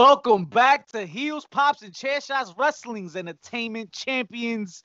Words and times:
Welcome 0.00 0.46
back 0.46 0.86
to 0.92 1.04
Heels, 1.04 1.46
Pops, 1.50 1.82
and 1.82 1.94
Chair 1.94 2.22
Shots 2.22 2.54
Wrestling's 2.56 3.16
Entertainment 3.16 3.92
Champions. 3.92 4.82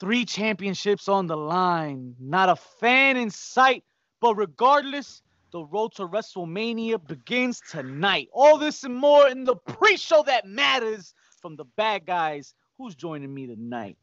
Three 0.00 0.24
championships 0.24 1.06
on 1.06 1.28
the 1.28 1.36
line. 1.36 2.16
Not 2.18 2.48
a 2.48 2.56
fan 2.56 3.16
in 3.16 3.30
sight, 3.30 3.84
but 4.20 4.34
regardless, 4.34 5.22
the 5.52 5.62
road 5.62 5.94
to 5.94 6.08
WrestleMania 6.08 7.06
begins 7.06 7.62
tonight. 7.70 8.28
All 8.32 8.58
this 8.58 8.82
and 8.82 8.96
more 8.96 9.28
in 9.28 9.44
the 9.44 9.54
pre 9.54 9.96
show 9.96 10.24
that 10.24 10.48
matters 10.48 11.14
from 11.40 11.54
the 11.54 11.66
bad 11.76 12.04
guys. 12.04 12.54
Who's 12.76 12.96
joining 12.96 13.32
me 13.32 13.46
tonight? 13.46 13.98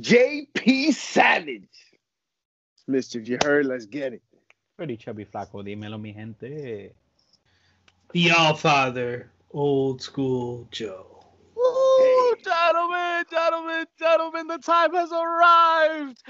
JP 0.00 0.94
Savage. 0.94 1.68
Mischief, 2.88 3.28
you 3.28 3.38
heard? 3.44 3.66
Let's 3.66 3.86
get 3.86 4.14
it. 4.14 4.22
Pretty 4.76 4.96
chubby 4.96 5.24
flaco, 5.26 5.62
dímelo, 5.62 6.00
mi 6.00 6.12
gente. 6.12 6.92
The 8.12 8.30
All 8.30 8.54
Father, 8.54 9.30
old 9.52 10.02
school 10.02 10.68
Joe. 10.70 11.24
Ooh, 11.56 12.34
gentlemen, 12.44 13.24
gentlemen, 13.30 13.86
gentlemen, 13.98 14.46
the 14.48 14.58
time 14.58 14.92
has 14.92 15.10
arrived. 15.10 16.22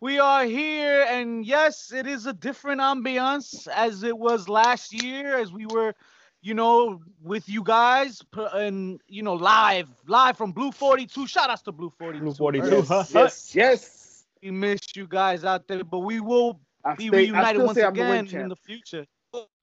We 0.00 0.18
are 0.18 0.46
here, 0.46 1.02
and 1.02 1.44
yes, 1.44 1.92
it 1.92 2.06
is 2.06 2.24
a 2.24 2.32
different 2.32 2.80
ambiance 2.80 3.68
as 3.68 4.02
it 4.02 4.16
was 4.16 4.48
last 4.48 4.94
year, 4.94 5.38
as 5.38 5.52
we 5.52 5.66
were, 5.66 5.94
you 6.40 6.54
know, 6.54 7.02
with 7.22 7.46
you 7.50 7.62
guys, 7.62 8.22
and 8.54 8.98
you 9.06 9.22
know, 9.22 9.34
live, 9.34 9.90
live 10.06 10.38
from 10.38 10.52
Blue 10.52 10.72
42. 10.72 11.26
Shout 11.26 11.50
outs 11.50 11.60
to 11.62 11.72
Blue 11.72 11.92
42. 11.98 12.24
Blue 12.24 12.32
42. 12.32 12.76
Yes, 12.76 13.10
yes, 13.12 13.54
yes. 13.54 14.24
We 14.42 14.52
missed 14.52 14.96
you 14.96 15.06
guys 15.06 15.44
out 15.44 15.68
there, 15.68 15.84
but 15.84 15.98
we 15.98 16.20
will 16.20 16.60
I, 16.82 16.94
be 16.94 17.08
stay, 17.08 17.26
reunited 17.26 17.62
once 17.62 17.76
say 17.76 17.84
I'm 17.84 17.92
the 17.92 18.00
win 18.00 18.26
again 18.26 18.40
in 18.40 18.48
the 18.48 18.56
future. 18.56 19.06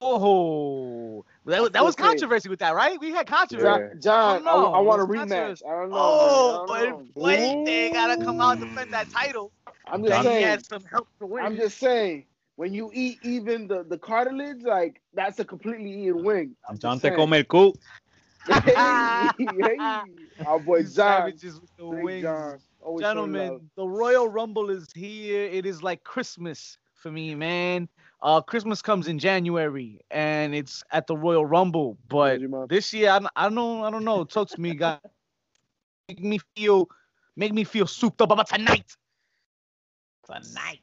Oh, 0.02 1.26
that, 1.45 1.61
was- 1.61 1.72
that 1.72 1.84
was 1.84 1.95
controversy 1.95 2.50
with 2.50 2.59
that, 2.59 2.75
right? 2.75 3.00
We 3.00 3.11
had 3.11 3.28
controversy. 3.28 4.00
John, 4.00 4.02
John 4.02 4.42
I, 4.48 4.52
know. 4.52 4.73
I 4.73 4.80
want 4.80 5.02
a 5.02 5.06
rematch. 5.06 5.61
I 5.66 5.72
don't 5.72 5.89
know. 5.89 5.95
Oh, 5.98 6.66
man. 6.67 6.78
I 6.78 6.86
don't 6.89 7.14
but 7.16 7.39
know. 7.39 7.66
they 7.66 7.89
gotta 7.92 8.23
come 8.23 8.42
out 8.42 8.58
and 8.58 8.61
defend 8.70 8.94
that 8.94 9.09
title. 9.11 9.52
I'm 9.88 10.02
Then 10.02 10.11
just 10.11 10.22
he 10.22 10.28
saying. 10.28 10.45
had 10.45 10.66
some 10.66 10.83
help 10.92 11.08
to 11.20 11.25
win. 11.25 11.44
I'm 11.44 11.56
just 11.56 11.78
saying. 11.78 12.25
When 12.56 12.73
you 12.73 12.92
eat 12.94 13.17
even 13.23 13.67
the, 13.67 13.83
the 13.83 13.98
cartilage, 13.98 14.61
like 14.64 15.02
that's 15.14 15.39
a 15.39 15.45
completely 15.45 15.92
eaten 16.03 16.23
wing. 16.23 16.55
I'm 16.70 16.78
John 16.78 16.94
just 17.00 17.02
te 17.03 17.08
saying. 17.09 17.20
come 17.20 17.33
el 17.33 17.44
cu. 17.45 17.73
hey, 18.48 19.30
hey. 19.39 19.78
Our 20.45 20.59
boy 20.59 20.83
John. 20.83 20.92
savages 20.94 21.59
with 21.59 21.72
the 21.78 21.86
Big 21.86 22.03
wings. 22.03 22.22
John. 22.23 22.59
Always 22.81 23.03
showing 23.03 23.16
love. 23.17 23.31
Gentlemen, 23.33 23.70
the 23.76 23.88
Royal 23.88 24.28
Rumble 24.28 24.70
is 24.70 24.88
here. 24.94 25.45
It 25.45 25.66
is 25.66 25.81
like 25.81 26.03
Christmas 26.03 26.78
for 26.94 27.11
me, 27.11 27.33
man. 27.33 27.88
Uh, 28.24 28.42
Christmas 28.42 28.82
comes 28.82 29.08
in 29.10 29.20
January, 29.20 30.02
and 30.12 30.56
it's 30.56 30.84
at 30.92 31.08
the 31.08 31.18
Royal 31.18 31.46
Rumble. 31.46 31.98
But 32.10 32.42
this 32.70 32.94
year, 32.94 33.12
I, 33.12 33.20
don't- 33.20 33.32
I 33.36 33.50
don't, 33.50 33.84
I 33.84 33.92
don't 33.92 34.06
know. 34.06 34.26
Talk 34.26 34.50
to 34.52 34.62
me, 34.62 34.76
guys. 34.76 35.00
Make 36.10 36.22
me 36.22 36.40
feel, 36.56 36.90
make 37.36 37.54
me 37.54 37.64
feel 37.66 37.88
souped 37.88 38.22
up 38.22 38.32
about 38.32 38.48
tonight. 38.50 38.96
Tonight. 40.26 40.80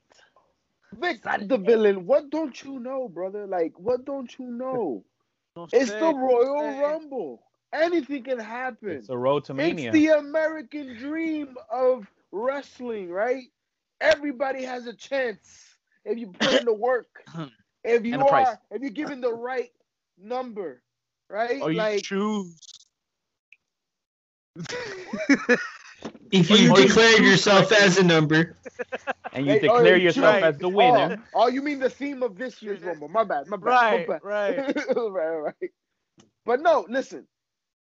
Vic, 0.92 1.22
the 1.22 1.58
villain. 1.58 2.06
What 2.06 2.30
don't 2.30 2.62
you 2.62 2.78
know, 2.78 3.08
brother? 3.08 3.46
Like, 3.46 3.78
what 3.78 4.04
don't 4.04 4.32
you 4.38 4.46
know? 4.46 5.04
It's 5.72 5.92
the 5.94 6.12
Royal 6.14 6.80
Rumble. 6.80 7.42
Anything 7.72 8.24
can 8.24 8.38
happen. 8.38 8.90
It's 8.90 9.08
a 9.08 9.16
road 9.18 9.44
to 9.44 9.54
mania. 9.54 9.88
It's 9.88 9.94
the 9.94 10.08
American 10.08 10.96
dream 10.96 11.56
of 11.70 12.10
wrestling, 12.32 13.10
right? 13.10 13.44
Everybody 14.00 14.64
has 14.64 14.86
a 14.86 14.94
chance 14.94 15.69
if 16.04 16.18
you 16.18 16.28
put 16.28 16.52
in 16.54 16.64
the 16.64 16.72
work. 16.74 17.08
If 17.84 18.04
you 18.04 18.14
And 18.14 18.20
the 18.20 18.24
price. 18.26 18.46
are, 18.46 18.60
if 18.70 18.82
you're 18.82 18.90
given 18.90 19.20
the 19.20 19.32
right 19.32 19.70
number, 20.18 20.82
right? 21.28 21.60
Or 21.60 21.70
you 21.72 21.78
like, 21.78 22.02
choose. 22.02 22.56
If 26.30 26.50
you 26.50 26.56
you 26.56 26.72
declared 26.72 27.16
choose 27.16 27.20
yourself 27.22 27.68
correctly. 27.68 27.76
as 27.78 27.98
a 27.98 28.04
number, 28.04 28.56
and 29.32 29.46
you 29.46 29.54
Hey, 29.54 29.58
declare 29.58 29.96
you 29.96 29.96
yourself 29.96 30.10
choose. 30.10 30.42
as 30.42 30.58
the 30.58 30.68
winner. 30.68 31.16
Oh, 31.34 31.44
oh, 31.44 31.48
you 31.48 31.62
mean 31.62 31.78
the 31.78 31.90
theme 31.90 32.22
of 32.22 32.36
this 32.36 32.62
year's 32.62 32.82
Rumble? 32.82 33.08
My 33.08 33.24
bad. 33.24 33.46
My 33.46 33.56
bad. 33.56 33.64
Right, 33.64 33.92
my 33.92 33.98
bad. 33.98 34.20
right. 34.22 34.58
right, 34.96 35.36
right. 35.36 35.70
But 36.44 36.60
no, 36.60 36.86
listen. 36.88 37.26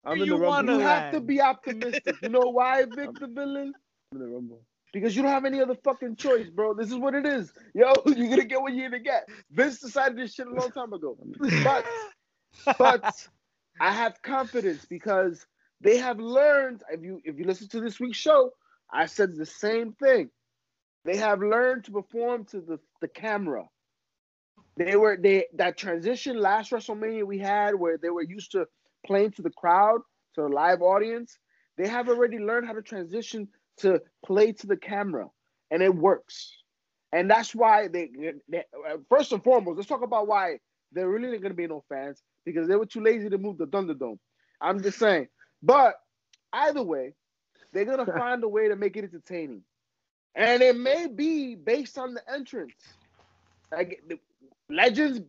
I'm 0.06 0.22
in 0.22 0.28
You 0.28 0.32
the 0.32 0.38
Rumble. 0.38 0.66
You 0.66 0.80
have 0.80 1.10
to 1.10 1.20
be 1.20 1.42
optimistic. 1.42 2.18
You 2.22 2.30
know 2.30 2.50
why, 2.50 2.86
Vic 2.86 3.18
the 3.20 3.28
villain? 3.28 3.74
I'm 4.12 4.22
in 4.22 4.28
the 4.28 4.34
Rumble. 4.34 4.66
Because 4.96 5.14
you 5.14 5.24
don't 5.24 5.32
have 5.32 5.44
any 5.44 5.62
other 5.62 5.76
fucking 5.84 6.16
choice, 6.16 6.50
bro. 6.50 6.74
This 6.74 6.88
is 6.88 6.96
what 6.96 7.16
it 7.16 7.26
is. 7.26 7.52
Yo, 7.74 7.92
you're 8.06 8.30
gonna 8.30 8.46
get 8.46 8.62
what 8.62 8.74
you're 8.74 8.90
gonna 8.90 9.04
get. 9.04 9.28
Vince 9.52 9.82
decided 9.82 10.18
this 10.18 10.36
shit 10.36 10.48
a 10.48 10.54
long 10.54 10.72
time 10.72 10.94
ago. 10.94 11.18
But 11.66 11.86
but 12.80 13.28
I 13.82 13.92
have 13.92 14.22
confidence 14.22 14.86
because 14.86 15.46
they 15.82 15.98
have 15.98 16.22
learned. 16.22 16.82
If 16.90 17.04
you 17.04 17.22
if 17.26 17.38
you 17.38 17.44
listen 17.44 17.68
to 17.72 17.82
this 17.82 18.00
week's 18.00 18.18
show, 18.18 18.52
I 18.90 19.08
said 19.08 19.36
the 19.36 19.46
same 19.46 19.92
thing. 20.02 20.30
They 21.04 21.18
have 21.18 21.42
learned 21.42 21.84
to 21.86 21.92
perform 21.92 22.46
to 22.46 22.62
the, 22.62 22.80
the 23.02 23.10
camera. 23.10 23.66
They 24.78 24.96
were 24.96 25.18
they 25.22 25.48
that 25.56 25.78
transition 25.78 26.40
last 26.40 26.72
WrestleMania 26.72 27.26
we 27.26 27.38
had 27.38 27.76
where 27.76 27.98
they 27.98 28.12
were 28.12 28.24
used 28.24 28.54
to 28.54 28.66
playing 29.06 29.32
to 29.32 29.42
the 29.42 29.52
crowd, 29.58 30.00
to 30.36 30.44
the 30.44 30.48
live 30.48 30.82
audience. 30.82 31.38
They 31.78 31.90
have 31.90 32.08
already 32.08 32.40
learned 32.40 32.68
how 32.68 32.74
to 32.74 32.82
transition 32.82 33.50
to 33.78 34.02
play 34.26 34.52
to 34.54 34.68
the 34.68 34.78
camera, 34.78 35.28
and 35.72 35.82
it 35.82 35.94
works. 35.94 36.56
And 37.12 37.30
that's 37.30 37.56
why 37.56 37.88
they, 37.88 38.10
they 38.50 38.60
uh, 38.60 38.98
first 39.10 39.32
and 39.32 39.44
foremost, 39.44 39.78
let's 39.78 39.88
talk 39.88 40.04
about 40.04 40.28
why 40.28 40.60
there 40.92 41.10
really 41.10 41.34
ain't 41.34 41.42
gonna 41.42 41.54
be 41.54 41.68
no 41.68 41.84
fans 41.88 42.22
because 42.46 42.68
they 42.68 42.76
were 42.76 42.86
too 42.86 43.02
lazy 43.02 43.30
to 43.30 43.38
move 43.38 43.58
the 43.58 43.68
Thunderdome. 43.68 44.20
I'm 44.62 44.82
just 44.82 45.00
saying. 45.00 45.28
But 45.64 45.96
either 46.54 46.84
way, 46.84 47.14
they're 47.74 47.86
gonna 47.86 48.06
find 48.18 48.44
a 48.44 48.48
way 48.48 48.68
to 48.68 48.76
make 48.76 48.98
it 48.98 49.04
entertaining, 49.04 49.62
and 50.36 50.62
it 50.62 50.76
may 50.78 51.08
be 51.08 51.56
based 51.56 51.98
on 51.98 52.14
the 52.14 52.22
entrance. 52.32 52.74
Like 53.72 54.02
the 54.08 54.20
legends 54.70 55.22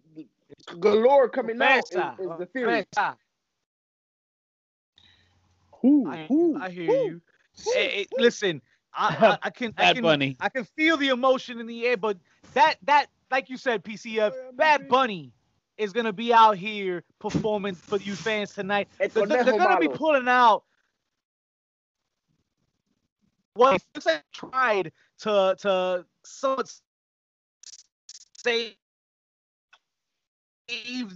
galore 0.81 1.29
coming 1.29 1.61
out 1.61 1.85
is, 1.91 1.97
is 2.19 2.31
the 2.39 2.47
theory. 2.53 2.87
Who? 5.83 6.09
I, 6.09 6.27
Who? 6.27 6.59
I 6.61 6.71
hear 6.71 6.87
who? 6.87 7.07
you. 7.07 7.21
Hey, 7.65 7.89
hey, 7.89 8.07
listen, 8.19 8.63
I, 8.95 9.39
I, 9.43 9.47
I 9.47 9.51
can, 9.51 9.75
I 9.77 9.95
can, 9.95 10.03
Bunny. 10.03 10.37
I 10.41 10.49
can 10.49 10.65
feel 10.65 10.97
the 10.97 11.09
emotion 11.09 11.61
in 11.61 11.67
the 11.67 11.87
air, 11.87 11.97
but 11.97 12.19
that, 12.55 12.77
that, 12.85 13.07
like 13.31 13.51
you 13.51 13.57
said, 13.57 13.85
PCF, 13.85 14.33
Bad 14.55 14.89
Bunny 14.89 15.33
is 15.79 15.93
gonna 15.93 16.13
be 16.13 16.33
out 16.33 16.57
here 16.57 17.05
performing 17.19 17.75
for 17.75 17.99
you 17.99 18.15
fans 18.15 18.55
tonight. 18.55 18.89
El 19.01 19.09
They're, 19.09 19.45
they're 19.45 19.59
gonna 19.59 19.79
be 19.79 19.89
pulling 19.89 20.29
out. 20.29 20.65
What 23.55 23.83
since 23.95 24.07
I 24.07 24.21
tried 24.33 24.93
to 25.21 25.57
to 25.61 26.05
somewhat 26.25 26.73
save 28.47 28.77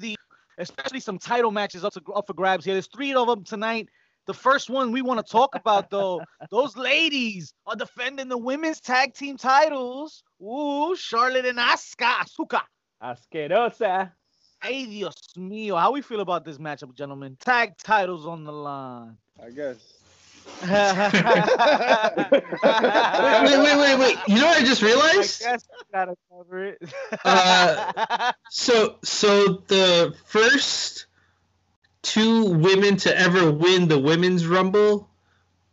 the, 0.01 0.17
especially 0.59 1.01
some 1.01 1.19
title 1.19 1.51
matches 1.51 1.85
up 1.85 1.93
to 1.95 2.03
up 2.15 2.27
for 2.27 2.35
grabs 2.35 2.65
here. 2.65 2.75
There's 2.75 2.87
three 2.87 3.15
of 3.15 3.27
them 3.27 3.45
tonight. 3.45 3.89
The 4.31 4.35
first 4.35 4.71
one 4.71 4.93
we 4.93 5.03
want 5.03 5.19
to 5.19 5.25
talk 5.29 5.57
about 5.57 5.91
though, 5.91 6.23
those 6.53 6.77
ladies 6.77 7.53
are 7.67 7.75
defending 7.75 8.29
the 8.29 8.39
women's 8.39 8.81
tag 8.81 9.13
team 9.13 9.37
titles. 9.37 10.23
Ooh, 10.41 10.95
Charlotte 10.95 11.47
and 11.47 11.59
Asuka. 11.59 12.13
Asuka. 12.23 12.61
Asquerosa. 13.03 14.13
Ay, 14.63 14.85
Dios 14.85 15.17
mío. 15.37 15.77
How 15.81 15.91
we 15.91 16.01
feel 16.01 16.21
about 16.21 16.45
this 16.45 16.59
matchup, 16.59 16.95
gentlemen? 16.95 17.37
Tag 17.41 17.73
titles 17.83 18.25
on 18.25 18.45
the 18.45 18.53
line. 18.53 19.17
I 19.45 19.51
guess. 19.51 19.79
wait, 20.63 20.63
wait, 22.63 23.59
wait, 23.59 23.77
wait, 23.79 23.99
wait. 23.99 24.17
You 24.29 24.37
know 24.37 24.47
what 24.47 24.63
I 24.63 24.65
just 24.65 24.81
I 24.85 24.87
realized? 24.87 25.41
guess 25.41 25.65
we 25.73 25.85
gotta 25.93 26.15
cover 26.31 26.65
it. 26.67 26.79
Uh, 27.25 28.31
So, 28.51 28.95
so 29.03 29.65
the 29.67 30.15
first 30.27 31.07
two 32.03 32.51
women 32.53 32.97
to 32.99 33.19
ever 33.19 33.51
win 33.51 33.89
the 33.89 33.99
women's 33.99 34.47
rumble 34.47 35.09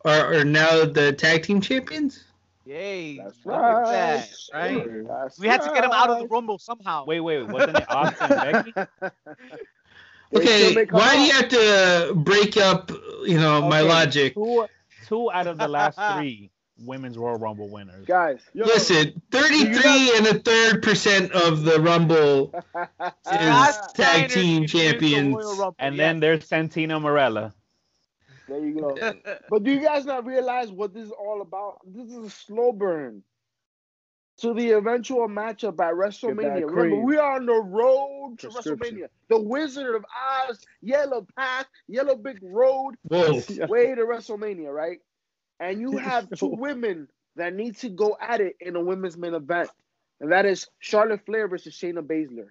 are, 0.04 0.34
are 0.34 0.44
now 0.44 0.84
the 0.84 1.12
tag 1.12 1.42
team 1.42 1.60
champions. 1.60 2.24
Yay. 2.64 3.16
That's 3.16 3.46
right. 3.46 3.84
that, 3.84 4.28
right? 4.52 5.06
That's 5.06 5.38
We 5.38 5.48
had 5.48 5.62
to 5.62 5.70
get 5.72 5.82
them 5.82 5.92
out 5.92 6.10
of 6.10 6.18
the 6.18 6.26
rumble 6.26 6.58
somehow. 6.58 7.04
Wait, 7.06 7.20
wait, 7.20 7.44
wasn't 7.44 7.78
it 7.78 7.90
Austin 7.90 8.32
and 8.32 8.74
Becky? 8.74 9.14
Okay, 10.34 10.74
may 10.74 10.84
come 10.84 11.00
why 11.00 11.14
do 11.14 11.22
you 11.22 11.32
have 11.32 11.48
to 11.48 12.12
break 12.14 12.58
up? 12.58 12.90
You 13.24 13.38
know 13.38 13.66
my 13.66 13.80
logic. 13.80 14.34
Two, 14.34 14.66
two 15.06 15.30
out 15.32 15.46
of 15.46 15.56
the 15.56 15.66
last 15.66 15.98
three 16.16 16.50
women's 16.84 17.18
Royal 17.18 17.36
Rumble 17.38 17.68
winners. 17.68 18.06
Guys, 18.06 18.40
yo, 18.54 18.64
Listen, 18.64 19.20
thirty-three 19.30 20.16
and 20.16 20.26
a 20.26 20.38
third 20.40 20.82
percent 20.82 21.32
of 21.32 21.64
the 21.64 21.80
rumble 21.80 22.52
is 23.32 23.78
tag 23.94 24.30
team 24.30 24.64
is 24.64 24.72
the 24.72 24.78
champions. 24.78 25.34
Rumble, 25.36 25.74
And 25.78 25.96
yes. 25.96 26.00
then 26.02 26.20
there's 26.20 26.48
Santino 26.48 27.00
Marella. 27.00 27.52
There 28.48 28.64
you 28.64 28.80
go. 28.80 28.96
But 29.50 29.62
do 29.64 29.70
you 29.72 29.80
guys 29.80 30.06
not 30.06 30.24
realize 30.24 30.70
what 30.72 30.94
this 30.94 31.04
is 31.06 31.12
all 31.12 31.42
about? 31.42 31.80
This 31.86 32.08
is 32.10 32.26
a 32.26 32.30
slow 32.30 32.72
burn. 32.72 33.22
to 34.38 34.54
the 34.54 34.70
eventual 34.70 35.28
matchup 35.28 35.80
at 35.80 35.94
WrestleMania. 35.94 36.64
Remember, 36.66 36.96
we 37.04 37.16
are 37.18 37.36
on 37.36 37.44
the 37.46 37.52
road 37.60 38.36
to 38.38 38.48
WrestleMania. 38.48 39.08
The 39.28 39.38
Wizard 39.40 39.96
of 39.96 40.04
Oz, 40.48 40.64
Yellow 40.80 41.26
Path, 41.36 41.66
Yellow 41.88 42.16
Big 42.16 42.38
Road, 42.42 42.94
Whoa. 43.02 43.32
way 43.68 43.94
to 43.94 44.02
WrestleMania, 44.02 44.72
right? 44.72 44.98
And 45.60 45.80
you 45.80 45.96
have 45.98 46.28
two 46.30 46.46
women 46.46 47.08
that 47.36 47.54
need 47.54 47.76
to 47.78 47.88
go 47.88 48.16
at 48.20 48.40
it 48.40 48.56
in 48.60 48.76
a 48.76 48.80
women's 48.80 49.16
main 49.16 49.34
event. 49.34 49.70
And 50.20 50.32
that 50.32 50.46
is 50.46 50.68
Charlotte 50.80 51.24
Flair 51.24 51.48
versus 51.48 51.76
Shayna 51.76 52.00
Baszler. 52.00 52.48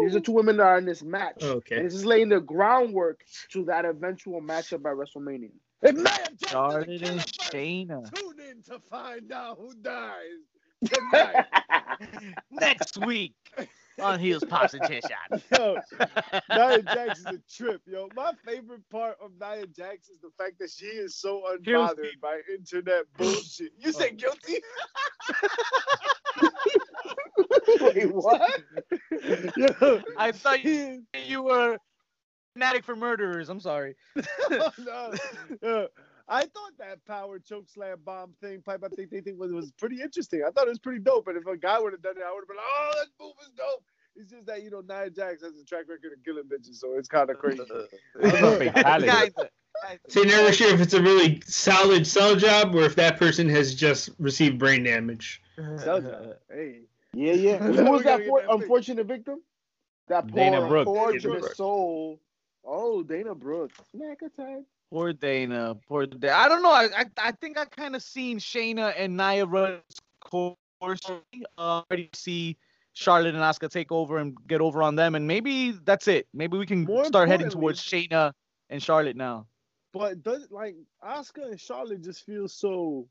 These 0.00 0.16
are 0.16 0.20
two 0.20 0.32
women 0.32 0.56
that 0.56 0.62
are 0.62 0.78
in 0.78 0.86
this 0.86 1.02
match. 1.02 1.36
Oh, 1.42 1.52
okay. 1.54 1.76
And 1.76 1.86
this 1.86 1.94
is 1.94 2.04
laying 2.06 2.30
the 2.30 2.40
groundwork 2.40 3.24
to 3.50 3.64
that 3.66 3.84
eventual 3.84 4.40
matchup 4.40 4.84
at 4.86 4.96
WrestleMania. 4.96 5.50
If 5.82 5.94
Nia 5.94 6.04
Jax 6.04 6.50
Charlotte 6.50 6.88
and 6.88 7.20
Shayna. 7.20 8.12
Tune 8.14 8.40
in 8.50 8.62
to 8.62 8.78
find 8.78 9.30
out 9.32 9.58
who 9.58 9.74
dies 9.74 10.12
tonight. 10.86 11.44
Next 12.50 12.96
week 13.04 13.34
on 14.06 14.20
Heels, 14.20 14.44
Pops, 14.48 14.74
and 14.74 14.82
Chair 14.86 15.00
Shot. 15.02 15.42
yo, 15.58 15.76
Nia 16.50 16.82
Jax 16.82 17.20
is 17.20 17.26
a 17.26 17.38
trip, 17.50 17.82
yo. 17.86 18.08
My 18.14 18.32
favorite 18.44 18.88
part 18.90 19.16
of 19.20 19.32
Nia 19.40 19.66
Jax 19.66 20.08
is 20.08 20.20
the 20.20 20.30
fact 20.38 20.58
that 20.60 20.70
she 20.70 20.86
is 20.86 21.16
so 21.16 21.42
unbothered 21.52 21.64
Guilty. 21.64 22.10
by 22.20 22.40
internet 22.52 23.04
bullshit. 23.16 23.72
You 23.78 23.92
say 23.92 24.12
oh. 24.12 24.16
guilty? 24.16 24.62
Wait, 27.80 28.12
what? 28.12 28.62
yo, 29.56 30.02
I 30.18 30.32
thought 30.32 30.64
you, 30.64 31.02
you 31.26 31.42
were 31.42 31.78
fanatic 32.52 32.84
for 32.84 32.96
murderers. 32.96 33.48
I'm 33.48 33.60
sorry. 33.60 33.96
oh, 34.50 34.70
no. 34.78 35.14
Yeah. 35.62 35.86
I 36.28 36.40
thought 36.40 36.72
that 36.78 37.04
power 37.06 37.38
choke 37.38 37.68
slam 37.68 37.98
bomb 38.04 38.32
thing, 38.40 38.60
pipe 38.60 38.82
I 38.84 38.88
think 38.88 39.10
they 39.10 39.20
think 39.20 39.38
was, 39.38 39.52
was 39.52 39.70
pretty 39.72 40.02
interesting. 40.02 40.42
I 40.46 40.50
thought 40.50 40.66
it 40.66 40.70
was 40.70 40.78
pretty 40.78 40.98
dope. 40.98 41.28
And 41.28 41.36
if 41.36 41.46
a 41.46 41.56
guy 41.56 41.78
would 41.78 41.92
have 41.92 42.02
done 42.02 42.16
it, 42.16 42.24
I 42.26 42.32
would 42.32 42.40
have 42.40 42.48
been 42.48 42.56
like, 42.56 42.66
oh, 42.66 42.92
that 42.96 43.06
move 43.20 43.34
is 43.42 43.50
dope. 43.56 43.84
It's 44.16 44.30
just 44.30 44.46
that, 44.46 44.62
you 44.62 44.70
know, 44.70 44.80
Nia 44.80 45.10
Jax 45.10 45.42
has 45.42 45.56
a 45.56 45.64
track 45.64 45.84
record 45.88 46.12
of 46.12 46.24
killing 46.24 46.44
bitches, 46.44 46.76
so 46.76 46.94
it's 46.96 47.08
kind 47.08 47.28
of 47.30 47.38
crazy. 47.38 47.62
That's 48.20 48.36
a 48.42 48.56
fatality. 48.56 49.06
Kinda. 49.06 49.50
So 50.08 50.22
you're 50.22 50.28
never 50.28 50.52
sure 50.52 50.72
if 50.72 50.80
it's 50.80 50.94
a 50.94 51.02
really 51.02 51.42
solid 51.46 52.06
sell 52.06 52.34
job 52.34 52.74
or 52.74 52.84
if 52.84 52.96
that 52.96 53.18
person 53.18 53.48
has 53.50 53.74
just 53.74 54.10
received 54.18 54.58
brain 54.58 54.84
damage. 54.84 55.42
Sell 55.78 56.00
job. 56.00 56.36
Hey. 56.50 56.80
Yeah, 57.12 57.32
yeah. 57.32 57.58
Who 57.58 57.90
was 57.90 58.02
that, 58.04 58.26
for, 58.26 58.40
that 58.40 58.46
fixed. 58.48 58.62
unfortunate 58.62 59.06
victim? 59.06 59.42
That 60.08 60.28
poor, 60.28 60.36
Dana 60.36 60.66
Brooke. 60.66 60.86
fortunate 60.86 61.22
Dana 61.22 61.40
Brooke. 61.40 61.54
soul. 61.54 62.20
Oh, 62.64 63.02
Dana 63.02 63.34
Brooks. 63.34 63.78
Smack 63.90 64.22
attack. 64.22 64.62
Poor 64.90 65.12
Dana. 65.12 65.76
Poor 65.88 66.06
Dana. 66.06 66.34
I 66.34 66.48
don't 66.48 66.62
know. 66.62 66.70
I 66.70 66.88
I, 66.96 67.04
I 67.18 67.32
think 67.32 67.58
I 67.58 67.64
kind 67.64 67.96
of 67.96 68.02
seen 68.02 68.38
Shayna 68.38 68.94
and 68.96 69.16
Nia 69.16 69.44
run 69.44 69.80
course. 70.26 71.00
Uh, 71.08 71.20
already 71.58 72.10
see 72.14 72.56
Charlotte 72.96 73.34
and 73.34 73.44
Asuka 73.44 73.68
take 73.68 73.92
over 73.92 74.16
and 74.16 74.34
get 74.46 74.62
over 74.62 74.82
on 74.82 74.96
them, 74.96 75.14
and 75.14 75.26
maybe 75.26 75.72
that's 75.72 76.08
it. 76.08 76.26
Maybe 76.32 76.56
we 76.56 76.64
can 76.64 76.84
More 76.84 77.04
start 77.04 77.28
heading 77.28 77.50
towards 77.50 77.78
Shayna 77.78 78.32
and 78.70 78.82
Charlotte 78.82 79.16
now. 79.16 79.46
But 79.92 80.22
does 80.22 80.50
like 80.50 80.76
Asuka 81.04 81.50
and 81.50 81.60
Charlotte 81.60 82.02
just 82.02 82.24
feel 82.24 82.48
so 82.48 83.06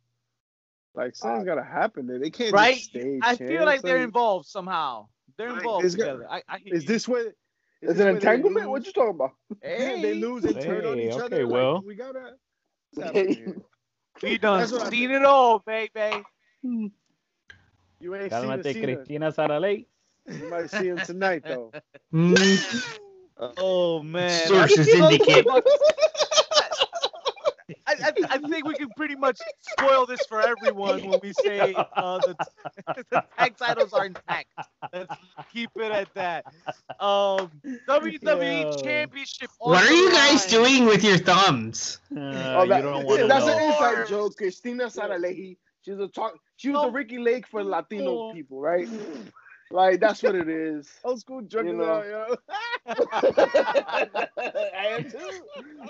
like 0.96 1.10
uh, 1.10 1.14
something's 1.14 1.46
gotta 1.46 1.64
happen 1.64 2.08
there. 2.08 2.18
They 2.18 2.32
can't 2.32 2.52
Right? 2.52 2.78
just 2.78 2.90
stay 2.90 3.20
I 3.22 3.36
feel 3.36 3.64
like 3.64 3.84
they're 3.84 4.02
involved 4.02 4.48
somehow. 4.48 5.08
They're 5.38 5.56
involved 5.56 5.86
it's 5.86 5.94
got- 5.94 6.06
together. 6.06 6.28
I, 6.32 6.42
I 6.50 6.58
Is 6.66 6.84
you. 6.84 6.88
this 6.88 7.08
where 7.08 7.28
is 7.28 7.34
Is 7.92 8.00
it 8.00 8.06
where 8.06 8.10
entanglement? 8.16 8.68
What 8.72 8.88
you 8.88 8.92
talking 8.92 9.12
about? 9.12 9.34
Yeah, 9.64 10.02
they 10.02 10.16
lose 10.16 10.46
and 10.46 10.60
turn 10.60 10.84
on 10.88 11.00
each 11.00 11.12
okay, 11.12 11.22
other. 11.22 11.36
Okay, 11.36 11.46
well. 11.46 11.76
like, 11.76 11.86
we 11.86 11.96
gotta. 11.96 12.32
what's 12.94 13.06
happening 13.06 13.64
we 14.24 14.38
done 14.40 14.62
That's 14.62 14.74
I 14.74 14.90
seen 14.90 15.12
it 15.12 15.26
all, 15.26 15.60
baby. 15.60 16.24
You 18.00 18.16
ain't 18.16 18.32
Cálmate, 18.32 18.64
seen 18.64 18.74
Cena. 18.74 18.96
Cristina 18.96 19.32
Saralegui. 19.32 19.86
You 20.28 20.50
might 20.50 20.70
see 20.70 20.88
him 20.88 20.98
tonight 20.98 21.44
though. 21.46 21.72
Mm, 22.14 22.98
Oh 23.58 24.02
man. 24.04 24.48
sources 24.48 24.88
I- 24.90 25.12
indicate. 25.12 25.46
I, 27.88 27.94
I, 28.00 28.12
I 28.30 28.38
think 28.38 28.66
we 28.68 28.76
can 28.76 28.90
pretty 28.96 29.16
much 29.16 29.40
spoil 29.60 30.06
this 30.06 30.20
for 30.28 30.40
everyone 30.42 31.04
when 31.08 31.20
we 31.24 31.34
say 31.34 31.74
uh, 31.74 32.20
the, 32.20 32.36
the 33.10 33.24
tag 33.38 33.58
titles 33.58 33.92
are 33.94 34.06
intact. 34.06 34.48
Let's 34.94 35.16
keep 35.52 35.70
it 35.76 35.92
at 35.92 36.14
that. 36.14 36.46
Um, 37.00 37.52
WWE 37.88 38.62
Yo. 38.62 38.78
Championship. 38.78 39.50
What 39.60 39.84
are 39.84 39.94
you 39.94 40.12
guys 40.12 40.46
doing 40.46 40.86
with 40.86 41.04
your 41.04 41.18
thumbs? 41.18 42.00
Uh, 42.16 42.20
Oh, 42.20 42.64
you 42.64 42.70
that- 42.70 42.82
don't 42.82 43.28
that's 43.28 43.46
know. 43.46 43.58
an 43.58 43.64
inside 43.64 44.08
joke. 44.08 44.38
Cristina 44.38 44.86
Saralegui. 44.86 45.58
She's 45.86 46.00
a 46.00 46.08
talk. 46.08 46.34
She 46.58 46.70
was 46.70 46.82
No. 46.82 46.88
the 46.88 46.92
Ricki 46.92 47.20
Lake 47.20 47.48
for 47.48 47.64
Latino 47.64 48.18
No. 48.18 48.34
people, 48.34 48.60
right? 48.60 48.88
Like 49.72 50.00
that's 50.00 50.22
what 50.24 50.36
it 50.36 50.48
is. 50.48 50.90
Old 51.04 51.20
school 51.20 51.42
drug 51.42 51.66
You 51.66 51.72
you 51.72 51.78
know. 51.78 52.04
yo. 52.04 52.36
I 53.12 54.88
am 54.92 55.06
too. 55.06 55.44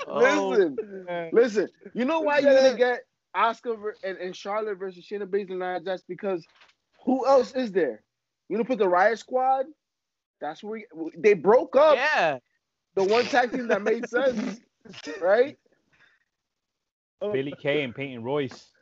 Oh, 0.08 0.50
Listen, 0.52 0.80
man. 1.06 1.30
listen. 1.34 1.70
You 1.94 2.06
know 2.06 2.22
why 2.22 2.40
you're 2.40 2.54
gonna 2.56 2.78
get 2.78 3.02
Asuka 3.36 3.76
and, 4.04 4.18
and 4.18 4.36
Charlotte 4.36 4.78
versus 4.78 5.06
Shayna 5.06 5.26
Baszler 5.26 5.76
and 5.76 5.86
Nia 5.86 5.98
because 6.08 6.46
who 7.06 7.28
else 7.28 7.54
is 7.54 7.72
there? 7.72 8.02
You 8.50 8.58
know, 8.58 8.64
put 8.64 8.80
the 8.80 8.88
Riot 8.88 9.20
Squad. 9.20 9.66
That's 10.40 10.64
where 10.64 10.84
we, 10.96 11.12
they 11.18 11.34
broke 11.34 11.76
up. 11.76 11.96
Yeah. 11.96 12.40
The 12.96 13.04
one 13.04 13.26
tag 13.26 13.52
team 13.52 13.68
that 13.68 13.82
made 13.82 14.08
sense, 14.08 14.62
right? 15.22 15.58
Billie 17.20 17.54
Kay 17.60 17.84
and 17.84 17.94
Peyton 17.96 18.24
Royce. 18.24 18.75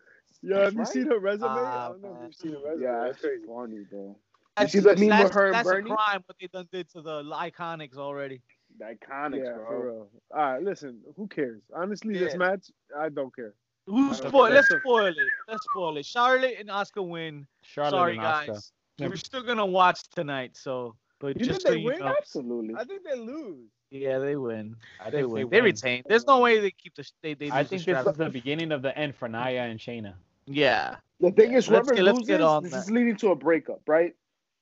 Yo, 0.44 0.60
have 0.62 0.74
you 0.74 0.86
seen 0.86 1.06
her 1.08 1.20
resume? 1.20 1.48
I 1.52 1.56
Ah, 1.56 1.90
don't 1.90 2.02
know 2.02 2.18
if 2.20 2.24
you've 2.26 2.36
seen 2.36 2.52
her 2.52 2.58
resume. 2.70 2.84
Yeah, 2.84 3.04
that's 3.06 3.22
crazy. 3.22 3.44
funny, 3.48 3.86
bro. 3.90 4.16
That's, 4.58 4.72
see 4.74 4.80
that 4.80 5.00
meme 5.00 5.08
with 5.10 5.18
that's, 5.18 5.36
her 5.36 5.46
and 5.46 5.54
that's 5.56 5.70
Bernie? 5.70 5.92
a 5.92 5.96
crime 5.96 6.24
what 6.26 6.38
they 6.40 6.48
done 6.48 6.68
did 6.72 6.90
to 6.90 7.02
the 7.02 7.24
Iconics 7.24 7.98
already. 7.98 8.42
The 8.78 8.86
iconics, 8.86 9.46
yeah, 9.46 9.54
bro. 9.54 9.66
for 9.68 9.86
real. 9.86 10.08
All 10.36 10.38
right, 10.54 10.62
listen. 10.64 11.00
Who 11.16 11.28
cares? 11.28 11.62
Honestly, 11.74 12.14
this 12.18 12.36
match, 12.36 12.72
I 12.96 13.10
don't 13.10 13.34
care. 13.36 13.54
Who 13.88 14.08
don't 14.08 14.16
spoil? 14.16 14.46
care. 14.48 14.56
Let's 14.56 14.68
spoil 14.68 15.08
it. 15.08 15.18
Let's 15.48 15.64
spoil 15.66 15.98
it. 15.98 16.06
Charlotte 16.06 16.56
and 16.60 16.70
Asuka 16.70 17.08
win. 17.08 17.48
Charlotte 17.64 17.92
Sorry, 17.92 18.14
and 18.14 18.22
guys. 18.22 18.72
Asuka. 19.00 19.10
We're 19.10 19.16
still 19.16 19.44
gonna 19.44 19.66
watch 19.66 20.04
tonight, 20.10 20.56
so 20.56 20.96
but 21.20 21.40
You 21.40 21.46
just 21.46 21.62
think 21.62 21.62
so 21.62 21.70
they 21.72 21.80
you 21.80 21.86
win? 21.86 22.00
know, 22.00 22.16
Absolutely. 22.18 22.76
I 22.78 22.84
think 22.84 23.04
they 23.04 23.16
lose. 23.18 23.70
yeah, 23.92 24.20
they 24.20 24.36
win. 24.36 24.76
I 25.00 25.10
They 25.10 25.22
think 25.22 25.34
win. 25.34 25.36
they 25.44 25.50
They 25.50 25.62
win. 25.62 25.64
retain. 25.66 26.04
There's 26.08 26.26
no 26.28 26.40
way 26.40 26.60
they 26.60 26.72
keep 26.72 26.96
the 26.96 27.10
they 27.22 27.34
they. 27.34 27.50
I 27.50 27.62
lose 27.62 27.70
the 27.70 27.78
think 27.78 27.86
this 27.86 28.08
is 28.08 28.18
the 28.18 28.30
beginning 28.30 28.72
of 28.72 28.82
the 28.82 28.96
end 28.98 29.16
for 29.16 29.28
Nia 29.28 29.64
and 29.64 29.80
Shayna. 29.80 30.14
Yeah. 30.46 30.96
The 31.20 31.32
thing 31.32 31.54
is, 31.54 31.68
Let's 31.70 31.88
whoever 31.88 31.96
get- 31.96 32.04
let's 32.04 32.16
loses, 32.18 32.28
get 32.28 32.42
on 32.42 32.64
this 32.64 32.72
that. 32.74 32.80
is 32.80 32.92
leading 32.92 33.16
to 33.18 33.30
a 33.32 33.36
breakup, 33.36 33.82
right? 33.88 34.14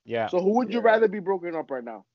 Yeah. 0.06 0.28
So 0.28 0.39
who 0.42 0.51
would 0.57 0.72
you 0.72 0.80
Yeah. 0.80 0.86
rather 0.86 1.07
be 1.07 1.19
broken 1.19 1.56
up 1.56 1.72
right 1.72 1.83
now? 1.83 2.06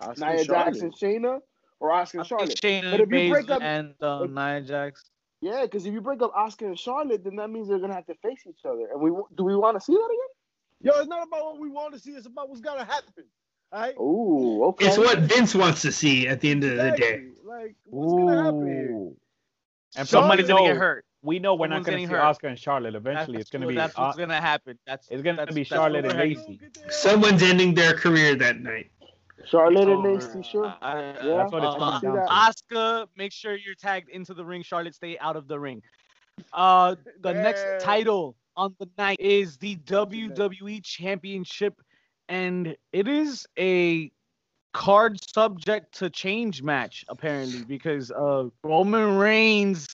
Asuka 0.00 0.18
Nia 0.34 0.44
Charlotte. 0.44 0.64
Jax 0.74 0.80
and 0.80 0.94
Shayna 0.94 1.40
or 1.80 1.90
Asuka 1.90 2.18
and 2.18 2.26
Charlotte? 2.26 2.48
Shayna 2.62 2.90
But 2.92 3.00
if 3.00 3.10
you 3.12 3.30
break 3.30 3.50
up- 3.50 3.62
and 3.62 3.94
uh, 4.02 4.20
if- 4.24 4.30
Nia 4.30 4.60
Jax. 4.62 5.10
Yeah, 5.40 5.62
because 5.62 5.86
if 5.86 5.92
you 5.94 6.00
break 6.00 6.20
up 6.22 6.32
Asuka 6.34 6.66
and 6.66 6.78
Charlotte, 6.78 7.22
then 7.24 7.36
that 7.36 7.48
means 7.50 7.68
they're 7.68 7.78
gonna 7.78 7.94
have 7.94 8.06
to 8.06 8.14
face 8.16 8.40
each 8.48 8.64
other. 8.64 8.88
And 8.92 9.00
we 9.00 9.10
do 9.34 9.44
we 9.44 9.54
want 9.56 9.76
to 9.76 9.80
see 9.80 9.92
that 9.92 10.04
again? 10.04 10.28
Yo, 10.80 10.98
it's 11.00 11.08
not 11.08 11.26
about 11.26 11.44
what 11.44 11.58
we 11.60 11.68
want 11.68 11.92
to 11.94 11.98
see. 12.00 12.12
It's 12.12 12.26
about 12.26 12.48
what's 12.48 12.60
gonna 12.60 12.84
happen. 12.84 13.24
All 13.72 13.80
right. 13.80 13.94
Oh, 13.98 14.64
okay. 14.70 14.86
It's 14.86 14.96
what 14.98 15.18
Vince 15.18 15.54
wants 15.54 15.82
to 15.82 15.92
see 15.92 16.26
at 16.26 16.40
the 16.40 16.50
end 16.50 16.64
of 16.64 16.70
the 16.76 16.90
day. 16.96 17.28
Like, 17.44 17.74
what's 17.86 18.12
gonna 18.14 18.42
happen 18.42 18.66
here? 18.66 18.90
Ooh. 18.92 19.16
And 19.96 20.06
Somebody's 20.08 20.48
gonna 20.48 20.68
get 20.68 20.76
hurt. 20.76 21.04
We 21.28 21.38
know 21.38 21.54
we're 21.54 21.66
not 21.66 21.84
going 21.84 21.84
to 21.84 21.90
getting 21.90 22.06
see 22.08 22.14
hurt. 22.14 22.22
Asuka 22.22 22.48
and 22.48 22.58
Charlotte. 22.58 22.94
Eventually, 22.94 23.36
That's 23.36 23.42
it's 23.42 23.50
going 23.50 23.60
to 23.60 23.68
be 23.68 23.74
That's 23.74 23.98
uh, 23.98 24.00
what's 24.00 24.16
gonna 24.16 24.40
happen. 24.40 24.78
That's 24.86 25.08
it's 25.10 25.22
gonna 25.22 25.44
be 25.52 25.62
Charlotte 25.62 26.06
and 26.06 26.14
we're 26.14 26.24
Lacey. 26.24 26.58
Someone's 26.88 27.42
ending 27.42 27.74
their 27.74 27.92
career 27.92 28.34
that 28.36 28.60
night. 28.60 28.90
Charlotte 29.44 29.88
and 29.88 29.98
over. 29.98 30.14
Lacey, 30.14 30.42
sure. 30.42 30.74
I- 30.80 31.00
Yeah, 31.22 31.36
That's 31.36 31.52
what 31.52 31.64
it's 31.64 31.74
uh, 31.74 31.78
coming 31.78 32.00
see 32.00 32.06
down 32.06 32.16
that. 32.16 32.28
to. 32.70 32.74
Asuka, 32.74 33.06
make 33.14 33.32
sure 33.32 33.56
you're 33.56 33.74
tagged 33.74 34.08
into 34.08 34.32
the 34.32 34.42
ring. 34.42 34.62
Charlotte, 34.62 34.94
stay 34.94 35.18
out 35.18 35.36
of 35.36 35.48
the 35.48 35.60
ring. 35.60 35.82
Uh, 36.54 36.96
the 37.20 37.34
next 37.34 37.84
title 37.84 38.34
on 38.56 38.74
the 38.78 38.88
night 38.96 39.20
is 39.20 39.58
the 39.58 39.76
WWE 39.76 40.82
Championship, 40.82 41.74
and 42.30 42.74
it 42.94 43.06
is 43.06 43.46
a 43.58 44.10
card 44.72 45.18
subject 45.30 45.98
to 45.98 46.08
change 46.10 46.62
match 46.62 47.04
apparently 47.08 47.64
because 47.64 48.10
uh 48.10 48.44
Roman 48.62 49.16
Reigns 49.16 49.88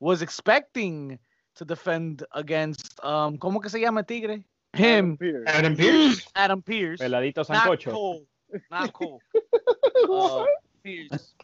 was 0.00 0.22
expecting 0.22 1.18
to 1.56 1.64
defend 1.64 2.24
against 2.32 2.98
um 3.04 3.38
¿Cómo 3.38 3.60
que 3.60 3.68
se 3.68 3.80
llama 3.80 4.02
Tigre? 4.02 4.44
Him, 4.74 5.16
Pearce. 5.16 5.44
Adam 5.46 5.76
Pearce. 5.76 6.26
Adam 6.34 6.62
Pearce. 6.62 7.00
Peladito 7.00 7.36
Not 7.38 7.46
Sancocho. 7.46 7.90
Cole. 7.90 8.26
Not 8.70 8.92
Cole. 8.92 9.20
uh, 10.10 10.44
Pearce. 10.84 11.34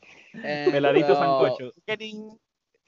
And, 0.42 0.73
Peladito 0.73 1.11
uh, 1.11 1.16
Sancocho. 1.16 1.70
Getting 1.88 2.37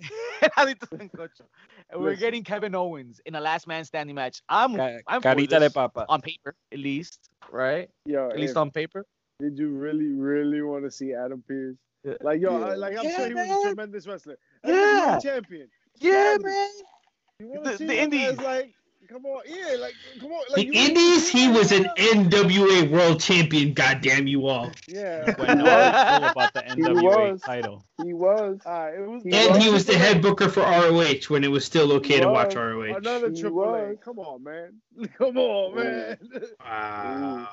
Peladito 0.42 0.88
Sancocho. 0.90 1.46
And 1.90 2.02
we're 2.02 2.16
getting 2.16 2.44
Kevin 2.44 2.75
Owens 2.75 3.20
in 3.25 3.35
a 3.35 3.40
last 3.40 3.66
man 3.66 3.85
standing 3.85 4.14
match. 4.14 4.42
I'm, 4.49 4.76
Ca- 4.76 4.99
I'm 5.08 5.23
for 5.23 5.35
Carita 5.35 5.58
de 5.58 5.70
papa. 5.70 6.04
on 6.08 6.20
paper, 6.20 6.54
at 6.73 6.78
least, 6.78 7.30
right? 7.50 7.88
Yo, 8.04 8.28
At 8.28 8.38
least 8.38 8.56
on 8.56 8.70
paper. 8.70 9.06
did 9.40 9.58
you 9.58 9.70
really, 9.70 10.12
really 10.12 10.62
want 10.62 10.85
to 10.85 10.90
see 10.90 11.14
Adam 11.14 11.42
Pearce? 11.46 11.76
Yeah. 12.06 12.12
Like, 12.22 12.40
yo, 12.40 12.58
Yeah. 12.58 12.66
I, 12.66 12.75
like 12.76 12.96
I'm 12.98 13.04
Yeah, 13.04 13.16
sure 13.16 13.26
he 13.28 13.34
was 13.34 13.48
a 13.50 13.62
tremendous 13.68 14.06
wrestler. 14.06 14.36
As 14.62 14.70
Yeah. 14.70 15.16
a 15.16 15.20
champion. 15.20 15.68
Yeah, 15.98 16.32
Sadly, 16.36 16.50
man. 16.50 17.62
The- 17.64 17.84
the 17.84 17.98
Indies. 18.00 18.38
like 18.38 18.72
come 19.08 19.25
on, 19.26 19.42
yeah, 19.46 19.76
like 19.78 19.94
come 20.20 20.32
on. 20.32 20.42
Like, 20.56 20.68
The 20.68 20.76
Indies, 20.78 21.28
he 21.28 21.48
was 21.48 21.70
an 21.72 21.84
NWA 21.96 22.90
World 22.90 23.20
Champion. 23.20 23.72
Goddamn 23.75 24.26
you 24.26 24.46
all! 24.46 24.70
Yeah. 24.88 25.34
When 25.38 25.58
no 25.58 25.64
one 25.64 26.22
knew 26.22 26.28
about 26.28 26.54
the 26.54 26.60
NWA 26.68 27.32
was. 27.32 27.40
title. 27.42 27.84
He 28.04 28.12
was. 28.14 28.60
Uh, 28.66 28.90
it 28.96 29.00
was 29.06 29.22
He 29.22 29.32
And 29.32 29.60
he 29.62 29.68
was. 29.68 29.75
was 29.75 29.86
the 29.86 29.98
head 29.98 30.22
booker 30.22 30.48
for 30.48 30.60
ROH 30.62 31.25
when 31.28 31.44
it 31.44 31.50
was 31.50 31.64
still 31.64 31.92
okay 31.94 32.20
to 32.20 32.28
watch. 32.28 32.54
ROH. 32.54 32.96
another 32.96 33.30
He 33.30 33.40
triple 33.40 33.62
A. 33.64 33.88
was. 33.90 33.98
Come 34.04 34.18
on, 34.18 34.42
man. 34.42 34.80
Come 35.18 35.36
on, 35.38 35.75
man. 35.76 36.18
Wow. 36.64 37.48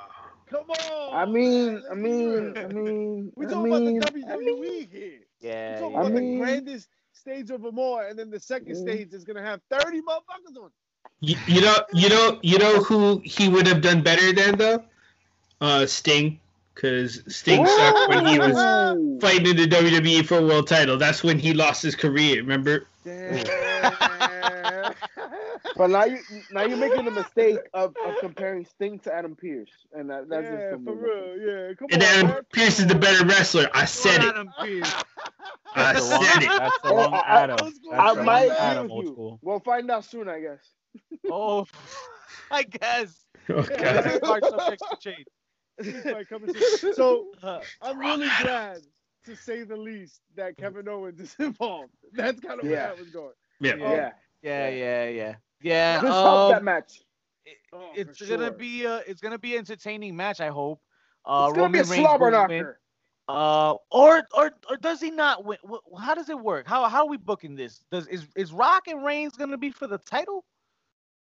Come 0.53 0.69
on. 0.69 1.15
I 1.15 1.25
mean. 1.25 1.83
I 1.91 1.95
mean, 1.95 2.57
I 2.57 2.67
mean, 2.77 3.31
we 3.35 3.45
I 3.45 3.49
talking 3.49 3.71
mean, 3.71 3.97
about 3.97 4.13
the 4.13 4.23
I 4.25 4.35
WWE 4.35 4.61
mean, 4.61 4.89
here. 4.91 5.19
Yeah, 5.41 5.75
we 5.75 5.79
talking 5.81 5.93
yeah. 5.95 5.99
about 6.01 6.11
mean- 6.13 6.39
the 6.39 6.45
grandest 6.45 6.89
stage 7.13 7.49
of 7.51 7.61
them 7.63 7.79
all, 7.79 7.99
and 7.99 8.17
then 8.17 8.29
the 8.29 8.39
second 8.39 8.75
stage 8.75 9.13
is 9.13 9.23
gonna 9.23 9.41
have 9.41 9.61
thirty 9.69 10.01
motherfuckers 10.01 10.57
on. 10.61 10.69
You, 11.21 11.37
you 11.47 11.61
know, 11.61 11.77
you 11.93 12.09
know, 12.09 12.39
you 12.43 12.57
know 12.59 12.79
who 12.83 13.21
he 13.23 13.49
would 13.49 13.67
have 13.67 13.81
done 13.81 14.01
better 14.01 14.31
than 14.33 14.57
though? 14.57 14.83
Uh, 15.61 15.85
Sting, 15.85 16.39
because 16.75 17.23
Sting 17.33 17.65
sucked 17.65 18.09
when 18.09 18.25
he 18.25 18.39
was 18.39 18.53
fighting 19.21 19.47
in 19.47 19.57
the 19.57 19.67
WWE 19.67 20.25
for 20.25 20.39
a 20.39 20.45
world 20.45 20.67
title. 20.67 20.97
That's 20.97 21.23
when 21.23 21.39
he 21.39 21.53
lost 21.53 21.81
his 21.81 21.95
career. 21.95 22.37
Remember? 22.37 22.87
Damn. 23.05 23.45
But 25.75 25.89
now 25.89 26.05
you 26.05 26.19
now 26.51 26.63
you're 26.65 26.77
making 26.77 27.05
the 27.05 27.11
mistake 27.11 27.57
of, 27.73 27.95
of 28.05 28.15
comparing 28.19 28.65
Sting 28.65 28.99
to 28.99 29.13
Adam 29.13 29.35
Pearce, 29.35 29.71
and 29.93 30.09
that, 30.09 30.29
that's 30.29 30.45
yeah, 30.45 30.71
just 30.71 30.83
for 30.83 30.93
real. 30.95 31.37
Yeah, 31.39 31.73
come 31.75 31.87
And 31.91 32.03
on. 32.03 32.09
Adam 32.09 32.27
man. 32.27 32.41
Pearce 32.53 32.79
is 32.79 32.87
the 32.87 32.95
better 32.95 33.25
wrestler. 33.25 33.67
I 33.73 33.85
said 33.85 34.21
it. 34.23 34.29
Adam 34.29 34.49
Pearce. 34.59 34.93
I 35.75 35.93
That's 35.93 36.07
the 36.07 36.13
wrong, 36.15 36.23
said 36.25 36.43
it. 36.43 36.49
that's 36.49 36.77
the 36.83 36.89
Oh, 36.89 36.95
wrong 36.95 37.13
I- 37.15 37.41
Adam. 37.43 37.57
I- 37.59 37.63
That's 37.63 37.79
I 37.91 38.15
the 38.15 38.23
might 38.23 38.47
wrong 38.49 38.55
agree 38.55 38.65
Adam, 38.65 38.83
with 38.83 38.91
old 38.91 39.05
you. 39.05 39.11
school. 39.13 39.39
We'll 39.41 39.59
find 39.61 39.89
out 39.89 40.05
soon, 40.05 40.29
I 40.29 40.39
guess. 40.39 40.59
Oh, 41.31 41.65
I 42.51 42.63
guess. 42.63 43.25
Oh, 43.49 43.55
Yeah. 43.71 43.77
God. 43.93 44.03
That's 44.05 44.29
our 44.29 44.41
subjects 44.41 44.83
to 44.91 44.97
change. 44.99 45.25
He's 45.81 46.05
like 46.05 46.29
coming 46.29 46.53
soon. 46.77 46.93
So 46.93 47.29
Uh, 47.41 47.59
I'm 47.81 47.97
really 47.97 48.29
glad, 48.43 48.81
to 49.25 49.35
say 49.35 49.63
the 49.63 49.75
least, 49.75 50.21
that 50.35 50.55
Kevin 50.57 50.87
Owens 50.87 51.19
is 51.19 51.35
involved. 51.39 51.93
That's 52.13 52.39
kind 52.39 52.59
of 52.59 52.65
where 52.65 52.73
Yeah. 52.73 52.87
that 52.89 52.99
was 52.99 53.09
going. 53.09 53.33
Yeah. 53.59 53.75
Yeah, 53.77 54.11
yeah, 54.43 54.69
yeah, 54.69 55.09
yeah, 55.09 55.35
yeah. 55.63 56.01
this 56.01 56.09
helped 56.09 56.51
that 56.51 56.57
Um, 56.59 56.65
match. 56.65 57.03
Oh, 57.73 57.91
it's 57.95 58.21
gonna 58.21 58.45
sure. 58.47 58.51
be 58.51 58.85
a 58.85 58.97
it's 59.07 59.21
gonna 59.21 59.39
be 59.39 59.53
an 59.53 59.59
entertaining 59.59 60.15
match. 60.15 60.39
I 60.41 60.49
hope. 60.49 60.81
Uh, 61.25 61.47
it's 61.49 61.57
gonna 61.57 61.69
be 61.69 61.79
a 61.79 61.83
Roman 61.83 61.91
Reigns 61.91 62.05
slobber 62.05 62.31
will 62.31 62.47
win. 62.47 62.61
knocker. 62.61 62.79
Uh, 63.27 63.75
or 63.91 64.23
or 64.35 64.51
or 64.69 64.77
does 64.77 65.01
he 65.01 65.09
not 65.11 65.43
win? 65.45 65.57
How 65.99 66.13
does 66.15 66.29
it 66.29 66.39
work? 66.39 66.67
How 66.67 66.87
how 66.89 67.01
are 67.05 67.07
we 67.09 67.17
booking 67.17 67.55
this? 67.55 67.83
Does 67.91 68.07
is 68.07 68.27
is 68.35 68.53
Rock 68.53 68.87
and 68.87 69.03
Reigns 69.03 69.35
gonna 69.35 69.57
be 69.57 69.71
for 69.71 69.87
the 69.87 69.97
title? 69.99 70.45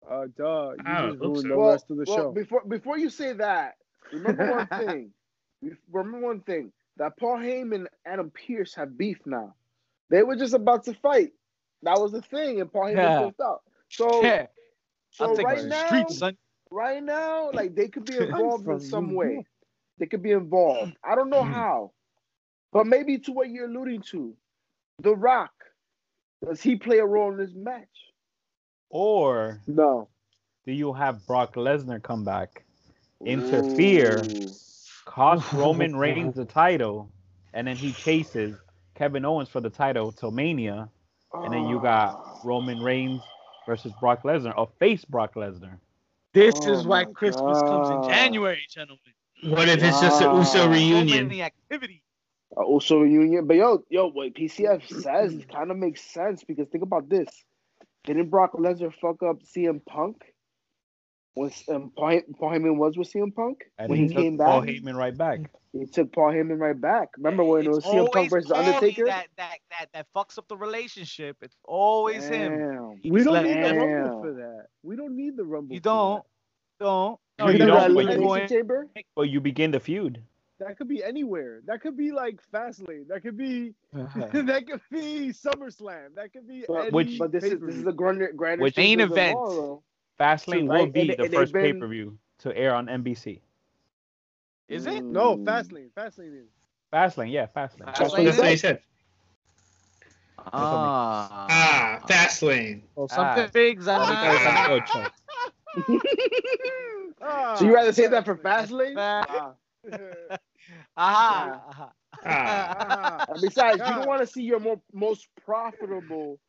Uh, 0.09 0.27
duh. 0.37 0.73
You 0.79 0.83
I 0.87 1.07
just 1.09 1.21
ruined 1.21 1.43
so. 1.43 1.49
the 1.49 1.57
Well, 1.57 1.71
rest 1.73 1.91
of 1.91 1.97
the 1.97 2.05
well, 2.07 2.17
show. 2.17 2.33
before 2.33 2.65
before 2.65 2.99
you 2.99 3.11
say 3.11 3.33
that, 3.35 3.77
remember 4.13 4.51
one 4.51 4.67
thing. 4.87 5.13
Remember 5.91 6.21
one 6.21 6.41
thing 6.43 6.73
that 6.97 7.17
Paul 7.19 7.39
Heyman 7.39 7.75
and 7.75 7.89
Adam 8.07 8.31
Pearce 8.31 8.75
have 8.75 8.97
beef 8.97 9.19
now. 9.27 9.55
They 10.11 10.23
were 10.23 10.37
just 10.37 10.55
about 10.55 10.85
to 10.85 10.95
fight. 10.95 11.33
That 11.83 11.99
was 11.99 12.13
the 12.13 12.23
thing, 12.23 12.61
and 12.61 12.71
Paul 12.73 12.85
Heyman 12.85 12.97
Yeah. 12.97 13.19
pulled 13.19 13.35
out. 13.43 13.63
So, 13.97 14.23
yeah, 14.23 14.47
so 15.13 15.35
right 15.37 15.65
the 15.65 15.71
now, 15.71 15.87
streets, 15.87 16.23
right 16.71 17.03
now, 17.03 17.51
like 17.53 17.75
they 17.75 17.89
could 17.89 18.05
be 18.07 18.17
involved 18.19 18.69
in 18.69 18.81
some 18.81 19.15
way. 19.15 19.45
They 19.99 20.07
could 20.07 20.23
be 20.23 20.33
involved. 20.33 20.93
I 21.03 21.15
don't 21.15 21.31
know 21.31 21.45
Mhm. 21.45 21.53
how, 21.53 21.93
but 22.73 22.87
maybe 22.87 23.19
to 23.21 23.33
what 23.33 23.49
you're 23.49 23.67
alluding 23.67 24.03
to, 24.13 24.37
The 25.03 25.15
Rock. 25.15 25.53
Does 26.47 26.63
he 26.63 26.77
play 26.77 26.99
a 26.99 27.07
role 27.07 27.33
in 27.33 27.39
this 27.39 27.55
match? 27.55 27.89
Or 28.91 29.61
No. 29.67 30.09
do 30.67 30.73
you 30.73 30.93
have 30.93 31.27
Brock 31.27 31.55
Lesnar 31.55 32.03
come 32.03 32.25
back, 32.25 32.65
interfere, 33.25 34.23
Ooh. 34.25 34.55
cost 35.07 35.53
Roman 35.55 35.97
Reigns 35.97 36.35
the 36.35 36.45
title, 36.45 37.11
and 37.55 37.67
then 37.67 37.77
he 37.77 37.93
chases 37.93 38.55
Kevin 38.95 39.25
Owens 39.25 39.49
for 39.49 39.61
the 39.61 39.71
title 39.71 40.13
till 40.13 40.31
Mania, 40.31 40.89
and 41.33 41.53
then 41.55 41.67
you 41.67 41.81
got 41.81 42.45
Roman 42.45 42.81
Reigns 42.83 43.23
versus 43.67 43.93
Brock 44.01 44.23
Lesnar, 44.23 44.57
or 44.57 44.69
face 44.79 45.05
Brock 45.05 45.35
Lesnar. 45.35 45.79
This 46.33 46.55
Oh 46.63 46.73
is 46.73 46.87
why 46.87 47.05
my 47.05 47.13
Christmas 47.13 47.63
comes 47.63 47.91
in 47.91 48.03
January, 48.03 48.67
gentlemen. 48.69 49.01
What 49.45 49.69
if 49.69 49.83
it's 49.83 50.01
just 50.01 50.23
an 50.23 50.29
Wow. 50.29 50.39
USO 50.41 50.69
reunion? 50.71 51.29
many 51.29 51.43
activity. 51.43 52.03
Uh, 52.57 52.63
also 52.63 53.01
reunion. 53.01 53.47
But 53.47 53.57
yo, 53.57 53.85
yo, 53.91 54.11
what 54.11 54.35
PCF 54.35 54.87
says 54.87 55.35
it 55.35 55.49
kind 55.49 55.71
of 55.71 55.77
makes 55.77 56.03
sense 56.03 56.45
because 56.45 56.69
think 56.69 56.83
about 56.83 57.09
this. 57.09 57.29
Didn't 58.05 58.31
Brock 58.31 58.53
Lesnar 58.53 58.95
fuck 58.95 59.23
up 59.23 59.43
CM 59.43 59.85
Punk? 59.85 60.23
When 61.35 61.51
um, 61.69 61.93
Paul, 61.97 62.21
Paul 62.39 62.51
Heyman 62.51 62.77
was 62.77 62.97
with 62.97 63.13
CM 63.13 63.35
Punk 63.35 63.65
And 63.79 63.91
when 63.91 63.99
he, 63.99 64.07
he, 64.07 64.15
took 64.15 64.23
came 64.23 64.39
Paul 64.39 64.63
back, 64.63 64.71
Heyman 64.71 64.95
right 64.95 65.17
back. 65.17 65.41
He 65.79 65.87
took 65.87 66.13
Paul 66.13 66.33
Heyman 66.33 66.59
right 66.59 66.79
back. 66.81 67.11
Remember 67.17 67.45
when 67.45 67.65
it 67.67 67.71
was 67.71 67.85
CM 67.85 68.11
Punk 68.13 68.31
versus 68.31 68.51
Paulie 68.51 68.67
Undertaker? 68.75 69.05
That, 69.07 69.27
that 69.37 69.59
that 69.71 69.87
that 69.95 70.07
fucks 70.15 70.39
up 70.39 70.49
the 70.49 70.57
relationship. 70.57 71.37
It's 71.43 71.57
always 71.65 72.25
him. 72.29 72.59
Damn. 72.59 72.97
He 73.03 73.11
We 73.11 73.23
don't 73.25 73.35
let- 73.35 73.45
need 73.45 73.65
the 73.65 73.75
Rumble 73.75 74.23
for 74.23 74.33
that. 74.35 74.67
We 74.83 74.97
don't 74.97 75.17
need 75.17 75.37
the 75.37 75.45
Rumble. 75.45 75.75
You 75.75 75.81
don't. 75.81 76.23
Don't. 76.79 77.19
No, 77.39 77.47
You 77.47 77.53
you 77.53 77.59
do 77.59 77.67
don't, 77.67 77.95
but 77.95 78.05
you- 78.05 78.11
Elimination 78.11 78.49
Chamber? 78.49 78.89
But 79.15 79.29
you 79.31 79.41
begin 79.41 79.71
the 79.71 79.81
feud. 79.81 80.23
That 80.59 80.79
could 80.79 80.89
be 80.89 81.05
anywhere. 81.05 81.61
That 81.67 81.83
could 81.83 81.97
be 81.99 82.13
like 82.13 82.41
Fastlane. 82.51 83.09
That 83.09 83.23
could 83.23 83.37
be 83.37 83.75
that 83.93 84.65
could 84.67 84.81
be 84.91 85.29
SummerSlam. 85.33 86.15
That 86.15 86.33
could 86.33 86.49
be 86.49 86.65
But, 86.67 86.75
any 86.81 86.91
Which- 86.91 87.19
but 87.19 87.33
this 87.33 87.45
is 87.45 87.51
this 87.51 87.59
pay-per-view. 87.59 87.79
is 87.81 87.85
the 87.85 87.93
grander 87.93 88.33
grander 88.33 88.63
Which- 88.63 88.77
Main 88.77 88.99
chamber 88.99 89.05
of 89.05 89.11
them 89.11 89.19
event. 89.19 89.37
all, 89.39 89.51
though. 89.51 89.83
Fastlane 90.19 90.69
Right, 90.69 90.81
will 90.81 90.87
be 90.93 91.01
and- 91.01 91.11
the 91.11 91.23
and 91.25 91.35
first 91.35 91.53
pay 91.53 91.73
per 91.75 91.87
view 91.87 92.19
to 92.39 92.57
air 92.57 92.75
on 92.75 92.87
NBC. 92.87 93.41
Is 94.69 94.87
it? 94.87 95.05
no 95.05 95.37
Mm. 95.37 95.45
Fastlane. 95.45 95.91
Fastlane 95.93 96.43
is. 96.45 96.51
Fastlane, 96.93 97.31
yeah, 97.31 97.47
Fastlane. 97.47 97.85
That's 97.87 97.99
That's 97.99 98.13
what 98.13 98.25
what 98.25 98.45
he 98.45 98.51
he 98.51 98.57
said. 98.57 98.81
Ah. 100.39 101.47
Ah, 101.51 102.01
Fastlane. 102.09 102.83
Well, 102.95 103.09
something 103.09 103.45
Ah. 103.45 103.51
big's 103.53 103.89
on 103.89 104.01
Oh, 104.71 104.81
Chuck. 104.81 105.13
Ah, 107.21 107.55
So 107.55 107.65
you 107.65 107.75
rather 107.75 107.93
say 107.93 108.07
that 108.07 108.25
for 108.25 108.37
Fastlane? 108.37 108.95
Ah. 108.99 109.55
Ah. 110.97 111.61
Aha. 111.69 111.69
aha. 111.69 111.93
Ah. 112.25 113.25
And 113.29 113.41
besides, 113.41 113.87
you 113.87 113.95
don't 113.95 114.07
want 114.07 114.21
to 114.21 114.27
see 114.27 114.43
your 114.43 114.59
more, 114.61 114.81
most 114.93 115.29
profitable. 115.45 116.41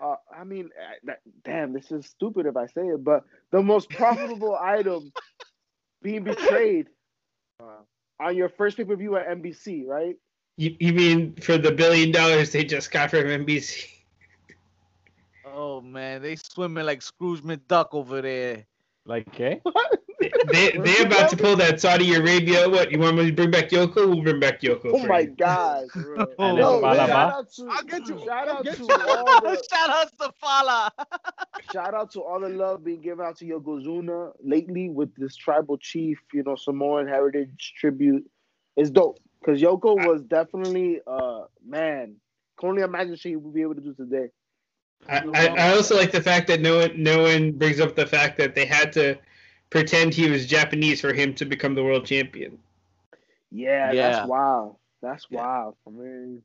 Uh, 0.00 0.16
I 0.36 0.44
mean, 0.44 0.70
uh, 0.78 0.94
that, 1.04 1.20
damn, 1.44 1.72
this 1.72 1.90
is 1.92 2.06
stupid 2.06 2.46
if 2.46 2.56
I 2.56 2.66
say 2.66 2.82
it, 2.88 3.02
but 3.04 3.24
the 3.52 3.62
most 3.62 3.90
profitable 3.90 4.56
item 4.62 5.12
being 6.02 6.24
betrayed 6.24 6.88
Uh, 7.62 8.24
on 8.24 8.36
your 8.36 8.48
first 8.48 8.76
pay 8.76 8.84
per 8.84 8.96
view 8.96 9.16
at 9.16 9.28
NBC, 9.28 9.86
right? 9.86 10.16
You, 10.56 10.76
you 10.80 10.92
mean 10.92 11.34
for 11.36 11.58
the 11.58 11.72
billion 11.72 12.10
dollars 12.12 12.52
they 12.52 12.64
just 12.64 12.90
got 12.90 13.10
from 13.10 13.24
NBC? 13.24 13.88
Oh 15.44 15.80
man, 15.80 16.22
they 16.22 16.36
swimming 16.36 16.86
like 16.86 17.02
Scrooge 17.02 17.40
McDuck 17.40 17.88
over 17.92 18.22
there. 18.22 18.66
Like, 19.06 19.28
okay. 19.28 19.60
They 20.52 20.70
they 20.72 20.98
about 21.02 21.30
to 21.30 21.36
pull 21.36 21.56
that 21.56 21.80
Saudi 21.80 22.14
Arabia. 22.14 22.68
What 22.68 22.90
you 22.92 22.98
want 22.98 23.16
me 23.16 23.26
to 23.26 23.32
bring 23.32 23.50
back 23.50 23.70
Yoko? 23.70 24.06
We'll 24.08 24.22
bring 24.22 24.40
back 24.40 24.60
Yoko. 24.60 24.94
Oh 24.94 25.06
my 25.06 25.20
you. 25.20 25.34
god! 25.36 25.88
And 26.38 26.58
Yo, 26.58 26.80
then 26.80 26.94
shout 27.06 27.30
out 27.30 27.52
to 27.54 27.68
I'll 27.70 27.82
get 27.84 28.08
you. 28.08 28.18
shout 28.24 28.48
out 28.48 28.64
get 28.64 28.76
to 28.76 28.82
you. 28.84 28.88
all 28.90 29.40
the 29.40 29.62
Shout 29.70 29.90
out 29.90 30.12
to 30.20 30.32
Fala. 30.40 30.90
shout 31.72 31.94
out 31.94 32.10
to 32.12 32.20
all 32.22 32.40
the 32.40 32.48
love 32.48 32.84
being 32.84 33.00
given 33.00 33.24
out 33.24 33.36
to 33.38 33.44
Yokozuna 33.44 34.32
lately 34.42 34.88
with 34.88 35.14
this 35.16 35.36
tribal 35.36 35.76
chief, 35.78 36.18
you 36.32 36.42
know, 36.42 36.54
Samoan 36.56 37.06
heritage 37.08 37.74
tribute. 37.76 38.28
It's 38.76 38.90
dope 38.90 39.18
because 39.40 39.60
Yoko 39.60 39.96
was 40.06 40.22
definitely 40.22 41.00
uh 41.06 41.42
man. 41.64 42.16
Can 42.58 42.70
only 42.70 42.82
imagine 42.82 43.16
she 43.16 43.36
would 43.36 43.54
be 43.54 43.62
able 43.62 43.74
to 43.74 43.80
do 43.80 43.94
today. 43.94 44.28
I, 45.08 45.18
I, 45.34 45.46
I 45.46 45.72
also 45.76 45.96
like 45.96 46.12
the 46.12 46.20
fact 46.22 46.46
that 46.48 46.60
no 46.60 46.78
one 46.78 47.02
no 47.02 47.22
one 47.22 47.52
brings 47.52 47.80
up 47.80 47.96
the 47.96 48.06
fact 48.06 48.38
that 48.38 48.54
they 48.54 48.66
had 48.66 48.92
to 48.94 49.18
pretend 49.70 50.14
he 50.14 50.30
was 50.30 50.46
Japanese 50.46 51.00
for 51.00 51.12
him 51.12 51.34
to 51.34 51.44
become 51.44 51.74
the 51.74 51.82
world 51.84 52.06
champion. 52.06 52.58
Yeah, 53.50 53.92
Yeah. 53.92 54.10
that's 54.10 54.28
wild. 54.28 54.76
That's 55.02 55.26
Yeah. 55.28 55.40
wild. 55.40 55.76
I 55.86 55.90
mean, 55.90 56.42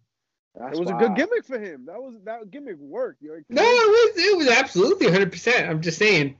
That's 0.56 0.76
it 0.78 0.80
was 0.80 0.90
a 0.90 0.94
good 0.94 1.16
gimmick 1.16 1.46
for 1.46 1.60
him. 1.60 1.86
That 1.86 2.02
was 2.02 2.16
that 2.26 2.50
gimmick 2.50 2.78
worked. 2.80 3.22
Yo. 3.22 3.38
No, 3.50 3.62
it 3.64 4.16
was 4.16 4.24
it 4.26 4.38
was 4.38 4.48
absolutely 4.50 5.08
100. 5.08 5.32
percent 5.32 5.70
I'm 5.70 5.82
just 5.82 6.00
saying. 6.00 6.36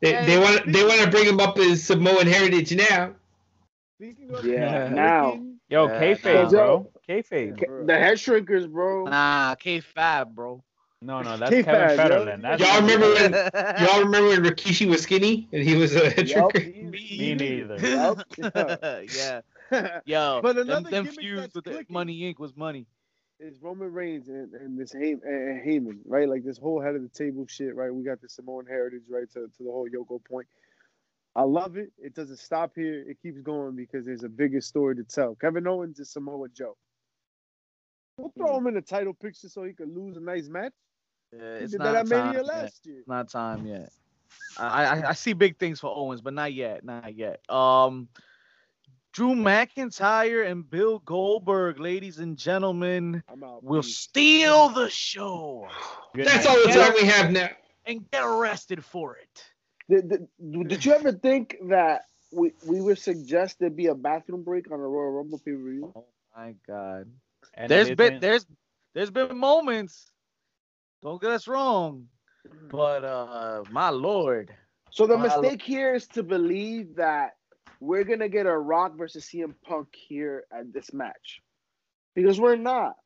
They, 0.00 0.14
And 0.14 0.26
they 0.28 0.38
want 0.38 0.72
they 0.72 0.84
want 0.84 1.00
to 1.02 1.10
bring 1.10 1.26
him 1.26 1.40
up 1.40 1.58
as 1.58 1.82
Samoan 1.84 2.26
heritage 2.26 2.74
now. 2.74 3.12
Speaking 3.98 4.30
of 4.34 4.44
Yeah, 4.44 4.78
Licking- 4.84 4.94
now. 4.96 5.40
Yo, 5.68 5.86
Yeah, 5.88 6.00
kayfabe, 6.00 6.44
no. 6.44 6.48
bro. 6.50 6.92
Kayfabe. 7.08 7.58
K- 7.58 7.66
The 7.86 7.98
head 7.98 8.18
shrinkers, 8.18 8.70
bro. 8.70 9.04
Nah, 9.04 9.54
K 9.56 9.80
Fab, 9.80 10.34
bro. 10.34 10.62
No, 11.02 11.22
no, 11.22 11.36
that's 11.38 11.50
K-Fab, 11.50 11.96
Kevin 11.96 11.98
yo. 11.98 12.26
Federline. 12.26 12.42
That's 12.42 12.62
Y'all 12.62 12.80
remember 12.80 13.12
when 13.12 13.32
Y'all 13.32 13.86
y'all 13.86 14.00
remember 14.00 14.28
when 14.28 14.44
Rikishi 14.44 14.88
was 14.88 15.02
skinny 15.02 15.48
and 15.52 15.62
he 15.62 15.76
was 15.76 15.94
a 15.94 16.10
head 16.10 16.28
Yup. 16.28 16.52
shrinker? 16.52 16.90
Me 16.90 17.34
neither. 17.34 17.76
Yup. 17.78 18.22
yeah. 19.14 19.40
Yo, 20.04 20.40
But 20.42 20.56
them, 20.56 20.68
another 20.68 20.90
them 20.90 21.04
gimmick 21.04 21.20
feuds 21.20 21.54
with 21.54 21.64
clicking- 21.64 21.92
Money 21.92 22.20
Inc. 22.20 22.38
was 22.38 22.56
money. 22.56 22.86
It's 23.38 23.60
Roman 23.60 23.92
Reigns 23.92 24.28
and, 24.28 24.54
and 24.54 24.78
this 24.78 24.92
Hey- 24.92 25.12
and 25.12 25.60
Heyman, 25.62 25.98
right? 26.06 26.28
Like 26.28 26.44
this 26.44 26.56
whole 26.56 26.80
head 26.80 26.94
of 26.94 27.02
the 27.02 27.08
table 27.08 27.46
shit, 27.46 27.74
right? 27.74 27.94
We 27.94 28.02
got 28.02 28.20
the 28.22 28.28
Samoan 28.28 28.64
heritage, 28.66 29.02
right, 29.10 29.30
to, 29.32 29.40
to 29.40 29.62
the 29.62 29.70
whole 29.70 29.86
Yoko 29.88 30.24
point. 30.24 30.46
I 31.34 31.42
love 31.42 31.76
it. 31.76 31.92
It 31.98 32.14
doesn't 32.14 32.38
stop 32.38 32.72
here. 32.74 33.04
It 33.06 33.20
keeps 33.20 33.42
going 33.42 33.76
because 33.76 34.06
there's 34.06 34.24
a 34.24 34.28
bigger 34.28 34.62
story 34.62 34.96
to 34.96 35.04
tell. 35.04 35.34
Kevin 35.34 35.66
Owens 35.66 36.00
is 36.00 36.10
Samoa 36.10 36.48
Joe. 36.48 36.78
We'll 38.16 38.32
throw 38.38 38.52
hmm. 38.52 38.60
him 38.60 38.66
in 38.68 38.74
the 38.74 38.80
title 38.80 39.12
picture 39.12 39.50
so 39.50 39.64
he 39.64 39.74
could 39.74 39.94
lose 39.94 40.16
a 40.16 40.20
nice 40.20 40.48
match. 40.48 40.72
Yeah, 41.32 41.40
it's 41.42 41.72
did 41.72 41.78
not 41.80 41.92
that 41.92 41.96
at 41.96 42.08
time 42.08 42.26
Mania 42.26 42.38
yet. 42.38 42.46
last 42.46 42.86
year. 42.86 43.02
Not 43.06 43.28
time 43.28 43.66
yet. 43.66 43.92
I, 44.58 44.84
I 44.84 45.08
I 45.10 45.12
see 45.12 45.32
big 45.32 45.58
things 45.58 45.80
for 45.80 45.92
Owens, 45.94 46.20
but 46.20 46.32
not 46.34 46.52
yet, 46.52 46.84
not 46.84 47.14
yet. 47.14 47.40
Um, 47.50 48.08
Drew 49.12 49.34
McIntyre 49.34 50.46
and 50.50 50.68
Bill 50.68 50.98
Goldberg, 51.00 51.78
ladies 51.80 52.18
and 52.18 52.36
gentlemen, 52.36 53.22
I'm 53.28 53.42
out. 53.44 53.62
will 53.64 53.82
Peace. 53.82 53.96
steal 53.96 54.68
the 54.70 54.90
show 54.90 55.68
That's 56.14 56.46
all 56.46 56.56
the 56.66 56.72
time 56.72 56.92
we 56.94 57.06
have 57.06 57.30
now. 57.32 57.48
and 57.86 58.10
get 58.10 58.22
arrested 58.24 58.84
for 58.84 59.16
it. 59.16 59.44
Did, 59.88 60.08
did, 60.08 60.68
did 60.68 60.84
you 60.84 60.92
ever 60.92 61.12
think 61.12 61.56
that 61.68 62.06
we, 62.32 62.52
we 62.66 62.80
would 62.80 62.98
suggest 62.98 63.58
there 63.58 63.70
be 63.70 63.86
a 63.86 63.94
bathroom 63.94 64.42
break 64.42 64.70
on 64.70 64.80
a 64.80 64.82
Royal 64.82 65.12
Rumble 65.12 65.38
pay 65.38 65.52
per 65.52 65.58
view? 65.58 65.92
Oh 65.96 66.04
my 66.36 66.54
God. 66.66 67.06
And 67.54 67.70
there's 67.70 67.88
it 67.88 67.96
been 67.96 68.20
there's 68.20 68.46
there's 68.94 69.10
been 69.10 69.36
moments. 69.38 70.10
Don't 71.02 71.20
get 71.20 71.30
us 71.30 71.46
wrong, 71.46 72.06
but 72.70 73.04
uh, 73.04 73.62
my 73.70 73.90
lord, 73.90 74.52
So 74.90 75.06
the 75.06 75.18
mistake 75.18 75.62
here 75.62 75.94
is 75.94 76.06
to 76.08 76.22
believe 76.22 76.96
that 76.96 77.36
we're 77.80 78.04
gonna 78.04 78.28
get 78.28 78.46
a 78.46 78.56
Rock 78.56 78.96
versus 78.96 79.24
CM 79.26 79.54
Punk 79.64 79.88
here 79.94 80.44
at 80.50 80.72
this 80.72 80.92
match, 80.92 81.42
because 82.14 82.40
we're 82.40 82.56
not. 82.56 82.96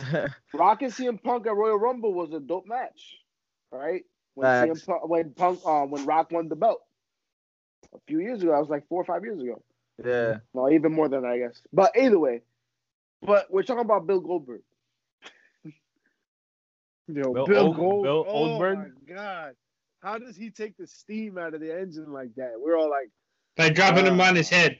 Rock 0.54 0.82
and 0.82 0.92
CM 0.92 1.20
Punk 1.22 1.46
at 1.46 1.56
Royal 1.56 1.78
Rumble 1.78 2.14
was 2.14 2.32
a 2.32 2.40
dope 2.40 2.66
match, 2.66 3.16
right? 3.72 4.04
When 4.34 4.46
Facts. 4.46 4.82
CM 4.82 4.86
Punk, 4.86 5.08
when 5.08 5.30
Punk, 5.32 5.66
um, 5.66 5.90
when 5.90 6.06
Rock 6.06 6.30
won 6.30 6.48
the 6.48 6.56
belt 6.56 6.80
a 7.94 7.98
few 8.06 8.20
years 8.20 8.42
ago, 8.42 8.52
I 8.52 8.60
was 8.60 8.68
like 8.68 8.86
four 8.88 9.02
or 9.02 9.04
five 9.04 9.24
years 9.24 9.40
ago. 9.42 9.60
yeah. 10.04 10.36
Well, 10.52 10.70
even 10.72 10.92
more 10.92 11.08
than 11.08 11.22
that, 11.22 11.32
I 11.32 11.38
guess. 11.38 11.60
But 11.72 11.96
either 11.98 12.18
way, 12.18 12.42
but 13.22 13.50
we're 13.50 13.64
talking 13.64 13.84
about 13.84 14.06
Bill 14.06 14.20
Goldberg. 14.20 14.62
Yo, 17.08 17.32
Bill 17.32 17.46
Bill, 17.46 17.66
Old- 17.66 17.76
Gold. 17.76 18.02
Bill 18.04 18.24
oh 18.28 18.30
Oldberg? 18.32 18.78
my 18.78 19.14
God. 19.14 19.54
How 20.02 20.18
does 20.18 20.36
he 20.36 20.50
take 20.50 20.76
the 20.76 20.86
steam 20.86 21.38
out 21.38 21.54
of 21.54 21.60
the 21.60 21.76
engine 21.76 22.12
like 22.12 22.34
that? 22.36 22.52
We're 22.58 22.76
all 22.78 22.90
like, 22.90 23.10
By 23.56 23.70
dropping 23.70 24.06
him 24.06 24.20
on 24.20 24.36
his 24.36 24.48
head. 24.48 24.78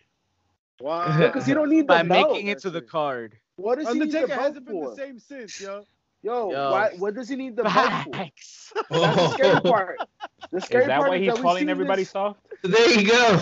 wow. 0.80 1.16
Because 1.18 1.44
he 1.46 1.54
don't 1.54 1.70
need 1.70 1.82
the 1.82 1.86
By 1.88 2.02
belt. 2.04 2.32
making 2.32 2.48
it 2.48 2.58
to 2.60 2.70
the 2.70 2.82
card. 2.82 3.36
What 3.56 3.78
does 3.78 3.88
he 3.92 3.98
need 3.98 4.12
the 4.12 4.26
belt 4.28 4.30
hasn't 4.40 4.66
been 4.66 4.74
for? 4.74 4.90
the 4.90 4.96
same 4.96 5.18
since, 5.18 5.60
yo. 5.60 5.84
Yo, 6.22 6.50
Yo. 6.52 6.70
why? 6.72 6.90
What 6.98 7.14
does 7.14 7.28
he 7.28 7.36
need 7.36 7.56
the 7.56 7.62
belt 7.64 8.04
for? 8.04 8.10
That's 8.12 8.72
the 8.90 9.28
scary 9.34 9.60
part. 9.62 9.96
The 10.50 10.60
scary 10.60 10.82
Is 10.84 10.88
that 10.88 10.98
part 10.98 11.10
why 11.10 11.18
he's 11.18 11.32
that 11.34 11.40
calling 11.42 11.68
everybody 11.68 12.02
this- 12.02 12.10
soft? 12.10 12.40
There 12.62 12.90
you 13.00 13.08
go. 13.08 13.40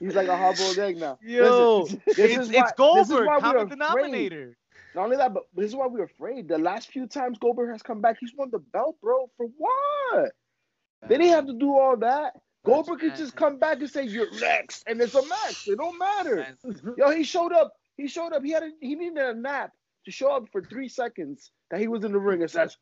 He's 0.00 0.14
like 0.14 0.28
a 0.28 0.36
hard-boiled 0.36 0.78
egg 0.78 0.96
now. 0.98 1.18
Yo, 1.22 1.80
Listen, 1.80 2.02
this 2.06 2.18
it's, 2.18 2.38
is 2.38 2.50
it's 2.50 2.56
why- 2.56 2.62
this 2.62 2.70
is 2.70 2.76
Goldberg, 2.76 3.26
why 3.26 3.34
we're 3.36 3.40
common 3.40 3.56
afraid. 3.62 3.68
denominator. 3.70 4.56
Not 4.94 5.04
only 5.04 5.16
that, 5.18 5.34
but 5.34 5.44
this 5.54 5.66
is 5.68 5.76
why 5.76 5.86
we're 5.86 6.04
afraid. 6.04 6.48
The 6.48 6.58
last 6.58 6.90
few 6.90 7.06
times 7.06 7.38
Goldberg 7.38 7.72
has 7.72 7.82
come 7.82 8.00
back, 8.00 8.16
he's 8.20 8.32
won 8.36 8.50
the 8.50 8.58
belt, 8.60 8.96
bro. 9.02 9.30
For 9.36 9.46
what? 9.56 10.32
They 11.08 11.18
didn't 11.18 11.32
have 11.34 11.46
to 11.48 11.54
do 11.54 11.76
all 11.76 11.96
that. 11.98 12.34
Goldberg 12.64 13.00
could 13.00 13.14
just 13.16 13.36
come 13.36 13.58
back 13.58 13.80
and 13.80 13.90
say 13.90 14.04
you're 14.04 14.32
next, 14.40 14.84
and 14.86 15.00
it's 15.00 15.14
a 15.14 15.22
match. 15.22 15.68
It 15.68 15.78
don't 15.78 15.98
matter. 15.98 16.46
Yo, 16.96 17.10
he 17.10 17.24
showed 17.24 17.52
up. 17.52 17.72
He 17.96 18.08
showed 18.08 18.32
up. 18.32 18.44
He 18.44 18.52
had 18.52 18.64
a, 18.64 18.70
he 18.80 18.94
needed 18.96 19.18
a 19.18 19.34
nap 19.34 19.72
to 20.06 20.12
show 20.12 20.30
up 20.32 20.46
for 20.52 20.62
three 20.62 20.88
seconds 20.88 21.52
that 21.70 21.80
he 21.80 21.88
was 21.88 22.04
in 22.04 22.12
the 22.12 22.18
ring 22.18 22.42
and 22.42 22.50
says, 22.50 22.76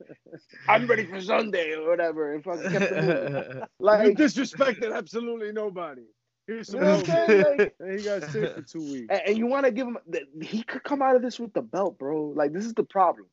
"I'm 0.69 0.87
ready 0.87 1.07
for 1.07 1.21
Sunday" 1.21 1.73
or 1.75 1.89
whatever, 1.89 2.35
and 2.35 2.45
fucking 2.45 2.69
kept 2.69 2.91
it 2.91 2.99
moving. 2.99 3.29
You 3.99 4.13
Like, 4.13 4.17
disrespected 4.17 4.95
absolutely 4.97 5.53
nobody. 5.53 6.03
Here's 6.47 6.69
you 6.69 6.73
some 6.73 6.81
know 6.81 7.01
what 7.01 7.11
I'm 7.11 7.17
help. 7.17 7.29
saying? 7.29 7.59
Like, 7.59 7.75
And 7.81 7.99
he 7.99 8.05
got 8.05 8.23
sick 8.25 8.55
for 8.55 8.63
two 8.63 8.83
weeks. 8.83 9.07
and, 9.11 9.23
and 9.29 9.39
you 9.39 9.47
want 9.47 9.67
to 9.67 9.73
give 9.73 9.87
him 9.87 9.99
he 10.43 10.63
could 10.63 10.83
come 10.85 11.03
out 11.03 11.17
of 11.17 11.23
this 11.23 11.39
with 11.39 11.53
the 11.53 11.63
belt, 11.63 11.99
bro. 11.99 12.33
Like 12.37 12.53
this 12.53 12.65
is 12.65 12.75
the 12.75 12.85
problem. 12.85 13.27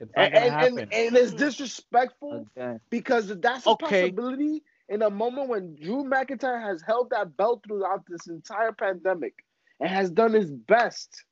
It's 0.00 0.12
And 0.14 0.34
and, 0.34 0.54
and, 0.54 0.78
and 0.78 1.16
it's 1.16 1.34
disrespectful 1.34 2.46
Okay. 2.58 2.78
because 2.90 3.28
that's 3.40 3.66
a 3.66 3.70
Okay. 3.70 4.10
possibility 4.10 4.62
in 4.88 5.02
a 5.02 5.10
moment 5.10 5.48
when 5.48 5.74
Drew 5.76 6.04
McIntyre 6.04 6.62
has 6.62 6.82
held 6.82 7.10
that 7.10 7.36
belt 7.36 7.64
throughout 7.66 8.04
this 8.08 8.26
entire 8.26 8.72
pandemic 8.72 9.34
and 9.80 9.88
has 9.90 10.10
done 10.10 10.32
his 10.32 10.50
best 10.50 11.24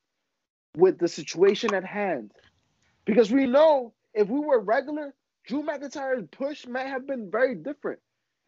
with 0.77 0.97
the 0.99 1.07
situation 1.07 1.73
at 1.73 1.85
hand. 1.85 2.31
Because 3.05 3.31
we 3.31 3.45
know 3.45 3.93
if 4.13 4.27
we 4.27 4.39
were 4.39 4.59
regular, 4.59 5.13
Drew 5.45 5.63
McIntyre's 5.63 6.27
push 6.31 6.65
might 6.67 6.87
have 6.87 7.07
been 7.07 7.29
very 7.31 7.55
different. 7.55 7.99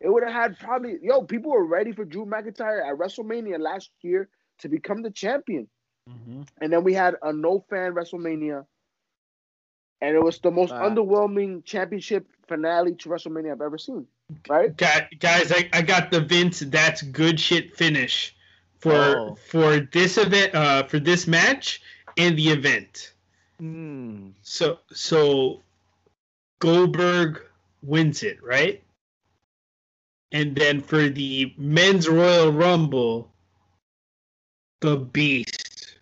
It 0.03 0.09
would 0.11 0.23
have 0.23 0.33
had 0.33 0.59
probably 0.59 0.97
yo, 1.01 1.21
people 1.23 1.51
were 1.51 1.65
ready 1.65 1.93
for 1.93 2.03
Drew 2.05 2.25
McIntyre 2.25 2.85
at 2.85 2.97
WrestleMania 2.97 3.57
last 3.59 3.89
year 4.01 4.27
to 4.59 4.67
become 4.69 5.01
the 5.01 5.09
champion. 5.09 5.67
Mhm. 6.09 6.45
And 6.61 6.71
then 6.73 6.83
we 6.83 6.93
had 6.93 7.15
a 7.23 7.31
no 7.31 7.65
fan 7.69 7.93
WrestleMania. 7.93 8.65
And 10.01 10.15
it 10.15 10.21
was 10.21 10.39
the 10.39 10.51
most 10.51 10.71
Wow. 10.71 10.89
underwhelming 10.89 11.63
championship 11.63 12.27
finale 12.47 12.93
to 12.95 13.07
WrestleMania 13.09 13.53
I've 13.53 13.61
ever 13.61 13.77
seen. 13.77 14.05
Right? 14.49 14.75
Got, 14.75 15.07
guys, 15.19 15.51
I, 15.53 15.69
I 15.71 15.81
got 15.81 16.11
the 16.11 16.19
Vince 16.19 16.59
that's 16.59 17.01
good 17.01 17.39
shit 17.39 17.73
finish 17.75 18.35
for 18.79 18.91
Oh. 18.93 19.35
for 19.35 19.79
this 19.79 20.17
event 20.17 20.53
uh 20.53 20.83
for 20.83 20.99
this 20.99 21.27
match 21.27 21.81
and 22.17 22.37
the 22.37 22.49
event. 22.49 23.13
Hmm. 23.59 24.31
So 24.41 24.79
so 24.91 25.61
Goldberg 26.59 27.41
wins 27.81 28.23
it, 28.23 28.43
right? 28.43 28.82
And 30.33 30.55
then 30.55 30.81
for 30.81 31.09
the 31.09 31.53
men's 31.57 32.09
Royal 32.09 32.51
Rumble, 32.51 33.31
the 34.81 34.97
Beast 34.97 35.97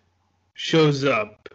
shows 0.53 1.03
up 1.03 1.49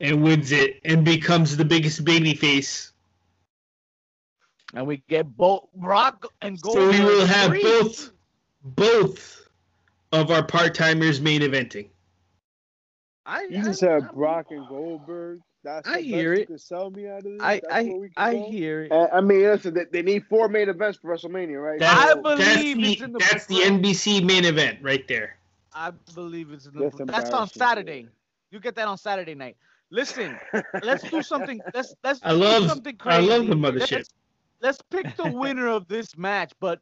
and 0.00 0.22
wins 0.22 0.50
it 0.50 0.80
and 0.84 1.04
becomes 1.04 1.56
the 1.56 1.64
biggest 1.66 2.04
babyface. 2.04 2.92
And 4.74 4.86
we 4.86 5.02
get 5.08 5.36
both 5.36 5.68
Rock 5.76 6.26
and 6.40 6.58
So 6.58 6.72
Goldberg. 6.72 6.94
we 7.00 7.04
will 7.04 7.26
have 7.26 7.50
free. 7.50 7.62
both 7.62 8.10
both 8.62 9.48
of 10.12 10.30
our 10.30 10.42
part 10.44 10.74
timers 10.74 11.20
main 11.20 11.42
eventing. 11.42 11.88
I, 13.26 13.42
You 13.42 13.58
I- 13.58 13.62
just 13.62 13.82
have 13.82 14.04
I- 14.04 14.12
Brock 14.12 14.46
and 14.50 14.66
Goldberg. 14.68 15.40
That's 15.68 15.92
the 15.92 16.00
I 16.00 16.02
best 16.02 16.06
hear 16.06 16.34
you 16.34 16.42
it. 16.42 16.46
could 16.46 16.60
sell 16.60 16.90
me 16.90 17.08
out 17.08 17.26
of 17.26 17.32
this. 17.38 17.42
I 17.42 17.60
That's 17.60 17.80
I, 17.80 17.82
where 17.84 17.98
we 17.98 18.10
can 18.10 18.26
I 18.26 18.30
go? 18.30 18.50
hear 18.50 18.84
it. 18.84 18.92
And, 18.92 19.08
I 19.12 19.20
mean, 19.20 19.42
listen, 19.42 19.74
they, 19.74 19.84
they 19.84 20.02
need 20.02 20.26
four 20.26 20.48
main 20.48 20.68
events 20.68 20.98
for 20.98 21.14
WrestleMania, 21.14 21.62
right? 21.62 21.78
That's, 21.78 22.12
I 22.12 22.14
believe 22.14 22.38
that's 22.38 22.74
it's 22.80 23.00
the, 23.00 23.02
in 23.02 23.12
the 23.12 23.20
that's 23.20 23.46
the. 23.46 23.62
NBC 23.62 24.22
main 24.24 24.44
event 24.44 24.78
right 24.82 25.06
there. 25.08 25.38
I 25.72 25.92
believe 26.14 26.52
it's 26.52 26.66
in 26.66 26.74
the. 26.74 26.80
That's 26.80 26.96
That's 27.06 27.32
on 27.32 27.46
embarrassing. 27.46 27.48
Saturday. 27.48 28.08
You 28.50 28.60
get 28.60 28.74
that 28.76 28.88
on 28.88 28.98
Saturday 28.98 29.34
night. 29.34 29.56
Listen, 29.90 30.40
let's 30.82 31.04
do 31.08 31.22
something. 31.22 31.62
Let's 31.72 31.94
let's 32.02 32.22
I 32.22 32.32
do 32.32 32.34
love 32.34 32.62
something 32.62 32.96
I 33.04 33.20
love 33.20 33.46
the 33.46 33.54
mothership. 33.54 33.90
Let's, 33.92 34.14
let's 34.60 34.82
pick 34.90 35.16
the 35.16 35.26
winner 35.26 35.68
of 35.68 35.88
this 35.88 36.16
match, 36.16 36.52
but 36.60 36.80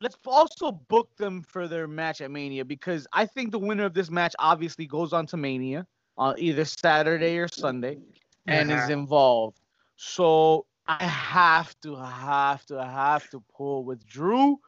let's 0.00 0.16
also 0.26 0.72
book 0.72 1.16
them 1.16 1.42
for 1.42 1.68
their 1.68 1.86
match 1.86 2.20
at 2.20 2.30
Mania 2.30 2.64
because 2.64 3.06
I 3.12 3.26
think 3.26 3.52
the 3.52 3.58
winner 3.58 3.84
of 3.84 3.94
this 3.94 4.10
match 4.10 4.34
obviously 4.38 4.86
goes 4.86 5.12
on 5.12 5.26
to 5.28 5.36
Mania 5.36 5.86
on 6.20 6.38
either 6.40 6.68
Saturday 6.68 7.38
or 7.38 7.48
Sunday 7.48 8.00
and 8.48 8.70
is 8.70 8.88
Uh-huh. 8.88 8.90
involved. 8.90 9.60
So 9.96 10.66
I 10.86 11.04
have 11.04 11.78
to, 11.82 11.96
have 11.96 12.64
to, 12.66 12.84
have 12.84 13.28
to 13.30 13.40
pull 13.56 13.84
with 13.84 14.06
Drew 14.06 14.58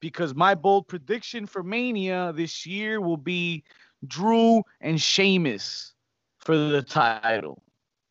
because 0.00 0.34
my 0.34 0.54
bold 0.54 0.88
prediction 0.88 1.46
for 1.46 1.62
Mania 1.62 2.32
this 2.34 2.66
year 2.66 3.00
will 3.00 3.18
be 3.18 3.64
Drew 4.06 4.62
and 4.80 5.00
Sheamus 5.00 5.94
for 6.38 6.56
the 6.56 6.70
title 6.74 7.46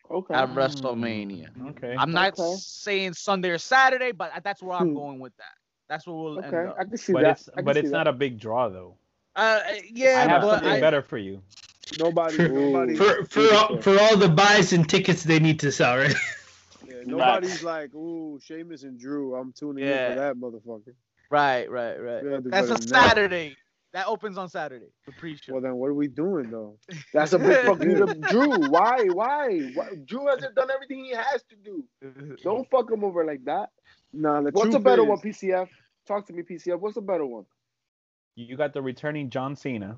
okay. 0.09 0.33
at 0.33 0.49
WrestleMania. 0.49 1.49
Okay. 1.69 1.97
I'm 1.97 2.11
not 2.11 2.37
Okay. 2.37 2.37
saying 2.37 3.13
Sunday 3.13 3.49
or 3.49 3.57
Saturday, 3.57 4.11
but 4.11 4.31
that's 4.43 4.61
where 4.61 4.75
I'm 4.75 4.89
Hmm. 4.89 4.93
going 4.93 5.19
with 5.19 5.35
that. 5.37 5.55
That's 5.89 6.05
where 6.07 6.15
we'll 6.15 6.39
end 6.39 6.63
Okay, 6.63 6.65
up. 6.65 6.79
I 6.79 6.85
can 6.85 6.97
see 6.97 7.13
but 7.13 7.25
that. 7.25 7.39
it's 7.39 7.49
but 7.59 7.77
see 7.77 7.87
it's 7.87 7.91
that. 7.91 8.03
not 8.03 8.07
a 8.07 8.13
big 8.13 8.39
draw 8.39 8.69
though. 8.69 8.97
Uh, 9.35 9.59
yeah, 9.91 10.09
I 10.13 10.25
have 10.25 10.45
but 10.49 10.61
something 10.61 10.77
I, 10.77 10.79
better 10.79 11.01
for 11.01 11.17
you. 11.17 11.41
Nobody, 11.99 12.35
For- 12.35 12.47
nobody, 12.47 12.95
For 12.95 13.25
for 13.25 13.53
all, 13.53 13.77
for 13.81 13.99
all 13.99 14.17
the 14.17 14.29
buys 14.29 14.73
and 14.73 14.87
tickets 14.87 15.23
they 15.23 15.39
need 15.39 15.59
to 15.59 15.71
sell, 15.71 15.97
right? 15.97 16.15
yeah, 16.87 16.95
nobody's 17.05 17.63
like, 17.63 17.93
ooh, 17.93 18.39
Sheamus 18.41 18.83
and 18.83 18.99
Drew. 18.99 19.35
I'm 19.35 19.51
tuning 19.53 19.85
Yeah. 19.85 20.07
in 20.07 20.13
for 20.13 20.19
that 20.19 20.35
motherfucker. 20.35 20.93
right, 21.29 21.69
right, 21.69 21.97
right. 21.97 22.23
We 22.23 22.31
have 22.31 22.43
to 22.43 22.49
That's 22.49 22.69
a 22.69 22.75
to 22.75 22.87
that. 22.87 23.09
Saturday. 23.09 23.55
That 23.93 24.07
opens 24.07 24.37
on 24.37 24.47
Saturday. 24.47 24.85
The 25.05 25.11
pre-show. 25.11 25.51
Well, 25.51 25.61
then 25.61 25.75
what 25.75 25.87
are 25.89 25.93
we 25.93 26.07
doing 26.07 26.49
though? 26.49 26.77
That's 27.13 27.33
a 27.33 27.39
big 27.39 27.65
fuck 27.65 27.83
you 27.83 28.05
Drew. 28.29 28.69
Why? 28.69 29.03
Why? 29.11 29.69
Why? 29.73 29.89
Drew 30.05 30.27
hasn't 30.27 30.55
done 30.55 30.71
everything 30.71 31.03
he 31.03 31.11
has 31.11 31.43
to 31.49 31.55
do. 31.57 32.37
Don't 32.43 32.69
fuck 32.71 32.89
him 32.89 33.03
over 33.03 33.25
like 33.25 33.43
that. 33.45 33.69
Nah, 34.13 34.41
the 34.41 34.51
What's 34.51 34.75
a 34.75 34.79
better 34.79 35.01
is, 35.03 35.09
one, 35.09 35.17
PCF? 35.19 35.67
Talk 36.07 36.25
to 36.27 36.33
me, 36.33 36.43
PCF. 36.43 36.79
What's 36.79 36.95
a 36.95 37.01
better 37.01 37.25
one? 37.25 37.45
You 38.35 38.55
got 38.55 38.73
the 38.73 38.81
returning 38.81 39.29
John 39.29 39.57
Cena, 39.57 39.97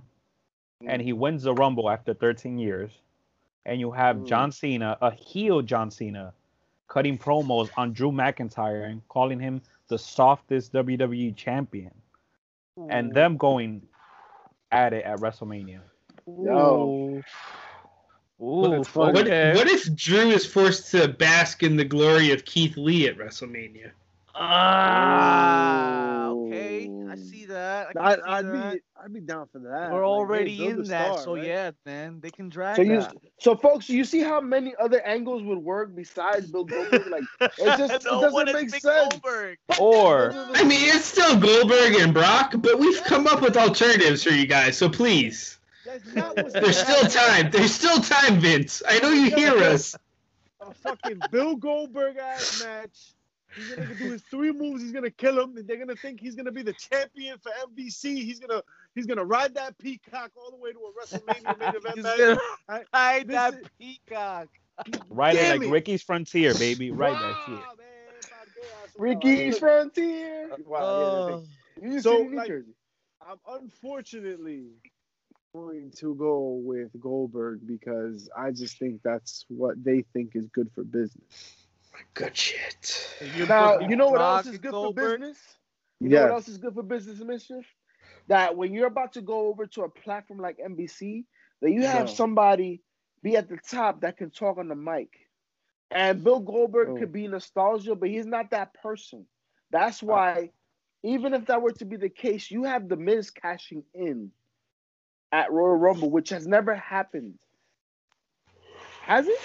and 0.86 1.02
he 1.02 1.14
wins 1.14 1.44
the 1.44 1.54
Rumble 1.54 1.90
after 1.90 2.14
13 2.14 2.58
years. 2.58 2.92
and 3.66 3.80
you 3.80 3.92
have 3.92 4.18
Mm. 4.18 4.28
John 4.28 4.52
Cena, 4.52 4.98
a 5.02 5.10
heel 5.10 5.62
John 5.62 5.90
Cena, 5.90 6.34
cutting 6.90 7.18
promos 7.18 7.70
on 7.78 7.94
Drew 7.94 8.12
McIntyre 8.12 8.90
and 8.90 9.02
calling 9.08 9.40
him 9.40 9.62
the 9.88 9.98
softest 9.98 10.74
WWE 10.74 11.32
champion, 11.32 11.92
and 12.90 13.14
them 13.14 13.38
going 13.38 13.82
at 14.74 14.92
it 14.92 15.06
at 15.06 15.20
WrestleMania. 15.20 15.80
Yo. 16.28 17.22
Ooh, 18.42 18.84
What, 18.94 19.16
okay. 19.18 19.54
what 19.56 19.68
if 19.70 19.96
Drew 19.96 20.30
is 20.32 20.46
forced 20.46 20.92
to 20.92 21.08
bask 21.08 21.64
in 21.64 21.78
the 21.78 21.86
glory 21.86 22.32
of 22.32 22.44
Keith 22.44 22.76
Lee 22.76 23.08
at 23.08 23.18
WrestleMania? 23.18 23.92
Ah, 24.36 26.28
okay. 26.30 26.90
I 27.10 27.16
see 27.16 27.46
that. 27.46 27.88
I 27.90 27.94
can 27.94 28.02
I'd, 28.02 28.16
see 28.16 28.22
I'd 28.28 28.46
that. 28.46 28.74
be 28.74 28.80
I'd 29.04 29.14
be 29.14 29.20
down 29.20 29.48
for 29.52 29.60
that. 29.60 29.92
We're 29.92 30.00
Like, 30.00 30.08
already 30.08 30.56
hey, 30.56 30.68
in 30.68 30.84
that, 30.84 31.14
star, 31.14 31.18
so 31.24 31.36
right? 31.36 31.46
yeah, 31.46 31.72
man, 31.86 32.20
they 32.22 32.30
can 32.32 32.50
drag 32.50 32.76
So 32.78 32.82
you, 32.82 33.00
that. 33.02 33.16
so 33.40 33.56
folks, 33.56 33.90
you 33.90 34.04
see 34.06 34.22
how 34.22 34.40
many 34.42 34.74
other 34.80 35.02
angles 35.02 35.44
would 35.44 35.60
work 35.60 35.96
besides 35.96 36.52
Bill 36.52 36.64
Goldberg? 36.66 37.08
Like, 37.08 37.24
it 37.42 37.78
just 37.78 37.94
it 37.94 38.04
doesn't 38.04 38.54
make 38.54 38.70
sense. 38.70 38.84
Goldberg. 38.84 39.58
Or 39.80 40.32
I 40.56 40.64
mean, 40.64 40.80
it's 40.96 41.06
still 41.06 41.38
Goldberg 41.40 41.96
and 41.96 42.14
Brock, 42.14 42.54
but 42.58 42.80
we've 42.80 43.04
come 43.04 43.28
up 43.28 43.42
with 43.42 43.58
alternatives 43.58 44.24
for 44.24 44.32
you 44.32 44.48
guys, 44.48 44.78
so 44.78 44.90
please. 44.90 45.60
That's 45.86 46.14
not 46.16 46.38
what's 46.38 46.54
There's 46.54 46.78
still 46.78 47.08
time. 47.10 47.52
There's 47.52 47.74
still 47.74 48.00
time, 48.00 48.40
Vince. 48.40 48.82
I 48.88 49.00
know 49.00 49.10
you 49.10 49.30
hear 49.32 49.58
us. 49.58 49.96
a 50.62 50.74
fucking 50.74 51.22
Bill 51.30 51.56
Goldberg 51.58 52.16
ass 52.18 52.64
match. 52.64 53.14
He's 53.56 53.72
gonna 53.76 53.96
do 53.96 54.12
his 54.12 54.22
three 54.24 54.52
moves. 54.52 54.82
He's 54.82 54.92
gonna 54.92 55.10
kill 55.12 55.40
him. 55.40 55.56
They're 55.66 55.78
gonna 55.78 55.96
think 55.96 56.20
he's 56.20 56.36
gonna 56.36 56.52
be 56.52 56.62
the 56.64 56.74
champion 56.74 57.38
for 57.40 57.52
MVC. 57.70 58.16
He's 58.24 58.40
gonna 58.40 58.62
he's 58.96 59.06
gonna 59.06 59.24
ride 59.26 59.54
that 59.56 59.78
peacock 59.78 60.32
all 60.36 60.52
the 60.52 60.58
way 60.58 60.72
to 60.72 60.80
a 60.80 60.92
WrestleMania 60.94 61.60
main 61.60 61.70
event 61.76 61.96
He's 61.96 62.04
match. 62.04 62.18
gonna 62.18 62.38
I- 62.70 62.84
hide 62.94 63.28
this 63.28 63.36
that 63.36 63.54
is- 63.56 63.68
peacock. 63.80 64.48
right 65.10 65.36
it 65.36 65.62
like. 65.62 65.70
Ricky's 65.72 66.02
Frontier, 66.02 66.54
baby. 66.56 66.92
Right 66.92 67.14
that 67.14 67.36
shit. 67.46 67.56
Wow, 67.56 67.74
man, 67.78 67.88
Ricky's. 68.98 69.58
Frontier. 69.60 70.50
Uh, 70.52 70.56
wow, 70.66 70.80
Oh, 70.82 71.44
yeah, 71.82 71.90
You 71.90 72.00
So, 72.02 72.18
like- 72.34 72.52
I'm 73.26 73.38
unfortunately 73.62 74.66
going 75.54 75.92
to 75.98 76.16
go 76.16 76.60
with 76.64 76.90
Goldberg 77.00 77.62
because 77.66 78.30
I 78.38 78.52
just 78.52 78.78
think 78.80 79.02
that's 79.04 79.46
what 79.48 79.82
they 79.84 80.04
think 80.14 80.32
is 80.36 80.48
good 80.50 80.70
for 80.74 80.84
business. 80.84 81.63
My 81.94 82.00
good 82.14 82.36
shit. 82.36 83.08
you 83.22 83.46
Now, 83.48 83.80
you 83.80 83.96
know 83.96 84.10
what 84.10 84.20
Brock 84.20 84.46
else 84.46 84.48
is 84.48 84.58
good 84.58 84.72
Goldberg? 84.72 85.20
for 85.20 85.26
business? 85.28 85.58
You 86.00 86.10
know 86.10 86.22
what 86.22 86.32
else 86.32 86.48
is 86.48 86.58
good 86.58 86.74
for 86.74 86.84
business, 86.84 87.20
Mischief? 87.20 87.66
That 88.28 88.56
when 88.58 88.74
you're 88.74 88.88
about 88.88 89.14
to 89.14 89.22
go 89.22 89.48
over 89.48 89.66
to 89.68 89.84
a 89.84 89.90
platform 89.90 90.40
like 90.40 90.58
NBC, 90.58 91.26
that 91.62 91.72
you 91.72 91.84
have 91.84 92.10
Yeah. 92.10 92.14
somebody 92.16 92.82
be 93.22 93.38
at 93.38 93.50
the 93.50 93.58
top 93.58 94.02
that 94.02 94.18
can 94.18 94.32
talk 94.32 94.58
on 94.58 94.68
the 94.68 94.76
mic. 94.76 95.10
And 95.92 96.24
Bill 96.24 96.40
Goldberg 96.40 96.90
Oh. 96.90 96.98
could 96.98 97.12
be 97.14 97.28
nostalgia, 97.28 97.96
but 97.96 98.10
he's 98.10 98.26
not 98.26 98.52
that 98.52 98.74
person. 98.74 99.26
That's 99.72 100.02
uh. 100.02 100.06
why, 100.08 100.52
even 101.04 101.34
if 101.34 101.46
that 101.46 101.62
were 101.62 101.72
to 101.74 101.86
be 101.86 101.98
the 101.98 102.10
case, 102.10 102.50
you 102.52 102.64
have 102.64 102.90
the 102.90 102.98
Miz 102.98 103.30
cashing 103.32 103.84
in 103.94 104.32
at 105.32 105.52
Royal 105.52 105.76
Rumble, 105.76 106.10
which 106.10 106.30
has 106.30 106.48
never 106.48 106.76
happened. 106.76 107.38
Has 109.04 109.28
it? 109.28 109.40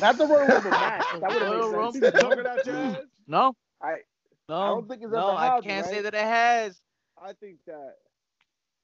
Not 0.00 0.18
the 0.18 0.26
Royal 0.26 0.46
Rumble 0.46 0.70
match. 0.70 1.04
That 1.20 1.30
would 1.30 1.42
Royal 1.42 1.84
have 1.84 1.94
made 1.94 2.02
sense. 2.02 2.22
Talking 2.22 2.46
out 2.46 2.66
your 2.66 2.76
ass? 2.76 2.96
No, 3.26 3.56
I 3.82 3.94
no, 4.48 4.54
I 4.54 4.66
don't 4.68 4.88
think 4.88 5.02
it's 5.02 5.12
no. 5.12 5.28
ever 5.30 5.38
I 5.38 5.60
can't 5.60 5.86
say 5.86 6.02
that 6.02 6.14
it 6.14 6.20
has. 6.20 6.80
I 7.22 7.32
think 7.32 7.56
that 7.66 7.94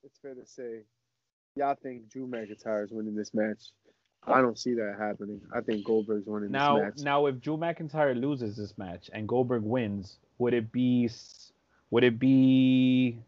it's 0.03 0.19
fair 0.19 0.35
to 0.35 0.47
say 0.47 0.81
y'all 1.57 1.77
think 1.83 2.09
Drew 2.09 2.27
McIntyre 2.27 2.85
is 2.85 2.91
winning 2.91 3.15
this 3.15 3.35
match. 3.35 3.71
I 4.25 4.41
don't 4.41 4.59
see 4.59 4.75
that 4.75 4.97
happening. 4.99 5.41
I 5.55 5.61
think 5.61 5.85
Goldberg's 5.85 6.27
winning 6.29 6.53
Now, 6.53 6.77
this 6.77 6.85
match. 6.85 7.05
now, 7.05 7.27
if 7.27 7.41
Drew 7.41 7.57
McIntyre 7.57 8.19
loses 8.19 8.57
this 8.57 8.79
match 8.79 9.11
and 9.13 9.27
Goldberg 9.27 9.65
wins, 9.65 10.19
would 10.39 10.55
it 10.55 10.71
be 10.71 11.11
would 11.91 12.05
it 12.05 12.19
be 12.19 13.19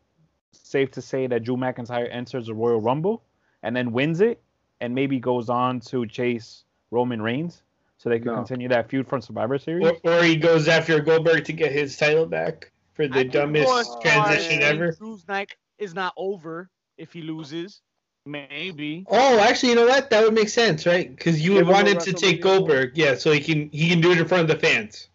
safe 0.53 0.93
to 0.93 1.03
say 1.03 1.27
that 1.27 1.43
Drew 1.43 1.57
McIntyre 1.57 2.09
enters 2.11 2.47
the 2.47 2.55
Royal 2.55 2.81
Rumble 2.81 3.23
and 3.63 3.75
then 3.75 3.93
wins 3.93 4.21
it 4.21 4.41
and 4.81 4.95
maybe 4.95 5.19
goes 5.19 5.49
on 5.51 5.81
to 5.81 6.07
chase 6.07 6.65
Roman 6.93 7.21
Reigns 7.21 7.63
so 8.05 8.11
they 8.11 8.19
can 8.19 8.27
No. 8.29 8.35
continue 8.37 8.69
that 8.69 8.91
feud 8.91 9.09
from 9.09 9.23
Survivor 9.23 9.59
Series? 9.59 9.87
Or, 10.05 10.19
or 10.19 10.23
he 10.23 10.37
goes 10.37 10.69
after 10.69 11.01
Goldberg 11.01 11.47
to 11.47 11.55
get 11.55 11.73
his 11.73 11.97
title 11.97 12.27
back 12.27 12.71
for 12.93 13.09
the 13.09 13.15
think 13.15 13.33
dumbest 13.33 13.67
going 13.67 14.03
transition 14.03 14.53
and 14.63 14.63
ever. 14.63 14.93
Drew's 14.93 15.27
night 15.27 15.57
is 15.79 15.95
not 15.95 16.13
over 16.19 16.69
if 16.99 17.15
he 17.15 17.23
loses. 17.23 17.81
Maybe. 18.27 19.07
Oh, 19.09 19.39
actually, 19.39 19.71
you 19.71 19.75
know 19.77 19.87
what? 19.87 20.11
That 20.11 20.23
would 20.23 20.35
make 20.35 20.51
sense, 20.51 20.85
right? 20.85 21.15
Because 21.15 21.41
you 21.43 21.55
would 21.55 21.67
want 21.67 21.89
him 21.89 21.99
to 21.99 22.13
take 22.13 22.41
WrestleMania 22.41 22.43
Goldberg, 22.43 22.93
yeah, 22.95 23.15
so 23.15 23.33
he 23.33 23.41
can 23.41 23.71
he 23.71 23.89
can 23.89 24.03
do 24.03 24.13
it 24.13 24.19
in 24.19 24.29
front 24.29 24.43
of 24.43 24.49
the 24.49 24.67
fans. 24.67 25.09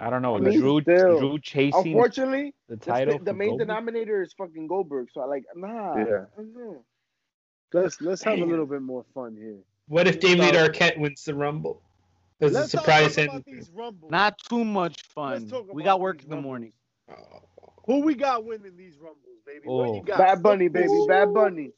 I 0.00 0.10
don't 0.10 0.22
know. 0.22 0.36
I 0.36 0.40
mean, 0.40 0.60
Drew, 0.60 0.80
still. 0.80 1.18
Drew 1.18 1.38
chasing 1.40 1.92
Unfortunately, 1.92 2.54
the 2.68 2.76
the, 2.76 2.84
title. 2.84 3.14
sta- 3.14 3.24
the 3.24 3.34
main 3.34 3.48
Goldberg? 3.50 3.66
denominator 3.68 4.22
is 4.22 4.32
fucking 4.32 4.68
Goldberg. 4.68 5.08
So 5.12 5.20
I 5.20 5.24
like, 5.24 5.44
nah. 5.56 5.96
Yeah. 5.96 6.02
I 6.04 6.36
don't 6.36 6.54
know. 6.54 6.84
Let's 7.72 8.00
let's 8.00 8.22
have 8.22 8.38
a 8.38 8.44
little 8.44 8.66
bit 8.66 8.82
more 8.82 9.04
fun 9.14 9.36
here. 9.36 9.58
What 9.88 10.06
if 10.06 10.20
David 10.20 10.54
So- 10.54 10.68
Arquette 10.68 10.98
wins 10.98 11.24
the 11.24 11.34
Rumble? 11.34 11.82
As 12.40 12.54
a 12.54 12.68
surprise 12.68 13.16
talk 13.16 13.24
about 13.24 13.34
ending. 13.36 13.54
these 13.56 13.70
rumbles. 13.70 14.10
Not 14.12 14.38
too 14.48 14.64
much 14.64 15.02
fun. 15.08 15.32
Let's 15.40 15.50
talk 15.50 15.72
We 15.74 15.82
got 15.82 16.00
work 16.00 16.22
in 16.22 16.28
the 16.28 16.36
rumbles. 16.36 16.48
morning. 16.48 16.72
Who 17.86 18.00
we 18.02 18.14
got 18.14 18.44
winning 18.44 18.76
these 18.76 18.96
rumbles, 18.98 19.40
baby? 19.44 19.62
What 19.66 19.88
Oh. 19.88 19.94
you 19.96 20.02
got? 20.02 20.18
Bad 20.18 20.42
Bunny, 20.42 20.68
baby. 20.68 20.88
Bad 21.08 21.34
Bunny. 21.34 21.72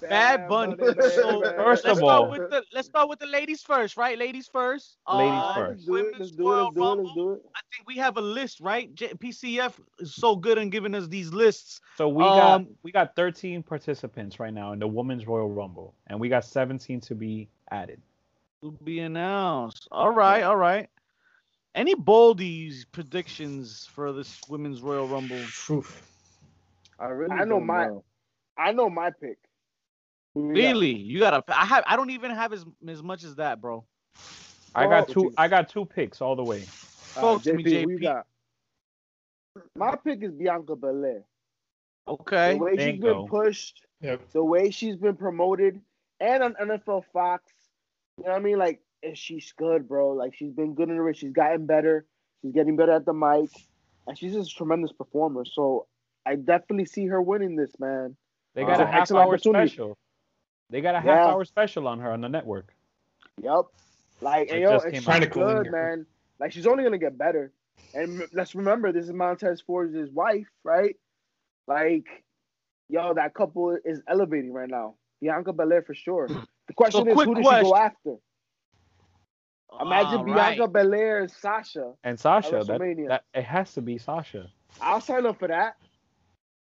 Bad 0.00 0.48
Bunny. 0.48 0.76
So 0.78 1.42
First 1.42 1.84
let's 1.84 1.98
of 1.98 2.04
all- 2.04 2.26
start 2.26 2.30
with 2.30 2.50
the 2.50 2.62
let's 2.72 2.88
start 2.88 3.08
with 3.08 3.18
the 3.18 3.26
ladies 3.26 3.62
first, 3.62 3.96
right? 3.96 4.16
Ladies 4.18 4.48
first. 4.48 4.98
Ladies 5.12 5.32
Uh, 5.34 5.54
first. 5.54 5.70
Let's 5.70 5.84
do 5.86 5.96
it. 5.96 6.04
Let's 6.04 6.32
Women's 6.32 6.32
it. 6.32 6.42
Royal 6.42 6.68
it. 6.68 6.76
Rumble. 6.78 7.34
it. 7.34 7.42
I 7.56 7.60
think 7.74 7.86
we 7.88 7.96
have 7.96 8.16
a 8.16 8.20
list, 8.20 8.60
right? 8.60 8.94
J- 8.94 9.14
PCF 9.14 9.78
is 9.98 10.14
so 10.14 10.36
good 10.36 10.58
in 10.58 10.70
giving 10.70 10.94
us 10.94 11.08
these 11.08 11.32
lists. 11.32 11.80
So 11.96 12.08
we 12.08 12.22
got 12.24 12.50
Um, 12.60 12.68
we 12.82 12.92
got 12.92 13.16
13 13.16 13.62
participants 13.62 14.38
right 14.38 14.52
now 14.54 14.72
in 14.72 14.78
the 14.78 14.86
Women's 14.88 15.26
Royal 15.26 15.50
Rumble, 15.50 15.94
and 16.06 16.20
we 16.20 16.28
got 16.28 16.44
17 16.44 17.00
to 17.00 17.14
be 17.14 17.48
added. 17.70 18.00
To 18.62 18.70
be 18.84 19.00
announced. 19.00 19.88
All 19.90 20.10
right, 20.10 20.42
all 20.42 20.56
right. 20.56 20.88
Any 21.74 21.94
boldies 21.94 22.86
predictions 22.90 23.86
for 23.92 24.12
this 24.12 24.40
women's 24.48 24.80
Royal 24.80 25.06
Rumble? 25.06 25.42
Truth. 25.48 26.10
I 26.98 27.08
really 27.08 27.32
I 27.32 27.44
know 27.44 27.60
my- 27.60 27.86
know. 27.86 28.04
I 28.56 28.72
know 28.72 28.88
my 28.88 29.10
pick. 29.10 29.36
Who 30.36 30.48
we? 30.48 30.60
Really? 30.60 30.94
You 30.94 31.18
gotta. 31.18 31.42
I 31.48 31.64
have. 31.64 31.82
I 31.86 31.96
don't 31.96 32.10
even 32.10 32.30
have 32.30 32.52
as 32.52 32.62
as 32.86 33.02
much 33.02 33.24
as 33.24 33.36
that, 33.36 33.58
bro. 33.58 33.86
I 34.74 34.84
Oh, 34.84 34.90
got 34.90 35.08
two. 35.08 35.32
I 35.38 35.48
got 35.48 35.70
two 35.70 35.86
picks 35.86 36.20
all 36.20 36.36
the 36.36 36.44
way. 36.44 36.66
All 37.16 37.22
right, 37.22 37.32
Talk 37.36 37.42
to 37.44 37.54
me, 37.54 37.64
JP, 37.64 37.86
JP. 37.86 38.02
got? 38.02 38.26
My 39.76 39.96
pick 39.96 40.22
is 40.22 40.32
Bianca 40.32 40.76
Belair. 40.76 41.22
Okay. 42.06 42.52
The 42.52 42.58
way 42.58 42.76
she's 42.76 43.00
been 43.00 43.26
pushed, 43.26 43.86
Yep. 44.02 44.30
the 44.32 44.44
way 44.44 44.70
she's 44.70 44.96
been 44.96 45.16
promoted, 45.16 45.80
and 46.20 46.42
on 46.42 46.54
NFL 46.56 47.04
Fox. 47.14 47.50
You 48.18 48.24
know 48.24 48.32
what 48.32 48.40
I 48.40 48.42
mean? 48.44 48.58
Like, 48.58 48.82
and 49.02 49.16
she's 49.16 49.54
good, 49.56 49.88
bro. 49.88 50.10
Like, 50.10 50.34
she's 50.34 50.52
been 50.52 50.74
good 50.74 50.90
in 50.90 50.96
the 50.96 51.02
ring. 51.02 51.14
She's 51.14 51.32
gotten 51.32 51.64
better. 51.64 52.04
She's 52.42 52.52
getting 52.52 52.76
better 52.76 52.92
at 52.92 53.06
the 53.06 53.14
mic, 53.14 53.48
and 54.06 54.18
she's 54.18 54.34
just 54.34 54.52
a 54.52 54.54
tremendous 54.54 54.92
performer. 54.92 55.46
So, 55.46 55.86
I 56.26 56.34
definitely 56.36 56.84
see 56.84 57.06
her 57.06 57.22
winning 57.22 57.56
this, 57.56 57.72
man. 57.78 58.18
They 58.54 58.64
Uh, 58.64 58.66
got 58.66 58.72
a 58.72 58.72
it's 58.74 58.80
an 58.82 58.86
half 58.92 59.00
excellent 59.02 59.22
hour 59.22 59.34
opportunity. 59.34 59.68
special. 59.68 59.96
They 60.70 60.80
got 60.80 60.94
a 60.94 61.00
half 61.00 61.06
Yeah. 61.06 61.26
hour 61.28 61.44
special 61.44 61.86
on 61.88 62.00
her 62.00 62.10
on 62.12 62.20
the 62.20 62.28
network. 62.28 62.74
Yep. 63.42 63.66
Like, 64.20 64.48
It 64.48 64.52
and 64.54 64.62
yo, 64.62 64.70
just 64.72 64.84
and 64.86 64.94
came 64.94 65.02
she's 65.02 65.28
cool 65.28 65.48
in 65.48 65.56
good, 65.56 65.62
here. 65.64 65.72
man. 65.72 66.06
Like, 66.40 66.52
she's 66.52 66.66
only 66.66 66.82
gonna 66.84 66.98
get 66.98 67.16
better. 67.16 67.52
And 67.94 68.22
m- 68.22 68.28
let's 68.32 68.54
remember, 68.54 68.92
this 68.92 69.06
is 69.06 69.12
Montez 69.12 69.60
Ford's 69.60 70.10
wife, 70.10 70.48
right? 70.64 70.96
Like, 71.66 72.06
yo, 72.88 73.14
that 73.14 73.34
couple 73.34 73.76
is 73.84 74.02
elevating 74.08 74.52
right 74.52 74.68
now. 74.68 74.96
Bianca 75.20 75.52
Belair 75.52 75.82
for 75.82 75.94
sure. 75.94 76.28
The 76.66 76.74
question 76.74 77.06
is, 77.06 77.14
quick 77.14 77.26
who 77.28 77.34
does 77.36 77.44
she 77.44 77.62
go 77.62 77.76
after? 77.76 78.16
Imagine 79.80 80.18
All 80.18 80.24
Bianca 80.24 80.62
right. 80.62 80.72
Belair 80.72 81.20
and 81.20 81.30
Sasha. 81.30 81.92
And 82.02 82.18
Sasha, 82.18 82.64
that, 82.66 82.80
WrestleMania. 82.80 83.08
that 83.08 83.24
it 83.34 83.44
has 83.44 83.72
to 83.74 83.82
be 83.82 83.98
Sasha. 83.98 84.50
I'll 84.80 85.00
sign 85.00 85.26
up 85.26 85.38
for 85.38 85.46
that. 85.48 85.76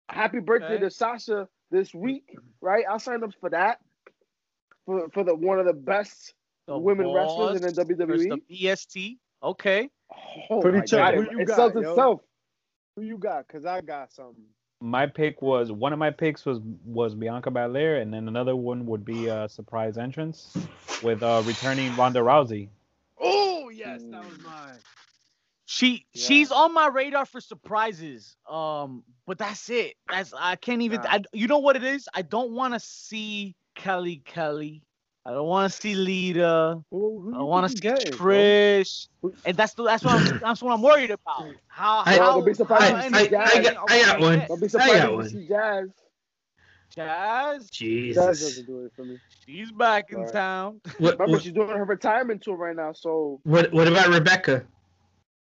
Happy 0.10 0.39
birthday 0.39 0.73
Okay. 0.75 0.79
to 0.84 0.89
Sasha 0.91 1.47
this 1.75 1.93
week, 1.93 2.38
right? 2.61 2.85
I 2.89 2.97
signed 2.97 3.23
up 3.23 3.31
for 3.39 3.49
that. 3.49 3.79
For 4.85 5.09
for 5.13 5.23
the 5.23 5.35
one 5.35 5.59
of 5.59 5.65
the 5.65 5.73
best 5.73 6.33
The 6.67 6.77
women 6.77 7.11
wrestlers 7.11 7.55
in 7.55 7.73
the 7.73 7.95
WWE. 7.95 8.41
The 8.47 8.65
BST. 8.65 9.17
Okay. 9.43 9.89
Oh 10.49 10.61
Pretty 10.61 10.79
my 10.79 10.85
tough. 10.85 11.15
Who 11.15 11.21
it, 11.21 11.31
you 11.31 11.39
it 11.39 11.45
got, 11.45 11.55
sells 11.55 11.73
yo? 11.73 11.91
itself. 11.91 12.21
Who 12.95 13.01
you 13.03 13.17
got? 13.17 13.47
Cause 13.47 13.65
I 13.65 13.81
got 13.81 14.13
something. 14.13 14.43
My 14.81 15.05
pick 15.07 15.41
was 15.41 15.71
one 15.71 15.91
of 15.93 15.99
my 15.99 16.11
picks 16.11 16.45
was 16.45 16.59
was 16.85 17.15
Bianca 17.15 17.51
Belair, 17.51 17.97
and 17.97 18.13
then 18.13 18.27
another 18.27 18.55
one 18.55 18.85
would 18.85 19.03
be 19.03 19.27
a 19.27 19.49
surprise 19.49 19.97
entrance 19.97 20.55
with 21.03 21.23
uh 21.23 21.41
returning 21.45 21.95
Ronda 21.95 22.19
Rousey. 22.19 22.69
Oh 23.19 23.69
yes, 23.69 24.01
that 24.11 24.23
was 24.23 24.39
mine. 24.43 24.77
She 25.67 26.06
Yeah. 26.13 26.28
she's 26.28 26.51
on 26.51 26.73
my 26.73 26.88
radar 26.88 27.25
for 27.25 27.41
surprises. 27.41 28.36
Um, 28.49 29.04
but 29.25 29.38
that's 29.38 29.69
it. 29.69 29.95
That's 30.10 30.34
I 30.38 30.56
can't 30.58 30.82
even. 30.84 31.01
Nah. 31.01 31.10
I, 31.10 31.23
you 31.34 31.47
know 31.47 31.58
what 31.60 31.75
it 31.75 31.84
is? 31.84 32.08
I 32.13 32.21
don't 32.21 32.51
want 32.51 32.73
to 32.75 32.80
see 32.80 33.56
Kelly 33.75 34.21
Kelly. 34.25 34.84
I 35.28 35.32
don't 35.32 35.47
want 35.47 35.71
to 35.73 35.75
see 35.82 35.95
Lita. 35.95 36.80
Who, 36.91 37.32
who 37.34 37.39
I 37.39 37.41
want 37.41 37.65
to 37.65 37.69
think 37.69 37.82
see 37.99 38.04
you 38.04 38.12
getting, 38.12 38.17
bro? 39.23 39.34
And 39.45 39.58
that's 39.58 39.73
the, 39.73 39.84
that's 39.84 40.04
what 40.04 40.13
I'm 40.21 40.38
that's 40.43 40.62
what 40.62 40.71
I'm 40.71 40.84
worried 40.84 41.10
about. 41.10 41.47
How 41.67 42.04
I- 42.06 42.17
how, 42.19 42.34
Don't 42.34 42.45
be 42.45 42.54
surprised 42.54 42.84
how 42.93 42.99
if 42.99 43.06
any 43.06 43.36
I- 43.36 43.41
I 43.43 43.54
guy- 43.56 43.63
got- 43.73 43.91
I 43.91 44.01
got 44.06 44.19
one. 44.19 44.45
Don't 44.47 44.60
be 44.60 44.65
I 44.65 44.69
surprised 44.69 44.93
got 45.01 45.13
one. 45.15 45.30
see 45.30 45.47
Jazz. 45.47 45.89
Jazz, 46.95 47.62
Jazz 47.63 47.69
Jesus. 47.71 48.39
doesn't 48.39 48.67
do 48.67 48.86
it 48.86 48.91
for 48.95 49.04
me. 49.04 49.17
she's 49.45 49.71
back 49.71 50.12
in 50.12 50.19
Right. 50.19 50.32
town. 50.32 50.80
What, 50.99 51.13
Remember, 51.19 51.25
what, 51.34 51.41
she's 51.41 51.51
doing 51.51 51.69
her 51.69 51.84
retirement 51.84 52.41
tour 52.43 52.56
right 52.56 52.75
now, 52.75 52.93
so 52.93 53.41
what, 53.43 53.73
what 53.73 53.88
about 53.88 54.08
Rebecca? 54.10 54.63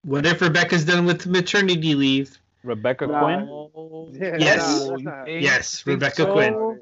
What 0.04 0.26
if 0.26 0.40
Rebecca's 0.40 0.84
done 0.84 1.06
with 1.06 1.26
maternity 1.26 1.94
leave? 1.94 2.38
Rebecca 2.64 3.06
Nah. 3.06 3.20
Quin. 3.22 4.12
Yeah, 4.20 4.36
Yes. 4.38 4.58
nah, 4.66 4.88
that's 4.88 4.98
you 5.00 5.04
not- 5.04 5.28
Yes, 5.28 5.86
Rebecca 5.86 6.16
so? 6.16 6.32
Quin. 6.32 6.80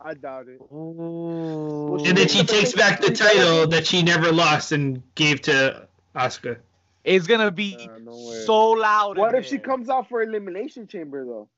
I 0.00 0.14
doubt 0.14 0.48
it. 0.48 0.60
Ooh. 0.72 1.96
And 2.06 2.16
then 2.16 2.26
she 2.28 2.42
takes 2.44 2.72
back 2.72 3.00
the 3.00 3.10
title 3.12 3.66
that 3.68 3.86
she 3.86 4.02
never 4.02 4.32
lost 4.32 4.72
and 4.72 5.02
gave 5.14 5.42
to 5.42 5.86
Asuka. 6.16 6.58
It's 7.04 7.26
gonna 7.26 7.50
be 7.50 7.76
Nah, 7.86 7.98
no 7.98 8.12
so 8.46 8.70
loud. 8.70 9.18
what 9.18 9.34
if 9.34 9.46
she 9.46 9.58
comes 9.58 9.88
out 9.88 10.08
for 10.08 10.22
elimination 10.22 10.86
chamber 10.86 11.24
though? 11.24 11.48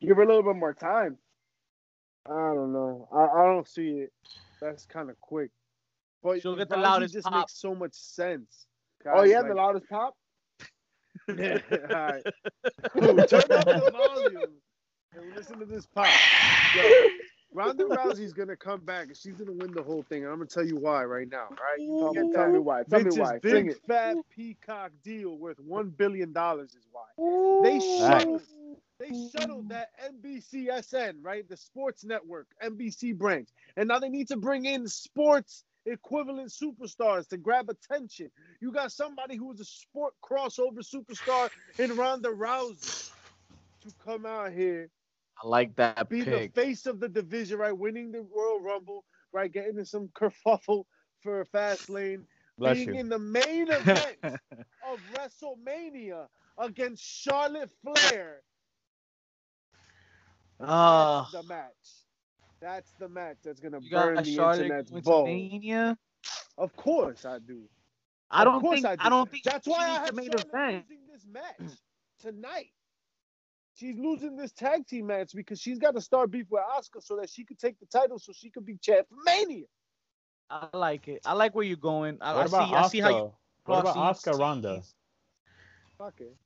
Give 0.00 0.16
her 0.16 0.22
a 0.22 0.26
little 0.26 0.42
bit 0.42 0.56
more 0.56 0.74
time. 0.74 1.18
I 2.26 2.30
don't 2.54 2.72
know. 2.72 3.08
I, 3.12 3.24
I 3.24 3.44
don't 3.46 3.66
see 3.68 3.88
it. 4.00 4.12
That's 4.60 4.84
kind 4.86 5.10
of 5.10 5.20
quick. 5.20 5.50
But 6.22 6.42
She'll 6.42 6.56
get 6.56 6.68
the 6.68 6.76
Rousey 6.76 6.82
loudest 6.82 7.14
just 7.14 7.26
pop. 7.26 7.34
makes 7.34 7.52
so 7.54 7.74
much 7.74 7.94
sense. 7.94 8.66
Oh 9.06 9.22
yeah, 9.22 9.38
like- 9.40 9.48
the 9.48 9.54
loudest 9.54 9.88
pop. 9.88 10.16
Yeah, 11.28 11.58
all 11.72 11.88
right. 11.88 12.22
Cool. 12.92 13.16
Turn 13.26 13.40
up 13.50 13.64
the 13.64 13.90
volume 13.92 14.52
and 15.16 15.34
listen 15.34 15.58
to 15.58 15.64
this 15.66 15.86
pop. 15.86 16.06
Yo, 16.76 16.82
Ronda 17.52 17.84
Rousey's 17.84 18.32
gonna 18.32 18.56
come 18.56 18.80
back 18.80 19.06
and 19.08 19.16
she's 19.16 19.34
gonna 19.34 19.52
win 19.52 19.72
the 19.72 19.82
whole 19.82 20.02
thing. 20.02 20.22
And 20.24 20.32
I'm 20.32 20.38
gonna 20.38 20.46
tell 20.46 20.64
you 20.66 20.76
why 20.76 21.04
right 21.04 21.28
now. 21.28 21.46
All 21.50 21.56
right, 21.56 21.78
you 21.78 21.98
Tell 22.00 22.12
can 22.14 22.22
me, 22.28 22.32
get 22.32 22.36
tell 22.36 22.52
me 22.52 22.58
why. 22.58 22.82
Tell 22.84 22.98
me 23.00 23.04
Vince's 23.04 23.18
why. 23.20 23.32
Sing 23.32 23.40
big 23.42 23.68
it. 23.70 23.78
fat 23.88 24.16
peacock 24.30 24.92
deal 25.02 25.36
worth 25.36 25.58
one 25.60 25.88
billion 25.90 26.32
dollars 26.32 26.70
is 26.74 26.86
why. 26.92 27.06
They 27.62 27.74
Right. 27.74 27.82
shuttled, 27.98 28.42
they 28.98 29.10
shuttled 29.30 29.68
that 29.70 29.88
NBCSN, 30.04 31.16
right? 31.22 31.48
The 31.48 31.56
sports 31.56 32.04
network, 32.04 32.46
NBC 32.62 33.16
branch. 33.16 33.48
And 33.76 33.88
now 33.88 33.98
they 33.98 34.08
need 34.10 34.28
to 34.28 34.36
bring 34.36 34.64
in 34.66 34.86
sports 34.88 35.64
equivalent 35.86 36.50
superstars 36.50 37.28
to 37.28 37.38
grab 37.38 37.70
attention. 37.70 38.30
You 38.60 38.72
got 38.72 38.92
somebody 38.92 39.36
who 39.36 39.52
is 39.52 39.60
a 39.60 39.64
sport 39.64 40.14
crossover 40.22 40.80
superstar 40.80 41.50
in 41.78 41.96
Ronda 41.96 42.28
Rousey 42.30 43.04
to 43.82 43.92
come 44.04 44.26
out 44.26 44.52
here, 44.52 44.90
I 45.42 45.48
like 45.48 45.76
that 45.76 46.08
be 46.08 46.24
pick. 46.24 46.54
the 46.54 46.60
face 46.60 46.86
of 46.86 47.00
the 47.00 47.08
division, 47.08 47.58
right? 47.58 47.76
Winning 47.76 48.12
the 48.12 48.22
Royal 48.22 48.60
Rumble, 48.60 49.04
right? 49.32 49.52
Getting 49.52 49.78
in 49.78 49.84
some 49.84 50.08
kerfuffle 50.08 50.84
for 51.22 51.40
a 51.40 51.46
fast 51.46 51.90
lane. 51.90 52.26
Bless 52.58 52.76
being 52.76 52.94
you. 52.94 52.94
in 52.94 53.08
the 53.08 53.18
main 53.18 53.68
event 53.70 54.16
of 54.24 55.00
WrestleMania 55.14 56.26
against 56.58 57.02
Charlotte 57.04 57.70
Flair. 57.82 58.42
Ah, 60.60 61.28
That's 61.32 61.46
the 61.46 61.54
match. 61.54 62.05
That's 62.60 62.92
the 62.98 63.08
match 63.08 63.38
that's 63.44 63.60
gonna 63.60 63.80
you 63.80 63.90
burn 63.90 64.14
got 64.14 64.24
the 64.24 64.34
Charlotte 64.34 64.60
internet's 64.62 64.90
going 64.90 65.02
bowl. 65.02 65.26
Of 66.58 66.74
course 66.76 67.24
I 67.24 67.38
do. 67.38 67.68
I 68.30 68.44
don't 68.44 68.60
course 68.60 68.82
think 68.82 68.86
I 68.86 68.96
I, 68.98 69.08
do. 69.08 69.10
don't 69.10 69.30
think 69.30 69.44
That's 69.44 69.66
why 69.66 69.78
I 69.78 70.04
have 70.06 70.14
made 70.14 70.34
a 70.34 70.38
Charlotte 70.38 70.48
event. 70.54 70.86
losing 70.88 71.06
this 71.12 71.26
match 71.26 71.78
tonight. 72.20 72.72
She's 73.74 73.98
losing 73.98 74.36
this 74.36 74.52
tag 74.52 74.86
team 74.86 75.06
match 75.06 75.32
because 75.34 75.60
she's 75.60 75.78
got 75.78 75.94
to 75.94 76.00
start 76.00 76.30
beef 76.30 76.46
with 76.50 76.62
Asuka 76.62 77.02
so 77.02 77.16
that 77.16 77.28
she 77.28 77.44
could 77.44 77.58
take 77.58 77.78
the 77.78 77.86
title 77.86 78.18
so 78.18 78.32
she 78.32 78.50
could 78.50 78.64
be 78.64 78.76
champ 78.78 79.06
for 79.08 79.16
Mania. 79.24 79.66
I 80.48 80.68
like 80.72 81.08
it. 81.08 81.20
I 81.24 81.34
like 81.34 81.54
where 81.54 81.64
you're 81.64 81.76
going. 81.76 82.18
I, 82.20 82.32
What 82.32 82.44
I 82.44 82.46
see. 82.46 82.54
about 82.54 82.72
I 82.72 82.88
see 82.88 83.00
how 83.00 83.10
you. 83.10 83.32
What 83.66 83.80
about 83.80 83.96
Asuka 83.96 84.38
Ronda? 84.38 84.82
Fuck 85.98 86.20
it. 86.20 86.36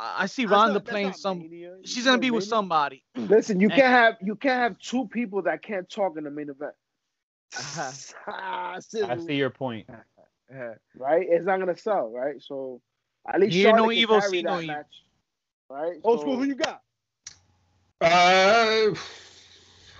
I 0.00 0.22
I 0.22 0.26
see 0.26 0.44
That's 0.44 0.52
Ronda 0.52 0.72
not- 0.74 0.84
that's 0.84 0.90
playing 0.92 1.12
some. 1.12 1.38
Mania. 1.40 1.76
She's 1.84 2.04
gonna 2.04 2.16
know 2.16 2.20
be 2.20 2.30
with 2.30 2.44
somebody. 2.44 3.02
Listen, 3.16 3.60
you 3.60 3.68
And- 3.68 3.76
can't 3.80 3.92
have 3.92 4.16
you 4.22 4.34
can't 4.34 4.58
have 4.60 4.78
two 4.78 5.06
people 5.08 5.42
that 5.42 5.62
can't 5.62 5.88
talk 5.90 6.16
in 6.16 6.24
the 6.24 6.30
main 6.30 6.48
event, 6.48 6.74
Ah, 8.26 8.74
I 8.76 8.80
see 8.80 9.34
your 9.34 9.50
point. 9.50 9.88
right? 10.96 11.26
It's 11.28 11.44
not 11.44 11.58
gonna 11.60 11.76
sell, 11.76 12.08
right? 12.10 12.40
So 12.40 12.80
at 13.32 13.40
least 13.40 13.54
Hear 13.54 13.76
no 13.76 13.92
evil, 13.92 14.18
carry 14.20 14.30
see 14.30 14.42
no 14.42 14.56
that 14.56 14.62
evil. 14.62 14.74
match, 14.76 15.04
right? 15.68 16.00
Old 16.02 16.18
So- 16.20 16.22
school, 16.22 16.36
who 16.36 16.44
you 16.44 16.54
got? 16.54 16.82
Uh, 18.00 18.94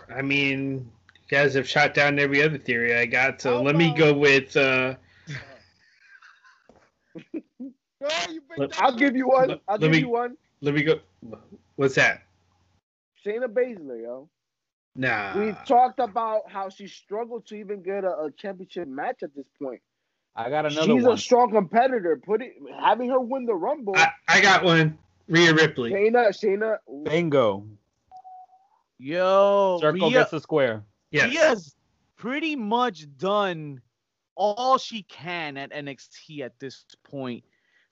I 0.09 0.23
mean, 0.23 0.91
you 1.15 1.29
guys 1.29 1.53
have 1.55 1.69
shot 1.69 1.93
down 1.95 2.19
every 2.19 2.43
other 2.43 2.57
theory 2.59 2.97
I 2.97 3.05
got, 3.07 3.41
so 3.43 3.57
How 3.59 3.63
let 3.63 3.77
me 3.77 3.93
go 3.95 4.15
with. 4.15 4.57
Uh, 4.57 4.95
Oh, 8.03 8.27
you 8.31 8.41
big 8.49 8.59
Let- 8.59 8.71
dog. 8.73 8.79
I'll 8.83 8.97
give 8.97 9.17
you 9.17 9.29
one. 9.29 9.49
Let- 9.49 9.61
I'll 9.69 9.75
let 9.75 9.81
give 9.81 9.91
me- 9.93 9.99
you 9.99 10.09
one. 10.09 10.37
let 10.61 10.75
me 10.75 10.83
go. 10.83 11.01
What's 11.77 11.95
that? 11.97 12.23
Shayna 13.25 13.47
Baszler, 13.49 14.03
yo. 14.03 14.29
Nah. 14.97 15.39
We've 15.39 15.65
talked 15.67 16.01
about 16.01 16.51
how 16.51 16.69
she 16.69 16.89
struggled 16.89 17.47
to 17.47 17.55
even 17.55 17.83
get 17.83 18.05
a, 18.05 18.25
a 18.25 18.31
championship 18.33 18.89
match 18.89 19.23
at 19.23 19.35
this 19.35 19.47
point. 19.61 19.81
I 20.35 20.49
got 20.49 20.65
another 20.67 20.87
She's 20.95 21.05
one. 21.05 21.15
a 21.15 21.19
strong 21.19 21.51
competitor. 21.51 22.21
Put 22.25 22.43
it, 22.43 22.55
having 22.81 23.11
her 23.11 23.21
win 23.21 23.45
the 23.47 23.55
Rumble. 23.55 23.95
I, 23.97 24.11
I 24.29 24.41
got 24.41 24.65
one. 24.65 24.99
Rhea 25.29 25.53
Ripley. 25.55 25.93
Shayna, 25.93 26.29
Shayna. 26.31 26.79
Bingo. 27.05 27.67
Yo, 28.99 29.79
Circle 29.81 30.09
Rhea, 30.11 30.19
gets 30.21 30.33
a 30.33 30.41
square. 30.41 30.83
Yes. 31.11 31.31
Rhea's 31.31 31.75
pretty 32.17 32.57
much 32.57 33.07
done 33.17 33.81
all 34.35 34.79
she 34.79 35.03
can 35.05 35.57
at 35.57 35.73
NXT 35.73 36.41
at 36.41 36.59
this 36.59 36.85
point. 37.05 37.45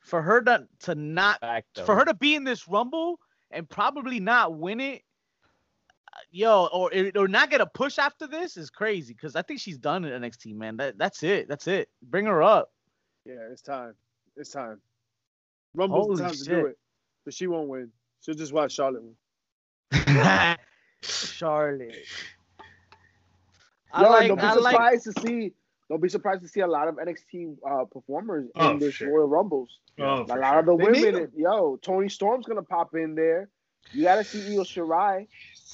For 0.08 0.22
her 0.22 0.40
to, 0.40 0.66
to 0.80 0.94
not 0.94 1.38
Back 1.42 1.66
for 1.84 1.94
her 1.94 2.04
to 2.06 2.14
be 2.14 2.34
in 2.34 2.42
this 2.42 2.66
rumble 2.66 3.20
and 3.50 3.68
probably 3.68 4.20
not 4.20 4.56
win 4.56 4.80
it, 4.80 5.02
uh, 6.14 6.20
yo, 6.30 6.64
or 6.72 6.90
or 7.14 7.28
not 7.28 7.50
get 7.50 7.60
a 7.60 7.66
push 7.66 7.98
after 7.98 8.26
this 8.26 8.56
is 8.56 8.70
crazy. 8.70 9.12
Because 9.12 9.36
I 9.36 9.42
think 9.42 9.60
she's 9.60 9.76
done 9.76 10.06
at 10.06 10.18
NXT, 10.18 10.54
man. 10.54 10.78
That 10.78 10.96
that's 10.96 11.22
it. 11.22 11.46
That's 11.46 11.66
it. 11.66 11.90
Bring 12.02 12.24
her 12.24 12.42
up. 12.42 12.72
Yeah, 13.26 13.34
it's 13.52 13.60
time. 13.60 13.94
It's 14.34 14.50
time. 14.50 14.80
Rumble's 15.74 16.06
the 16.06 16.24
Holy 16.24 16.30
time 16.30 16.38
to 16.38 16.44
do 16.44 16.66
it. 16.66 16.78
But 17.26 17.34
she 17.34 17.46
won't 17.46 17.68
win. 17.68 17.90
She'll 18.20 18.34
just 18.34 18.54
watch 18.54 18.72
Charlotte 18.72 19.02
win. 19.02 19.14
Charlotte. 21.02 21.94
I 23.92 24.02
Yo, 24.02 24.10
like. 24.10 24.28
don't 24.28 24.40
be 24.40 24.42
I 24.42 24.54
like. 24.54 24.72
surprised 24.72 25.04
to 25.04 25.12
see. 25.20 25.52
Don't 25.88 26.03
be 26.03 26.09
surprised 26.09 26.42
to 26.42 26.48
see 26.48 26.61
a 26.61 26.66
lot 26.66 26.88
of 26.88 26.96
NXT 26.96 27.57
uh, 27.68 27.85
performers 27.87 28.48
Oh, 28.55 28.72
in 28.72 28.79
this 28.79 28.94
sure. 28.94 29.09
Royal 29.11 29.29
Rumbles. 29.29 29.79
Oh, 29.98 30.22
a 30.22 30.27
for 30.27 30.38
lot 30.38 30.59
of 30.59 30.66
the 30.66 30.77
They 30.77 30.85
women, 30.85 31.33
yo, 31.37 31.77
Toni 31.77 32.09
Storm's 32.09 32.46
gonna 32.46 32.62
pop 32.62 32.94
in 32.94 33.14
there. 33.14 33.48
You 33.94 34.05
gotta 34.05 34.22
see 34.24 34.40
Io 34.55 34.62
Shirai, 34.64 35.27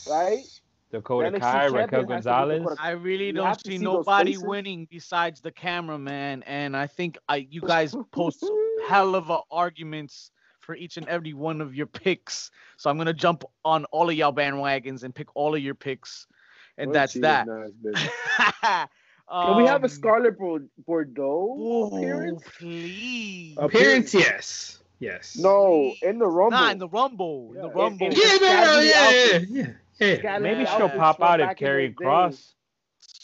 right? 0.06 0.38
Dakota 0.92 1.30
NXT 1.30 1.40
Kai, 1.40 1.66
Raquel 1.66 1.80
has 1.80 1.90
to 1.90 2.06
be 2.06 2.08
Gonzalez. 2.08 2.62
Dakota- 2.62 2.80
I 2.80 2.90
really 2.90 3.26
You 3.26 3.32
don't 3.32 3.66
see 3.66 3.78
see 3.78 3.84
nobody 3.84 4.36
winning 4.36 4.86
besides 4.88 5.40
the 5.40 5.50
cameraman, 5.50 6.44
and 6.44 6.76
I 6.76 6.86
think 6.86 7.18
I 7.28 7.36
you 7.50 7.60
guys 7.66 7.96
post 8.12 8.44
hell 8.86 9.16
of 9.16 9.30
a 9.30 9.40
arguments 9.50 10.30
for 10.60 10.76
each 10.76 10.96
and 10.96 11.08
every 11.08 11.32
one 11.34 11.60
of 11.60 11.74
your 11.74 11.86
picks. 11.86 12.50
So 12.76 12.88
I'm 12.88 12.96
gonna 12.96 13.12
jump 13.12 13.44
on 13.64 13.84
all 13.86 14.08
of 14.08 14.14
y'all 14.14 14.32
bandwagons 14.32 15.02
and 15.02 15.12
pick 15.12 15.26
all 15.34 15.56
of 15.56 15.60
your 15.60 15.74
picks, 15.74 16.28
and 16.78 16.88
What 16.88 16.92
a 16.92 16.98
that's 17.00 17.14
that. 17.14 17.48
ass 17.92 18.88
bitch. 19.30 19.44
Can 19.46 19.56
we 19.56 19.66
have 19.66 19.82
a 19.82 19.84
Um, 19.84 19.90
Scarlett 19.90 20.38
Bordeaux 20.38 21.56
Oh, 21.58 21.86
appearance? 21.96 22.42
please. 22.58 23.56
Appearance, 23.58 24.14
yes. 24.14 24.78
Yes. 25.00 25.36
No, 25.36 25.92
in 26.02 26.18
the 26.18 26.26
Rumble. 26.26 26.56
Nah, 26.58 26.70
in 26.70 26.78
the 26.78 26.88
Rumble. 26.88 27.52
In 27.54 27.62
the 27.62 27.68
Rumble. 27.70 28.06
in- 28.06 28.12
Yeah, 28.12 28.38
no, 28.40 28.64
no, 28.64 28.80
yeah, 28.80 29.10
yeah, 29.10 29.38
yeah, 29.98 30.16
yeah. 30.22 30.38
Maybe 30.38 30.64
she'll 30.66 30.88
pop 30.88 31.20
out 31.20 31.40
if 31.40 31.56
Carrie 31.56 31.88
the 31.88 31.92
day. 31.94 32.04
Cross 32.04 32.54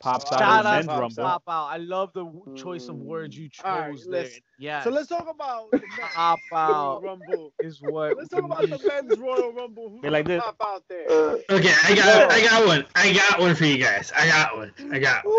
pops 0.00 0.32
out 0.32 0.38
Shout 0.40 0.60
in 0.60 0.66
out 0.66 0.74
men's 0.74 0.86
to 0.86 0.92
rumble. 0.92 1.24
Pop 1.24 1.42
Out. 1.48 1.66
I 1.66 1.76
love 1.76 2.12
the 2.14 2.24
w- 2.24 2.56
choice 2.56 2.88
of 2.88 2.96
words 2.96 3.36
you 3.36 3.48
chose 3.48 3.64
All 3.66 3.80
right, 3.80 3.98
there. 4.10 4.28
Yeah. 4.58 4.82
So 4.82 4.90
let's 4.90 5.08
talk 5.08 5.28
about 5.28 5.70
the 5.70 5.80
Pop 6.14 6.38
out 6.52 7.02
Rumble. 7.02 7.52
is 7.60 7.80
what. 7.80 8.16
Let's 8.16 8.28
talk 8.30 8.44
about 8.44 8.62
the 8.62 8.80
men's 8.86 9.18
Royal 9.18 9.52
Rumble. 9.52 9.90
Who's 9.90 10.00
Be 10.02 10.10
like 10.10 10.26
this. 10.26 10.42
pop 10.42 10.56
out 10.64 10.82
there? 10.88 11.10
Uh, 11.10 11.36
Okay, 11.50 11.74
I 11.84 11.94
got, 11.94 12.30
I 12.32 12.40
got 12.42 12.66
one. 12.66 12.86
I 12.94 13.12
got 13.12 13.40
one 13.40 13.54
for 13.54 13.64
you 13.64 13.78
guys. 13.78 14.12
I 14.18 14.26
got 14.26 14.56
one. 14.56 14.72
I 14.92 14.98
got 14.98 15.24
one. 15.24 15.34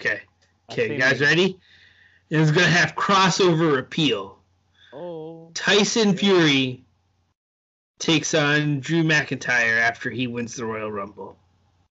Okay, 0.00 0.20
okay, 0.70 0.92
you 0.92 0.98
guys 0.98 1.20
ready? 1.20 1.58
It's 2.30 2.50
gonna 2.50 2.66
have 2.66 2.94
crossover 2.94 3.78
appeal. 3.78 4.38
Oh. 4.92 5.50
Tyson 5.54 6.16
Fury 6.16 6.84
takes 7.98 8.34
on 8.34 8.80
Drew 8.80 9.02
McIntyre 9.02 9.80
after 9.80 10.08
he 10.10 10.26
wins 10.26 10.54
the 10.56 10.64
Royal 10.64 10.90
Rumble. 10.92 11.36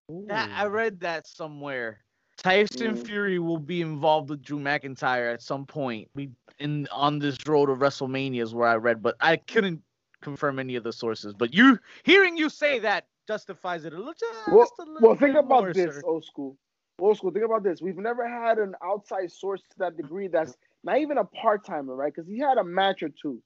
That, 0.10 0.50
I 0.56 0.68
read 0.68 1.00
that 1.02 1.28
somewhere. 1.28 2.00
Tyson 2.38 2.96
Mm. 2.96 3.06
Fury 3.06 3.40
will 3.40 3.58
be 3.58 3.82
involved 3.82 4.30
with 4.30 4.42
Drew 4.42 4.60
McIntyre 4.60 5.34
at 5.34 5.42
some 5.42 5.66
point. 5.66 6.10
We 6.14 6.30
in 6.60 6.88
on 6.92 7.20
this 7.20 7.38
road 7.48 7.70
of 7.70 7.80
WrestleMania 7.80 8.42
is 8.42 8.54
where 8.54 8.70
I 8.70 8.76
read, 8.76 9.02
but 9.02 9.16
I 9.20 9.38
couldn't 9.38 9.82
confirm 10.22 10.60
any 10.60 10.76
of 10.76 10.84
the 10.84 10.94
sources. 10.94 11.34
But 11.34 11.54
you 11.54 11.80
hearing 12.04 12.38
you 12.38 12.50
say 12.50 12.80
that 12.80 13.08
justifies 13.28 13.86
it 13.86 13.94
a 13.94 13.98
little. 13.98 14.14
Just 14.14 14.48
Well, 14.48 14.72
a 14.80 14.84
little 14.84 15.10
well, 15.10 15.16
think 15.18 15.36
about 15.36 15.64
more, 15.64 15.74
this, 15.74 15.96
sir. 15.96 16.02
old 16.06 16.24
school. 16.24 16.58
Old 17.00 17.18
school. 17.18 17.32
Think 17.32 17.46
about 17.46 17.64
this. 17.64 17.82
We've 17.82 17.98
never 17.98 18.28
had 18.28 18.60
an 18.60 18.76
outside 18.84 19.32
source 19.32 19.62
to 19.62 19.80
that 19.80 19.98
degree. 19.98 20.28
That's 20.28 20.56
not 20.84 21.00
even 21.00 21.18
a 21.18 21.26
part 21.26 21.66
timer, 21.66 21.96
right? 21.96 22.14
Because 22.14 22.28
he 22.28 22.40
had 22.40 22.58
a 22.58 22.64
match 22.64 23.04
or 23.04 23.10
two. 23.10 23.42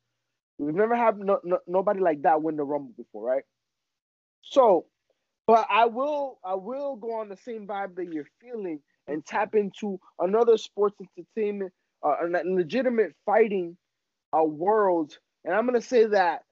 We've 0.58 0.76
never 0.76 0.96
had 0.96 1.18
no, 1.18 1.40
no, 1.44 1.58
nobody 1.66 2.00
like 2.02 2.22
that 2.22 2.42
win 2.44 2.56
the 2.56 2.64
rumble 2.64 2.94
before, 2.96 3.24
right? 3.26 3.44
So, 4.42 4.86
but 5.48 5.68
I 5.70 5.86
will, 5.86 6.40
I 6.44 6.56
will 6.56 6.96
go 6.96 7.14
on 7.16 7.30
the 7.30 7.38
same 7.38 7.68
vibe 7.68 7.96
that 7.96 8.12
you're 8.12 8.28
feeling 8.42 8.80
and 9.08 9.26
tap 9.26 9.56
into 9.56 10.00
another 10.20 10.58
sports 10.58 10.98
entertainment, 11.18 11.74
uh, 12.04 12.16
a 12.24 12.44
legitimate 12.46 13.14
fighting, 13.26 13.78
uh, 14.38 14.44
world. 14.44 15.18
And 15.44 15.54
I'm 15.54 15.66
gonna 15.66 15.82
say 15.82 16.06
that, 16.06 16.44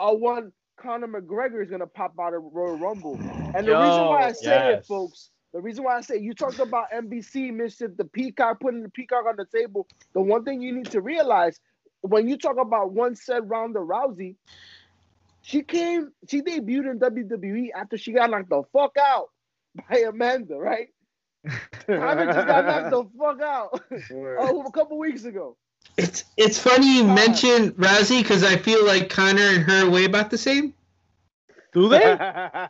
I 0.00 0.10
want 0.12 0.52
Conor 0.76 1.08
McGregor 1.08 1.62
is 1.62 1.70
gonna 1.70 1.86
pop 1.86 2.14
out 2.20 2.34
of 2.34 2.42
Royal 2.52 2.76
Rumble. 2.76 3.22
And 3.54 3.66
the 3.66 3.76
reason 3.76 4.06
why 4.06 4.24
I 4.24 4.28
Yo, 4.28 4.32
say 4.32 4.68
it, 4.72 4.84
folks, 4.86 5.30
the 5.52 5.60
reason 5.60 5.84
why 5.84 5.96
I 5.96 6.00
say 6.00 6.18
you 6.18 6.34
talked 6.34 6.60
about 6.60 6.90
NBC 6.92 7.52
Mister 7.52 7.88
the 7.88 8.04
peacock 8.04 8.60
putting 8.60 8.82
the 8.82 8.88
peacock 8.90 9.24
on 9.26 9.36
the 9.36 9.46
table. 9.46 9.86
The 10.12 10.20
one 10.20 10.44
thing 10.44 10.60
you 10.60 10.72
need 10.72 10.90
to 10.90 11.00
realize 11.00 11.60
when 12.02 12.28
you 12.28 12.36
talk 12.36 12.56
about 12.58 12.92
one 12.92 13.14
said 13.14 13.48
Ronda 13.48 13.78
Rousey, 13.78 14.36
she 15.44 15.62
came, 15.62 16.10
she 16.26 16.40
debuted 16.40 16.90
in 16.90 16.98
WWE 16.98 17.68
after 17.76 17.98
she 17.98 18.12
got 18.12 18.30
knocked 18.30 18.48
the 18.48 18.62
fuck 18.72 18.96
out 18.98 19.28
by 19.88 19.98
Amanda, 19.98 20.56
right? 20.56 20.88
Conor 21.86 22.32
just 22.32 22.46
got 22.46 22.64
knocked 22.64 22.90
the 22.90 23.04
fuck 23.18 23.40
out 23.42 23.82
oh, 24.40 24.64
a 24.66 24.72
couple 24.72 24.98
weeks 24.98 25.24
ago. 25.24 25.56
It's 25.98 26.24
it's 26.38 26.58
funny 26.58 26.96
you 26.96 27.04
God. 27.04 27.14
mention 27.14 27.72
Rousey 27.72 28.22
because 28.22 28.42
I 28.42 28.56
feel 28.56 28.86
like 28.86 29.10
Conor 29.10 29.42
and 29.42 29.62
her 29.64 29.86
are 29.86 29.90
way 29.90 30.06
about 30.06 30.30
the 30.30 30.38
same. 30.38 30.72
Do 31.74 31.88
they? 31.90 32.18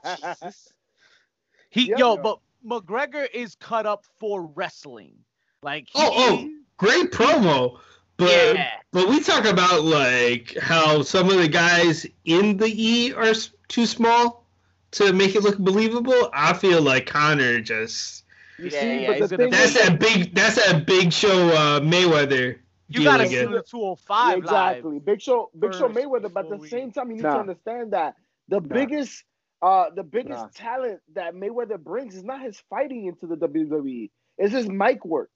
He 1.70 1.88
Yeah. 1.88 1.96
yo, 1.98 2.16
but 2.16 2.38
McGregor 2.64 3.28
is 3.32 3.56
cut 3.56 3.84
up 3.84 4.04
for 4.18 4.46
wrestling. 4.54 5.16
Like 5.62 5.88
he, 5.88 5.92
Oh, 5.96 6.10
oh, 6.12 6.48
great 6.76 7.10
promo. 7.10 7.78
But 8.16 8.54
yeah. 8.54 8.70
but 8.92 9.08
we 9.08 9.20
talk 9.20 9.44
about 9.44 9.82
like 9.82 10.56
how 10.60 11.02
some 11.02 11.28
of 11.30 11.36
the 11.36 11.48
guys 11.48 12.06
in 12.24 12.56
the 12.56 12.66
E 12.66 13.12
are 13.12 13.32
too 13.68 13.86
small 13.86 14.44
to 14.92 15.12
make 15.12 15.34
it 15.34 15.42
look 15.42 15.58
believable. 15.58 16.30
I 16.32 16.52
feel 16.52 16.80
like 16.80 17.06
Conor 17.06 17.60
just 17.60 18.24
Yeah, 18.58 18.70
see, 18.70 19.02
yeah, 19.02 19.14
he's 19.14 19.28
gonna 19.28 19.48
that's 19.50 19.74
is, 19.74 19.82
that 19.82 19.98
big 19.98 20.34
that's 20.34 20.56
that 20.56 20.86
big 20.86 21.12
show 21.12 21.48
uh, 21.48 21.80
Mayweather. 21.80 22.58
You 22.88 23.02
gotta 23.02 23.26
see 23.26 23.36
again. 23.36 23.52
the 23.52 23.62
205 23.62 24.38
exactly. 24.38 24.98
Big 24.98 25.20
Show, 25.20 25.50
Big 25.58 25.74
Show 25.74 25.88
Mayweather, 25.88 26.32
but 26.32 26.52
at 26.52 26.60
the 26.60 26.68
same 26.68 26.92
time, 26.92 27.10
you 27.10 27.16
need 27.16 27.22
Nah. 27.22 27.34
to 27.34 27.40
understand 27.40 27.92
that 27.92 28.14
the 28.48 28.60
Nah. 28.60 28.74
biggest, 28.74 29.24
uh, 29.62 29.90
the 29.90 30.04
biggest 30.04 30.44
Nah. 30.44 30.48
talent 30.54 31.00
that 31.14 31.34
Mayweather 31.34 31.82
brings 31.82 32.14
is 32.14 32.22
not 32.24 32.42
his 32.42 32.60
fighting 32.70 33.06
into 33.06 33.26
the 33.26 33.36
WWE. 33.36 34.10
It's 34.38 34.52
his 34.52 34.68
mic 34.68 35.04
work. 35.04 35.30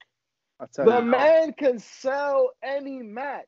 I'll 0.59 0.67
tell 0.67 0.85
The 0.85 0.97
you. 0.99 1.05
man 1.05 1.53
can 1.53 1.79
sell 1.79 2.51
any 2.63 2.97
match. 3.01 3.47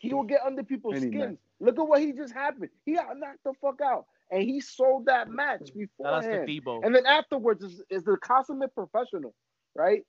He 0.00 0.12
will 0.12 0.24
get 0.24 0.40
under 0.44 0.62
people's 0.64 0.96
Any 0.96 1.08
skins. 1.08 1.30
match. 1.30 1.38
Look 1.60 1.78
at 1.78 1.86
what 1.88 2.00
he 2.00 2.12
just 2.12 2.32
happened. 2.34 2.70
He 2.84 2.94
got 2.94 3.16
knocked 3.18 3.44
the 3.44 3.52
fuck 3.60 3.80
out, 3.80 4.06
and 4.30 4.42
he 4.42 4.60
sold 4.60 5.06
that 5.06 5.28
match 5.30 5.60
Shout 5.60 5.70
out 6.04 6.22
to 6.32 6.38
beforehand. 6.38 6.48
Debo. 6.48 6.84
And 6.84 6.94
then 6.94 7.06
afterwards 7.06 7.62
is, 7.62 7.82
is 7.88 8.02
the 8.02 8.16
consummate 8.16 8.74
professional, 8.74 9.34
right? 9.76 10.02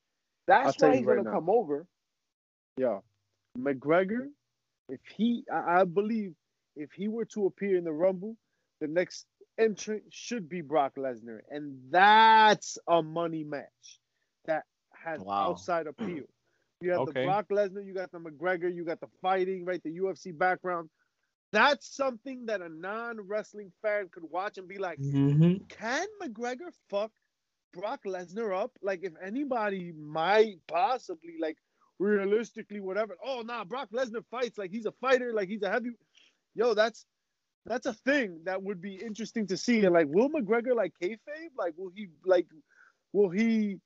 I'll 0.63 0.65
That's 0.65 0.77
tell 0.77 0.89
why 0.89 0.97
he's 0.97 1.05
right 1.05 1.17
gonna 1.17 1.29
now. 1.29 1.35
come 1.35 1.49
over. 1.49 1.85
Yeah, 2.77 2.99
McGregor, 3.57 4.29
if 4.89 4.99
he, 5.15 5.43
I, 5.51 5.81
I 5.81 5.83
believe, 5.83 6.33
if 6.75 6.91
he 6.91 7.07
were 7.07 7.25
to 7.25 7.45
appear 7.45 7.77
in 7.77 7.83
the 7.83 7.91
Rumble, 7.93 8.35
the 8.81 8.87
next 8.87 9.27
entrant 9.59 10.03
should 10.09 10.49
be 10.49 10.61
Brock 10.61 10.95
Lesnar, 10.97 11.41
and 11.51 11.77
that's 11.91 12.79
a 12.87 13.03
money 13.03 13.43
match 13.43 13.99
that 14.45 14.63
has 15.03 15.25
Wow. 15.25 15.41
outside 15.41 15.87
appeal. 15.87 16.25
You 16.81 16.91
have 16.91 17.03
Okay. 17.03 17.19
the 17.21 17.25
Brock 17.25 17.47
Lesnar, 17.49 17.85
you 17.85 17.93
got 17.93 18.11
the 18.11 18.19
McGregor, 18.19 18.73
you 18.73 18.83
got 18.83 18.99
the 18.99 19.07
fighting, 19.21 19.63
right? 19.65 19.81
The 19.83 19.91
UFC 19.99 20.37
background. 20.37 20.89
That's 21.53 21.95
something 21.95 22.45
that 22.47 22.61
a 22.61 22.69
non-wrestling 22.69 23.71
fan 23.81 24.09
could 24.11 24.23
watch 24.23 24.57
and 24.57 24.67
be 24.67 24.77
like, 24.79 24.99
Mm-hmm. 24.99 25.63
can 25.69 26.07
McGregor 26.21 26.71
fuck 26.89 27.11
Brock 27.73 28.01
Lesnar 28.05 28.55
up? 28.55 28.71
Like, 28.81 29.03
if 29.03 29.13
anybody 29.23 29.93
might 29.93 30.57
possibly, 30.67 31.35
like, 31.39 31.57
realistically, 31.99 32.81
whatever. 32.81 33.15
Oh, 33.23 33.41
nah, 33.41 33.63
Brock 33.63 33.89
Lesnar 33.93 34.25
fights 34.29 34.57
like 34.57 34.71
he's 34.71 34.85
a 34.85 34.91
fighter, 34.93 35.33
like 35.33 35.47
he's 35.49 35.63
a 35.63 35.69
heavy. 35.69 35.91
Yo, 36.55 36.73
that's 36.73 37.05
that's 37.65 37.85
a 37.85 37.93
thing 37.93 38.41
that 38.45 38.61
would 38.61 38.81
be 38.81 38.95
interesting 38.95 39.47
to 39.47 39.57
see. 39.57 39.83
And 39.85 39.93
like, 39.93 40.07
will 40.09 40.29
McGregor 40.29 40.75
like 40.75 40.93
kayfabe? 41.01 41.51
Like, 41.57 41.73
will 41.77 41.91
he 41.95 42.09
like, 42.25 42.47
will 43.13 43.29
he 43.29 43.79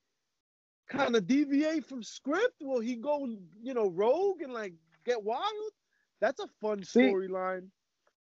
kind 0.89 1.15
of 1.15 1.27
deviate 1.27 1.85
from 1.85 2.03
script? 2.03 2.55
Will 2.61 2.79
he 2.81 2.95
go, 2.95 3.27
you 3.61 3.73
know, 3.73 3.89
rogue 3.89 4.41
and 4.41 4.53
like 4.53 4.73
get 5.05 5.23
wild? 5.23 5.71
That's 6.21 6.39
a 6.39 6.47
fun 6.61 6.81
storyline. 6.81 7.67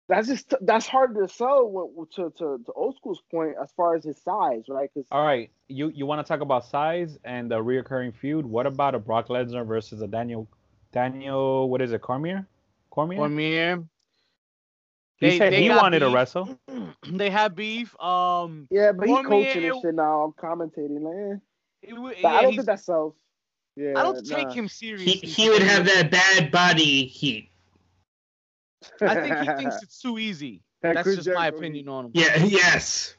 That's 0.10 0.28
just 0.28 0.54
that's 0.62 0.86
hard 0.86 1.16
to 1.16 1.28
sell 1.30 1.66
what, 1.68 2.12
to, 2.12 2.30
to 2.38 2.60
to 2.66 2.72
old 2.76 2.98
school's 2.98 3.22
point 3.32 3.56
as 3.62 3.72
far 3.72 3.96
as 3.96 4.04
his 4.04 4.22
size, 4.22 4.64
right? 4.68 4.90
Because 4.94 5.08
All 5.12 5.26
right, 5.26 5.50
you 5.70 5.90
you 5.96 6.06
want 6.06 6.26
to 6.26 6.30
talk 6.30 6.42
about 6.42 6.66
size 6.66 7.18
and 7.24 7.50
the 7.50 7.56
reoccurring 7.58 8.14
feud? 8.14 8.46
What 8.46 8.66
about 8.66 8.96
a 8.96 9.00
Brock 9.00 9.30
Lesnar 9.30 9.66
versus 9.66 10.02
a 10.02 10.08
Daniel 10.08 10.48
Daniel? 10.92 11.70
What 11.70 11.82
is 11.82 11.94
it, 11.94 12.02
Cormier? 12.02 12.46
Cormier. 12.90 13.18
Cormier. 13.18 13.84
he 15.18 15.30
They- 15.30 15.38
said 15.38 15.54
they 15.54 15.62
he 15.64 15.68
got 15.70 15.82
wanted 15.82 16.00
to 16.00 16.10
wrestle. 16.10 16.60
they 17.10 17.30
have 17.30 17.56
beef. 17.56 17.98
Um, 18.02 18.68
yeah, 18.72 18.92
but 18.92 19.08
he's 19.08 19.16
Cormier- 19.16 19.46
coaching 19.54 19.66
and 19.70 19.82
shit 19.82 19.96
now. 19.96 20.22
I'm 20.24 20.34
commentating, 20.34 21.02
like, 21.02 21.38
eh. 21.38 21.40
It 21.84 21.94
w- 21.96 22.16
But 22.22 22.28
I 22.34 22.42
don't 22.44 22.54
think 22.56 22.66
that's 22.66 22.86
sells. 22.86 23.16
Yeah, 23.76 23.94
I 23.98 24.04
don't 24.04 24.26
take 24.26 24.52
him 24.52 24.66
He, 24.66 24.70
seriously. 24.70 25.14
he 25.28 25.50
would 25.50 25.64
have 25.64 25.86
that 25.86 26.12
bad 26.12 26.52
body 26.52 27.06
heat. 27.06 27.50
I 29.02 29.16
think 29.16 29.38
he 29.38 29.46
thinks 29.56 29.82
it's 29.82 30.00
too 30.02 30.18
easy. 30.20 30.62
That 30.84 30.96
That's 30.96 31.04
Chris 31.06 31.16
just 31.24 31.30
my 31.34 31.48
opinion 31.48 31.88
on 31.88 32.06
him. 32.08 32.12
Yeah. 32.14 32.44
Yes. 32.44 33.16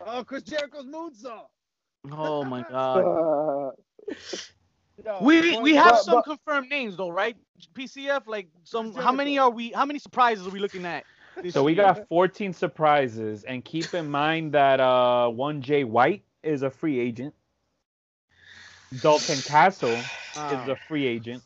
Oh, 0.00 0.24
Chris 0.24 0.44
Jericho's 0.44 0.86
moonsault. 0.86 1.44
Oh 2.10 2.42
my 2.42 2.62
god. 2.70 3.74
Yo, 5.04 5.18
We 5.20 5.58
we 5.58 5.74
have 5.74 5.90
but- 5.90 6.02
some 6.04 6.14
but- 6.14 6.24
confirmed 6.24 6.70
names 6.70 6.96
though, 6.96 7.10
right? 7.10 7.36
PCF 7.74 8.26
like 8.26 8.48
some. 8.64 8.94
How 8.94 9.12
many 9.12 9.38
are 9.38 9.50
we? 9.50 9.72
How 9.72 9.84
many 9.84 9.98
surprises 9.98 10.46
are 10.46 10.50
we 10.50 10.58
looking 10.58 10.86
at? 10.86 11.04
So 11.50 11.62
we 11.62 11.74
year? 11.74 11.82
got 11.84 12.08
14 12.08 12.52
surprises, 12.54 13.44
and 13.44 13.64
keep 13.64 13.92
in 13.94 14.08
mind 14.10 14.52
that 14.52 14.80
uh 14.80 15.28
one 15.28 15.60
Jay 15.62 15.84
White 15.84 16.24
is 16.42 16.62
a 16.62 16.70
free 16.70 16.98
agent. 16.98 17.34
Dalton 19.00 19.40
Castle 19.42 19.96
Ah. 20.36 20.62
is 20.62 20.68
a 20.68 20.76
free 20.88 21.06
agent. 21.06 21.42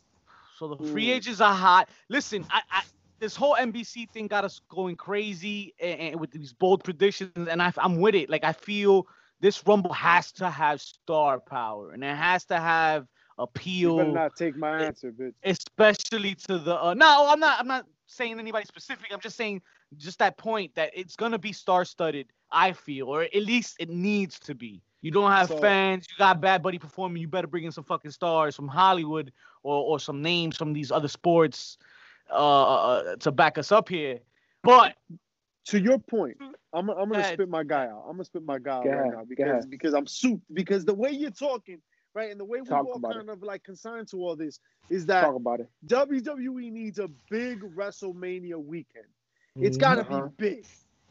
So 0.58 0.68
the 0.68 0.76
free 0.76 1.10
Ooh. 1.10 1.14
agents 1.14 1.40
are 1.40 1.54
hot. 1.54 1.88
Listen, 2.08 2.44
I, 2.50 2.62
I 2.70 2.82
this 3.20 3.34
whole 3.36 3.56
NBC 3.56 4.08
thing 4.10 4.26
got 4.26 4.44
us 4.44 4.60
going 4.70 4.96
crazy 4.96 5.74
and, 5.80 6.00
and 6.00 6.20
with 6.20 6.30
these 6.32 6.52
bold 6.52 6.84
predictions, 6.84 7.32
and 7.48 7.62
I, 7.62 7.72
I'm 7.78 8.00
with 8.00 8.14
it. 8.14 8.28
Like 8.30 8.44
I 8.44 8.52
feel 8.52 9.06
this 9.40 9.66
Rumble 9.66 9.92
has 9.92 10.32
to 10.32 10.50
have 10.50 10.80
star 10.80 11.40
power, 11.40 11.92
and 11.92 12.02
it 12.04 12.16
has 12.16 12.44
to 12.46 12.58
have 12.58 13.06
You 13.32 13.44
appeal, 13.44 13.96
better 13.96 14.12
not 14.12 14.36
take 14.36 14.56
my 14.56 14.84
answer, 14.84 15.12
bitch. 15.12 15.34
especially 15.44 16.34
to 16.48 16.58
the. 16.58 16.82
Uh, 16.82 16.94
no, 16.94 17.26
I'm 17.28 17.40
not. 17.40 17.58
I'm 17.60 17.68
not 17.68 17.86
saying 18.06 18.38
anybody 18.38 18.64
specific. 18.66 19.08
I'm 19.12 19.20
just 19.20 19.36
saying 19.36 19.62
just 19.96 20.18
that 20.20 20.36
point 20.38 20.74
that 20.74 20.90
it's 20.94 21.16
gonna 21.16 21.38
be 21.38 21.52
star-studded. 21.52 22.28
I 22.50 22.72
feel, 22.72 23.08
or 23.08 23.22
at 23.22 23.34
least 23.34 23.76
it 23.78 23.90
needs 23.90 24.38
to 24.40 24.54
be. 24.54 24.82
You 25.06 25.12
don't 25.12 25.30
have 25.30 25.46
So- 25.48 25.58
fans. 25.58 26.06
You 26.10 26.18
got 26.18 26.40
Bad 26.40 26.62
Bunny 26.64 26.78
performing. 26.78 27.22
You 27.22 27.28
better 27.28 27.46
bring 27.46 27.62
in 27.64 27.70
some 27.70 27.84
fucking 27.84 28.10
stars 28.10 28.56
from 28.56 28.66
Hollywood 28.66 29.32
or 29.62 29.76
or 29.84 30.00
some 30.00 30.20
names 30.20 30.56
from 30.56 30.72
these 30.72 30.90
other 30.90 31.06
sports 31.08 31.78
uh, 32.30 32.34
uh, 32.34 33.16
to 33.16 33.30
back 33.30 33.56
us 33.56 33.70
up 33.70 33.88
here. 33.88 34.18
But 34.64 34.96
To 35.66 35.78
your 35.80 35.98
point, 36.00 36.36
I'm, 36.72 36.90
I'm 36.90 37.08
gonna 37.08 37.18
ahead. 37.20 37.34
spit 37.34 37.48
my 37.48 37.62
guy 37.62 37.86
out. 37.86 38.02
I'm 38.06 38.14
gonna 38.16 38.24
spit 38.24 38.44
my 38.44 38.58
guy 38.58 38.78
out 38.78 38.86
right 38.86 39.12
now 39.12 39.24
because 39.24 39.48
ahead. 39.50 39.70
because 39.70 39.94
I'm 39.94 40.06
soup. 40.08 40.40
Because 40.52 40.84
the 40.84 40.94
way 40.94 41.10
you're 41.12 41.30
talking, 41.30 41.80
right, 42.14 42.30
and 42.32 42.40
the 42.40 42.44
way 42.44 42.60
we 42.60 42.66
Talk 42.66 42.84
all 42.86 42.94
about 42.96 43.12
kind 43.14 43.30
of 43.30 43.42
like 43.44 43.62
consigned 43.62 44.08
to 44.08 44.16
all 44.18 44.34
this 44.34 44.58
is 44.90 45.06
that 45.06 45.20
talk 45.22 45.36
about 45.36 45.60
it. 45.60 45.68
WWE 45.86 46.72
needs 46.72 46.98
a 46.98 47.08
big 47.30 47.60
WrestleMania 47.76 48.56
weekend. 48.56 49.06
It's 49.54 49.76
got 49.76 49.94
to 49.96 50.00
Uh-huh. 50.02 50.28
be 50.36 50.48
big, 50.50 50.66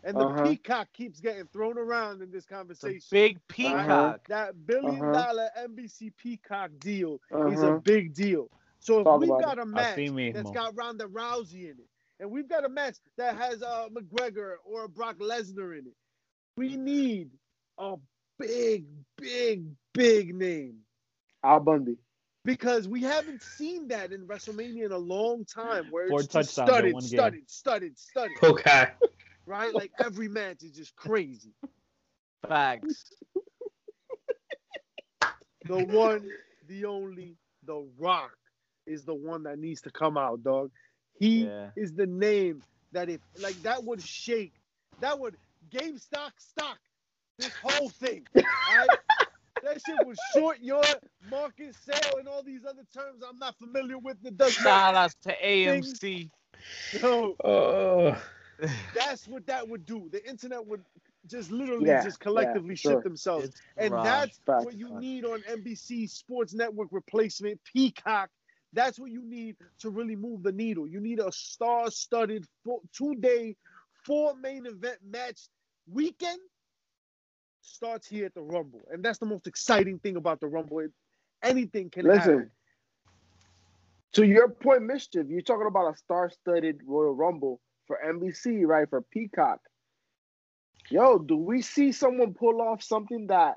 and 0.06 0.18
the 0.18 0.26
Uh-huh. 0.26 0.44
peacock 0.50 0.88
keeps 0.94 1.20
getting 1.20 1.48
thrown 1.48 1.78
around 1.78 2.22
in 2.22 2.32
this 2.32 2.46
it's 2.46 2.50
a 2.50 2.56
conversation. 2.56 3.02
big 3.12 3.36
right? 3.36 3.48
peacock. 3.50 4.28
That 4.30 4.66
billion 4.66 5.02
Uh-huh. 5.02 5.12
dollar 5.12 5.50
NBC 5.58 6.12
Peacock 6.18 6.72
deal 6.80 7.20
is 7.48 7.64
a 7.64 7.72
Uh-huh. 7.72 7.80
big 7.84 8.14
deal. 8.14 8.50
So 8.80 9.00
if 9.02 9.06
Talk 9.06 9.20
we've 9.20 9.30
about 9.30 9.42
got 9.42 9.60
a 9.60 9.66
match 9.66 9.98
Así 9.98 10.34
that's 10.34 10.52
got 10.52 10.76
Ronda 10.78 11.06
Rousey 11.06 11.64
in 11.72 11.80
it, 11.80 11.90
and 12.20 12.32
we've 12.32 12.48
got 12.48 12.64
a 12.64 12.70
match 12.70 12.98
that 13.18 13.36
has 13.36 13.62
uh, 13.64 13.90
McGregor 13.90 14.56
or 14.64 14.86
a 14.86 14.90
Brock 14.90 15.18
Lesnar 15.18 15.78
in 15.78 15.88
it, 15.88 15.96
we 16.56 16.78
need 16.78 17.32
a 17.78 17.96
big, 18.38 18.86
big, 19.18 19.66
big 19.94 20.36
name 20.36 20.78
Al 21.44 21.60
Bundy. 21.60 21.98
because 22.46 22.88
we 22.88 23.02
haven't 23.02 23.42
seen 23.42 23.88
that 23.90 24.12
in 24.14 24.28
WrestleMania 24.28 24.86
in 24.86 24.92
a 24.92 24.98
long 24.98 25.46
time, 25.46 25.86
where 25.90 26.08
Four 26.10 26.20
it's 26.20 26.28
just 26.28 26.54
touchdowns 26.54 26.70
in 26.70 26.76
studded, 26.76 26.94
one 26.94 27.04
game. 27.04 27.10
studded, 27.10 27.50
studded, 27.50 27.98
studded, 27.98 28.38
Okay. 28.44 28.88
Right? 29.46 29.74
Like 29.74 29.92
every 30.04 30.28
match 30.28 30.64
is 30.64 30.72
just 30.72 30.96
crazy. 30.96 31.54
Facts. 32.48 33.06
The 35.68 35.84
one, 35.86 36.30
the 36.68 36.86
only, 36.86 37.38
the 37.66 37.88
Rock 37.98 38.32
is 38.86 39.04
the 39.04 39.16
one 39.16 39.44
that 39.44 39.58
needs 39.58 39.82
to 39.82 39.90
come 39.90 40.18
out, 40.18 40.44
dog. 40.44 40.70
He 41.20 41.46
Yeah. 41.46 41.70
is 41.76 41.94
the 41.94 42.06
name 42.06 42.62
that 42.92 43.10
if 43.10 43.22
like 43.40 43.60
that 43.64 43.84
would 43.84 44.02
shake, 44.02 44.54
that 45.00 45.18
would 45.20 45.38
game 45.72 45.98
stock 45.98 46.34
stock 46.40 46.78
this 47.40 47.52
whole 47.64 47.90
thing. 47.90 48.26
Right? 48.36 48.90
that 49.64 49.82
shit 49.84 50.06
would 50.06 50.18
short 50.36 50.60
your 50.62 50.84
market 51.32 51.76
sale 51.84 52.18
and 52.20 52.28
all 52.28 52.44
these 52.44 52.64
other 52.66 52.84
terms 52.94 53.24
I'm 53.28 53.40
not 53.40 53.58
familiar 53.58 53.98
with. 53.98 54.22
That 54.22 54.38
does 54.38 54.54
Shout 54.54 54.94
not. 54.94 54.96
outs 54.96 55.16
to 55.24 55.34
AMC. 55.44 56.30
So 57.00 57.36
Oh. 57.44 58.08
Uh, 58.10 58.20
that's 58.96 59.28
what 59.28 59.46
that 59.48 59.68
would 59.68 59.86
do. 59.86 60.10
The 60.12 60.28
internet 60.28 60.66
would 60.66 60.82
just 61.28 61.52
literally 61.52 61.88
Yeah, 61.88 62.04
just 62.04 62.20
collectively 62.20 62.70
yeah, 62.70 62.76
shit 62.76 62.92
sure. 62.92 63.02
themselves. 63.02 63.48
It's 63.48 63.62
And 63.78 63.92
rough. 63.94 64.06
that's 64.06 64.40
Facts, 64.46 64.66
what 64.66 64.74
you 64.76 64.90
facts. 64.90 65.02
need 65.02 65.26
on 65.26 65.42
NBC 65.42 66.10
Sports 66.10 66.54
Network 66.54 66.90
replacement, 66.92 67.60
Peacock. 67.64 68.30
That's 68.74 69.00
what 69.00 69.10
you 69.12 69.24
need 69.24 69.56
to 69.80 69.90
really 69.90 70.16
move 70.16 70.44
the 70.44 70.52
needle. 70.52 70.88
You 70.88 71.00
need 71.00 71.20
a 71.20 71.32
star-studded 71.32 72.46
two-day, 72.94 73.56
four 74.06 74.36
main 74.36 74.66
event 74.66 74.98
match 75.10 75.48
weekend. 75.90 76.40
Starts 77.62 78.08
here 78.08 78.26
at 78.26 78.34
the 78.36 78.42
Rumble, 78.42 78.88
and 78.92 79.04
that's 79.04 79.18
the 79.18 79.26
most 79.26 79.48
exciting 79.48 79.98
thing 80.00 80.18
about 80.18 80.40
the 80.40 80.48
Rumble. 80.48 80.80
It- 80.80 80.92
anything 81.42 81.90
can 81.90 82.06
Listen, 82.06 82.20
happen. 82.20 82.52
to 84.14 84.26
your 84.26 84.50
point, 84.50 84.84
mischief. 84.84 85.28
You're 85.30 85.42
talking 85.42 85.68
about 85.68 85.94
a 85.94 85.98
star-studded 85.98 86.82
Royal 86.86 87.16
Rumble 87.16 87.62
for 87.88 88.00
NBC, 88.06 88.66
right? 88.66 88.90
For 88.90 89.02
Peacock. 89.02 89.60
Yo, 90.90 91.18
do 91.18 91.36
we 91.36 91.62
see 91.62 91.92
someone 91.92 92.34
pull 92.34 92.62
off 92.62 92.84
something 92.84 93.28
that 93.28 93.56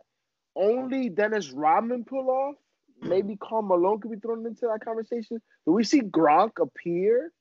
only 0.57 1.09
Dennis 1.09 1.51
Rodman 1.51 2.05
pull 2.05 2.31
off? 2.31 2.55
Maybe 3.01 3.37
Karl 3.37 3.63
Malone 3.63 4.01
could 4.01 4.11
be 4.11 4.19
thrown 4.19 4.45
into 4.47 4.67
that 4.67 4.85
conversation. 4.85 5.41
Do 5.67 5.73
we 5.73 5.85
see 5.85 6.01
Gronk 6.01 6.53
appear 6.61 7.33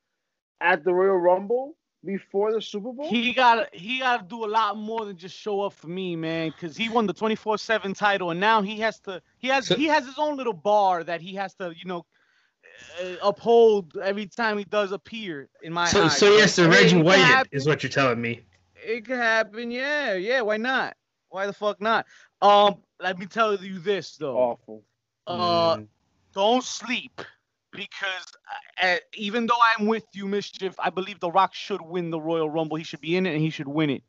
at 0.61 0.83
the 0.83 0.93
Royal 0.93 1.17
Rumble 1.17 1.75
before 2.05 2.53
the 2.53 2.61
Super 2.61 2.91
Bowl? 2.91 3.09
He 3.09 3.33
got 3.33 3.73
he 3.73 3.99
got 3.99 4.17
to 4.21 4.27
do 4.27 4.45
a 4.45 4.51
lot 4.51 4.77
more 4.77 5.05
than 5.05 5.17
just 5.17 5.35
show 5.35 5.61
up 5.61 5.73
for 5.73 5.87
me, 5.87 6.15
man. 6.15 6.49
Because 6.49 6.77
he 6.77 6.89
won 6.89 7.07
the 7.07 7.13
twenty 7.13 7.35
four 7.35 7.57
seven 7.57 7.93
title, 7.95 8.29
and 8.29 8.39
now 8.39 8.61
he 8.61 8.79
has 8.81 8.99
to 9.01 9.21
he 9.39 9.47
has 9.47 9.67
So- 9.67 9.75
he 9.75 9.85
has 9.85 10.05
his 10.05 10.19
own 10.19 10.37
little 10.37 10.53
bar 10.53 11.03
that 11.03 11.21
he 11.21 11.33
has 11.35 11.55
to 11.55 11.73
you 11.75 11.85
know 11.85 12.05
uphold 13.21 13.95
every 14.01 14.27
time 14.27 14.57
he 14.57 14.63
does 14.65 14.91
appear. 14.91 15.49
In 15.61 15.73
my 15.73 15.91
So, 15.91 16.07
eyes, 16.07 16.21
so 16.21 16.35
yes, 16.35 16.55
the 16.55 16.63
to 16.63 16.67
I 16.67 16.71
mean, 16.71 16.93
Reggie 16.93 16.97
it 16.99 17.01
White 17.01 17.47
is 17.51 17.67
what 17.67 17.83
you're 17.83 17.89
telling 17.89 18.21
me. 18.21 18.41
It 18.75 19.05
could 19.05 19.17
happen, 19.17 19.71
yeah, 19.71 20.13
yeah. 20.13 20.41
Why 20.41 20.57
not? 20.57 20.95
Why 21.29 21.45
the 21.45 21.53
fuck 21.53 21.81
not? 21.81 22.05
Um, 22.41 22.83
let 22.99 23.17
me 23.17 23.25
tell 23.25 23.55
you 23.55 23.79
this 23.79 24.17
though. 24.17 24.51
Awful. 24.51 24.83
Uh, 25.27 25.77
Mm. 25.77 25.87
don't 26.33 26.63
sleep 26.63 27.21
because 27.71 28.25
uh, 28.81 28.97
even 29.15 29.45
though 29.47 29.59
I'm 29.77 29.87
with 29.87 30.05
you, 30.13 30.27
mischief, 30.27 30.75
I 30.79 30.89
believe 30.89 31.19
The 31.19 31.31
Rock 31.31 31.53
should 31.53 31.81
win 31.81 32.09
the 32.11 32.19
Royal 32.19 32.49
Rumble. 32.49 32.77
He 32.77 32.83
should 32.83 33.01
be 33.01 33.15
in 33.15 33.25
it 33.25 33.33
and 33.33 33.41
he 33.41 33.49
should 33.49 33.67
win 33.67 33.89
it. 33.89 34.03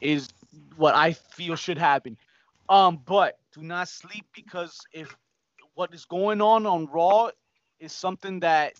Is 0.00 0.28
what 0.76 0.94
I 0.94 1.12
feel 1.12 1.56
should 1.56 1.78
happen. 1.78 2.16
Um, 2.68 3.02
but 3.06 3.38
do 3.52 3.62
not 3.62 3.88
sleep 3.88 4.26
because 4.34 4.78
if 4.92 5.16
what 5.74 5.94
is 5.94 6.04
going 6.04 6.40
on 6.40 6.66
on 6.66 6.86
Raw 6.86 7.30
is 7.82 7.92
something 7.92 8.38
that 8.40 8.74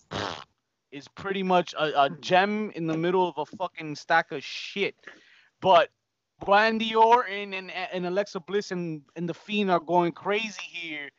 is 0.91 1.07
pretty 1.09 1.43
much 1.43 1.73
a, 1.73 2.03
a 2.03 2.09
gem 2.21 2.71
in 2.75 2.87
the 2.87 2.97
middle 2.97 3.27
of 3.27 3.37
a 3.37 3.57
fucking 3.57 3.95
stack 3.95 4.31
of 4.31 4.43
shit. 4.43 4.95
But 5.59 5.89
Randy 6.47 6.95
Orton 6.95 7.53
and, 7.53 7.69
and 7.71 8.05
Alexa 8.05 8.39
Bliss 8.39 8.71
and, 8.71 9.01
and 9.15 9.27
the 9.27 9.33
Fiend 9.33 9.69
are 9.69 9.79
going 9.79 10.13
crazy 10.13 10.61
here. 10.61 11.09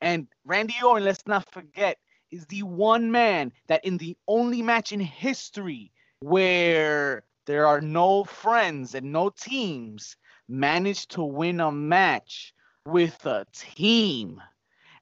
And 0.00 0.26
Randy 0.44 0.74
Orton, 0.84 1.04
let's 1.04 1.26
not 1.26 1.48
forget, 1.52 1.98
is 2.32 2.44
the 2.46 2.64
one 2.64 3.10
man 3.10 3.52
that 3.68 3.84
in 3.84 3.98
the 3.98 4.16
only 4.26 4.60
match 4.60 4.92
in 4.92 5.00
history 5.00 5.92
where 6.20 7.22
there 7.46 7.66
are 7.66 7.80
no 7.80 8.24
friends 8.24 8.94
and 8.94 9.12
no 9.12 9.30
teams 9.30 10.16
managed 10.48 11.12
to 11.12 11.22
win 11.22 11.60
a 11.60 11.70
match 11.70 12.52
with 12.84 13.24
a 13.26 13.46
team 13.52 14.42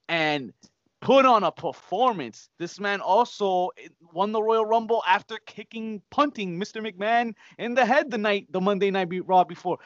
and 0.09 0.53
put 1.07 1.25
on 1.25 1.45
a 1.45 1.53
performance. 1.53 2.49
This 2.59 2.81
man 2.81 3.01
also 3.01 3.71
eh, 3.79 3.87
won 4.13 4.33
the 4.33 4.43
Royal 4.43 4.67
Rumble 4.67 5.05
after 5.07 5.39
kicking, 5.47 6.03
punting 6.11 6.59
Mr. 6.59 6.85
McMahon 6.85 7.33
in 7.59 7.75
the 7.75 7.87
head 7.87 8.11
the 8.11 8.19
night, 8.19 8.49
the 8.51 8.61
Monday 8.61 8.91
Night 8.91 9.09
Raw 9.25 9.45
before. 9.45 9.79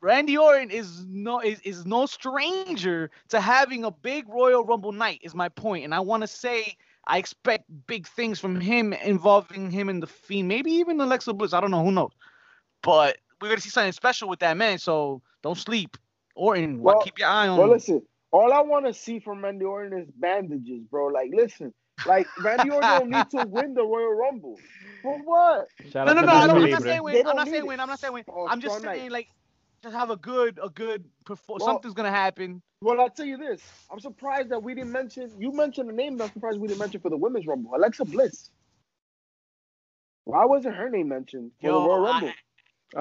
Randy 0.00 0.38
Orton 0.38 0.70
is 0.70 1.04
no 1.08 1.40
is, 1.40 1.58
is 1.62 1.84
no 1.84 2.06
stranger 2.06 3.10
to 3.30 3.40
having 3.40 3.84
a 3.84 3.90
big 3.90 4.28
Royal 4.28 4.64
Rumble 4.64 4.92
night. 4.92 5.18
Is 5.24 5.34
my 5.34 5.48
point, 5.48 5.84
and 5.84 5.92
I 5.92 5.98
want 5.98 6.22
to 6.22 6.28
say 6.28 6.76
I 7.04 7.18
expect 7.18 7.64
big 7.88 8.06
things 8.06 8.38
from 8.38 8.60
him 8.60 8.92
involving 8.92 9.72
him 9.72 9.88
in 9.88 9.98
the 9.98 10.06
Fiend, 10.06 10.46
maybe 10.46 10.70
even 10.70 11.00
Alexa 11.00 11.32
Bliss. 11.32 11.52
I 11.52 11.60
don't 11.60 11.72
know, 11.72 11.84
who 11.84 11.90
knows, 11.90 12.12
but 12.80 13.18
we're 13.42 13.48
gonna 13.48 13.60
see 13.60 13.70
something 13.70 13.90
special 13.90 14.28
with 14.28 14.38
that 14.38 14.56
man. 14.56 14.78
So 14.78 15.20
don't 15.42 15.58
sleep, 15.58 15.96
Orton. 16.36 16.80
Well- 16.80 17.00
keep 17.00 17.18
your 17.18 17.28
eye 17.28 17.48
on. 17.48 17.58
Well, 17.58 17.70
listen, 17.70 18.02
all 18.32 18.52
I 18.52 18.60
want 18.60 18.86
to 18.86 18.94
see 18.94 19.18
from 19.20 19.42
Randy 19.42 19.64
Orton 19.64 19.98
is 19.98 20.08
bandages, 20.16 20.82
bro. 20.90 21.06
Like, 21.08 21.30
listen, 21.34 21.72
like 22.06 22.26
Randy 22.42 22.70
Orton 22.70 22.90
don't 22.90 23.10
need 23.10 23.30
to 23.30 23.46
win 23.48 23.74
the 23.74 23.82
Royal 23.82 24.14
Rumble. 24.14 24.58
For 25.02 25.18
what? 25.18 25.66
Shout 25.90 26.06
No, 26.06 26.12
no, 26.12 26.20
no. 26.22 26.28
I 26.32 26.46
Bobby 26.46 26.48
don't, 26.48 26.64
I'm 26.64 26.70
not 26.70 26.82
saying 26.82 27.02
win. 27.02 27.26
I'm 27.26 27.36
don't 27.36 27.48
saying 27.48 27.66
win. 27.66 27.80
I'm 27.80 27.88
not 27.88 27.98
saying 28.00 28.12
win. 28.12 28.24
Oh, 28.28 28.46
I'm 28.48 28.60
just 28.60 28.74
strong 28.76 28.84
night. 28.92 28.98
saying 29.00 29.10
like 29.10 29.28
just 29.82 29.94
have 29.94 30.10
a 30.10 30.16
good, 30.16 30.58
a 30.62 30.68
good 30.68 31.04
perform. 31.24 31.58
Well- 31.60 31.68
Something's 31.68 31.94
gonna 31.94 32.10
happen. 32.10 32.62
Well, 32.82 32.98
I'll 33.00 33.10
tell 33.10 33.26
you 33.26 33.36
this. 33.36 33.60
I'm 33.92 34.00
surprised 34.00 34.48
that 34.50 34.62
we 34.62 34.74
didn't 34.74 34.92
mention. 34.92 35.30
You 35.38 35.52
mentioned 35.52 35.88
the 35.88 35.92
name. 35.92 36.16
but 36.16 36.24
I'm 36.24 36.32
surprised 36.32 36.58
we 36.58 36.68
didn't 36.68 36.80
mention 36.80 37.00
for 37.00 37.10
the 37.10 37.16
women's 37.16 37.46
Rumble. 37.46 37.72
Alexa 37.74 38.06
Bliss. 38.06 38.50
Why 40.24 40.44
wasn't 40.44 40.76
her 40.76 40.88
name 40.88 41.08
mentioned 41.08 41.50
for 41.60 41.66
the 41.66 41.72
Royal 41.72 42.00
Rumble? 42.00 42.08
I 42.08 42.20
don't 42.20 42.34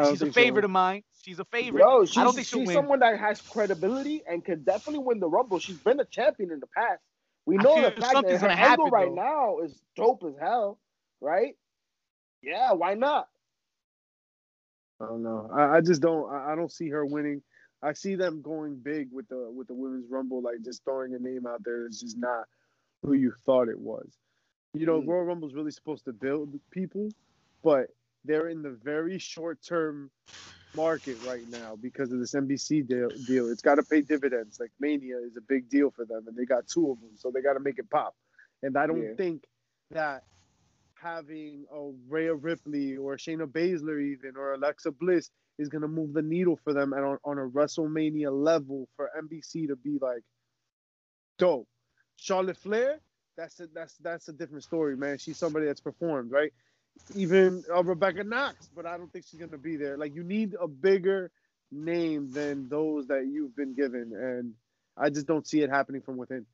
she's 0.10 0.22
a 0.22 0.26
think 0.26 0.34
so. 0.36 0.42
favorite 0.42 0.66
of 0.66 0.72
mine. 0.72 1.04
She's 1.22 1.40
a 1.40 1.46
favorite. 1.46 1.82
Yo, 1.82 2.06
she's, 2.06 2.18
I 2.18 2.24
don't 2.24 2.34
think 2.34 2.48
she'll 2.48 2.60
she's 2.62 2.68
win. 2.68 2.76
someone 2.76 3.00
that 3.00 3.20
has 3.20 3.42
credibility 3.42 4.24
and 4.28 4.44
can 4.44 4.64
definitely 4.64 5.04
win 5.04 5.20
the 5.20 5.28
Rumble. 5.30 5.60
She's 5.60 5.78
been 5.78 6.00
a 6.00 6.06
champion 6.06 6.52
in 6.52 6.60
the 6.60 6.68
past. 6.68 7.02
We 7.46 7.58
know 7.58 7.82
the 7.82 7.92
fact 7.92 8.00
that 8.02 8.12
something's 8.12 8.42
her 8.42 8.48
gonna 8.48 8.60
angle 8.60 8.86
happen, 8.86 8.92
right 8.92 9.10
though. 9.10 9.16
now 9.16 9.60
is 9.66 9.82
dope 9.96 10.24
as 10.28 10.36
hell, 10.40 10.80
right? 11.22 11.56
Yeah, 12.42 12.74
why 12.74 12.94
not? 12.94 13.28
I 15.02 15.06
don't 15.08 15.24
know. 15.24 15.50
I, 15.54 15.78
I 15.78 15.82
just 15.82 16.02
don't. 16.02 16.32
I, 16.32 16.54
I 16.54 16.56
don't 16.56 16.72
see 16.72 16.90
her 16.90 17.06
winning. 17.06 17.42
I 17.82 17.94
see 17.94 18.16
them 18.16 18.42
going 18.42 18.76
big 18.76 19.08
with 19.12 19.28
the 19.30 19.50
with 19.52 19.68
the 19.68 19.74
women's 19.74 20.10
rumble, 20.10 20.42
like 20.42 20.62
just 20.64 20.84
throwing 20.84 21.16
a 21.16 21.20
name 21.20 21.48
out 21.48 21.64
there 21.64 21.88
is 21.88 22.00
just 22.02 22.18
not 22.18 22.46
who 23.04 23.14
you 23.14 23.32
thought 23.46 23.70
it 23.70 23.80
was. 23.80 24.10
You 24.74 24.86
know, 24.86 25.02
Mm. 25.02 25.08
Royal 25.08 25.24
Rumble's 25.24 25.54
really 25.54 25.72
supposed 25.72 26.06
to 26.06 26.14
build 26.14 26.60
people, 26.72 27.10
but 27.64 27.88
they're 28.26 28.50
in 28.50 28.62
the 28.62 28.72
very 28.84 29.20
short 29.20 29.60
term 29.64 30.12
market 30.76 31.18
right 31.20 31.48
now 31.48 31.76
because 31.82 32.12
of 32.12 32.20
this 32.20 32.34
NBC 32.36 32.88
deal. 32.88 33.12
deal. 33.26 33.52
It's 33.52 33.62
got 33.62 33.76
to 33.76 33.84
pay 33.84 34.02
dividends. 34.02 34.60
Like 34.60 34.72
Mania 34.80 35.18
is 35.20 35.38
a 35.38 35.42
big 35.42 35.70
deal 35.70 35.92
for 35.92 36.06
them, 36.06 36.28
and 36.28 36.38
they 36.38 36.46
got 36.46 36.68
two 36.68 36.92
of 36.92 37.00
them, 37.02 37.12
so 37.18 37.32
they 37.32 37.42
got 37.42 37.54
to 37.54 37.60
make 37.60 37.80
it 37.80 37.90
pop. 37.90 38.16
And 38.64 38.78
I 38.78 38.88
don't 38.88 39.10
Yeah. 39.10 39.16
think 39.18 39.46
that 39.92 40.24
having 40.96 41.66
a 41.74 41.92
Rhea 42.10 42.36
Ripley 42.36 42.98
or 42.98 43.16
Shayna 43.18 43.48
Baszler 43.48 44.02
even 44.02 44.36
or 44.38 44.54
Alexa 44.54 44.92
Bliss 44.92 45.32
is 45.58 45.70
going 45.70 45.82
to 45.82 45.88
move 45.88 46.14
the 46.14 46.22
needle 46.22 46.58
for 46.64 46.74
them 46.74 46.94
and 46.94 47.04
on, 47.06 47.18
on 47.24 47.38
a 47.38 47.48
WrestleMania 47.50 48.32
level 48.32 48.88
for 48.96 49.10
NBC 49.20 49.68
to 49.70 49.76
be 49.76 49.98
like 50.02 50.24
dope. 51.38 51.68
Charlotte 52.18 52.58
Flair, 52.58 53.00
that's 53.38 53.60
a, 53.62 53.68
that's 53.68 53.96
that's 53.98 54.28
a 54.30 54.34
different 54.34 54.64
story, 54.64 54.98
man. 54.98 55.18
She's 55.18 55.40
somebody 55.40 55.66
that's 55.68 55.82
performed, 55.82 56.32
right? 56.32 56.54
Even 57.16 57.64
uh, 57.74 57.84
Rebecca 57.84 58.24
Knox, 58.24 58.70
but 58.76 58.86
I 58.86 58.98
don't 58.98 59.12
think 59.12 59.26
she's 59.26 59.40
going 59.40 59.52
to 59.52 59.58
be 59.58 59.78
there. 59.78 59.98
Like 59.98 60.14
you 60.16 60.24
need 60.24 60.56
a 60.60 60.68
bigger 60.68 61.32
name 61.72 62.32
than 62.32 62.68
those 62.70 63.08
that 63.08 63.28
you've 63.28 63.56
been 63.56 63.74
given, 63.74 64.12
and 64.14 64.54
I 64.98 65.10
just 65.10 65.28
don't 65.28 65.48
see 65.48 65.62
it 65.62 65.70
happening 65.70 66.02
from 66.02 66.18
within. 66.18 66.46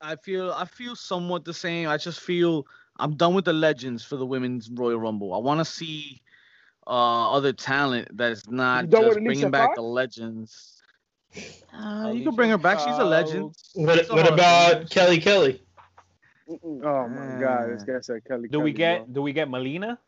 I 0.00 0.16
feel 0.16 0.52
I 0.52 0.64
feel 0.64 0.96
somewhat 0.96 1.44
the 1.44 1.54
same. 1.54 1.88
I 1.88 1.96
just 1.96 2.20
feel 2.20 2.66
I'm 2.98 3.16
done 3.16 3.34
with 3.34 3.44
the 3.44 3.52
legends 3.52 4.04
for 4.04 4.16
the 4.16 4.26
women's 4.26 4.70
Royal 4.70 4.98
Rumble. 4.98 5.34
I 5.34 5.38
want 5.38 5.60
to 5.60 5.64
see 5.64 6.22
uh 6.86 7.30
other 7.32 7.52
talent 7.52 8.16
that's 8.16 8.48
not 8.48 8.86
You 8.86 8.88
done 8.88 9.06
with 9.06 9.16
just 9.16 9.18
Alicia 9.18 9.24
bringing 9.24 9.50
back 9.50 9.70
Fox? 9.70 9.76
the 9.76 9.82
legends. 9.82 10.82
Uh, 11.72 12.10
you 12.14 12.22
can 12.22 12.34
bring 12.34 12.50
her 12.50 12.58
back. 12.58 12.78
She's 12.80 12.98
a 12.98 13.04
legend. 13.04 13.54
What, 13.74 14.06
what 14.10 14.30
about 14.32 14.90
Kelly 14.90 15.18
Kelly? 15.20 15.62
Mm-mm. 16.48 16.84
Oh 16.84 17.08
my 17.08 17.40
God, 17.40 17.70
this 17.70 17.82
Ah. 17.82 17.92
guy 17.92 18.00
said 18.00 18.24
Kelly. 18.24 18.48
Do 18.48 18.60
we 18.60 18.72
get 18.72 19.04
bro. 19.06 19.14
do 19.14 19.22
we 19.22 19.32
get 19.32 19.48
Melina 19.48 19.98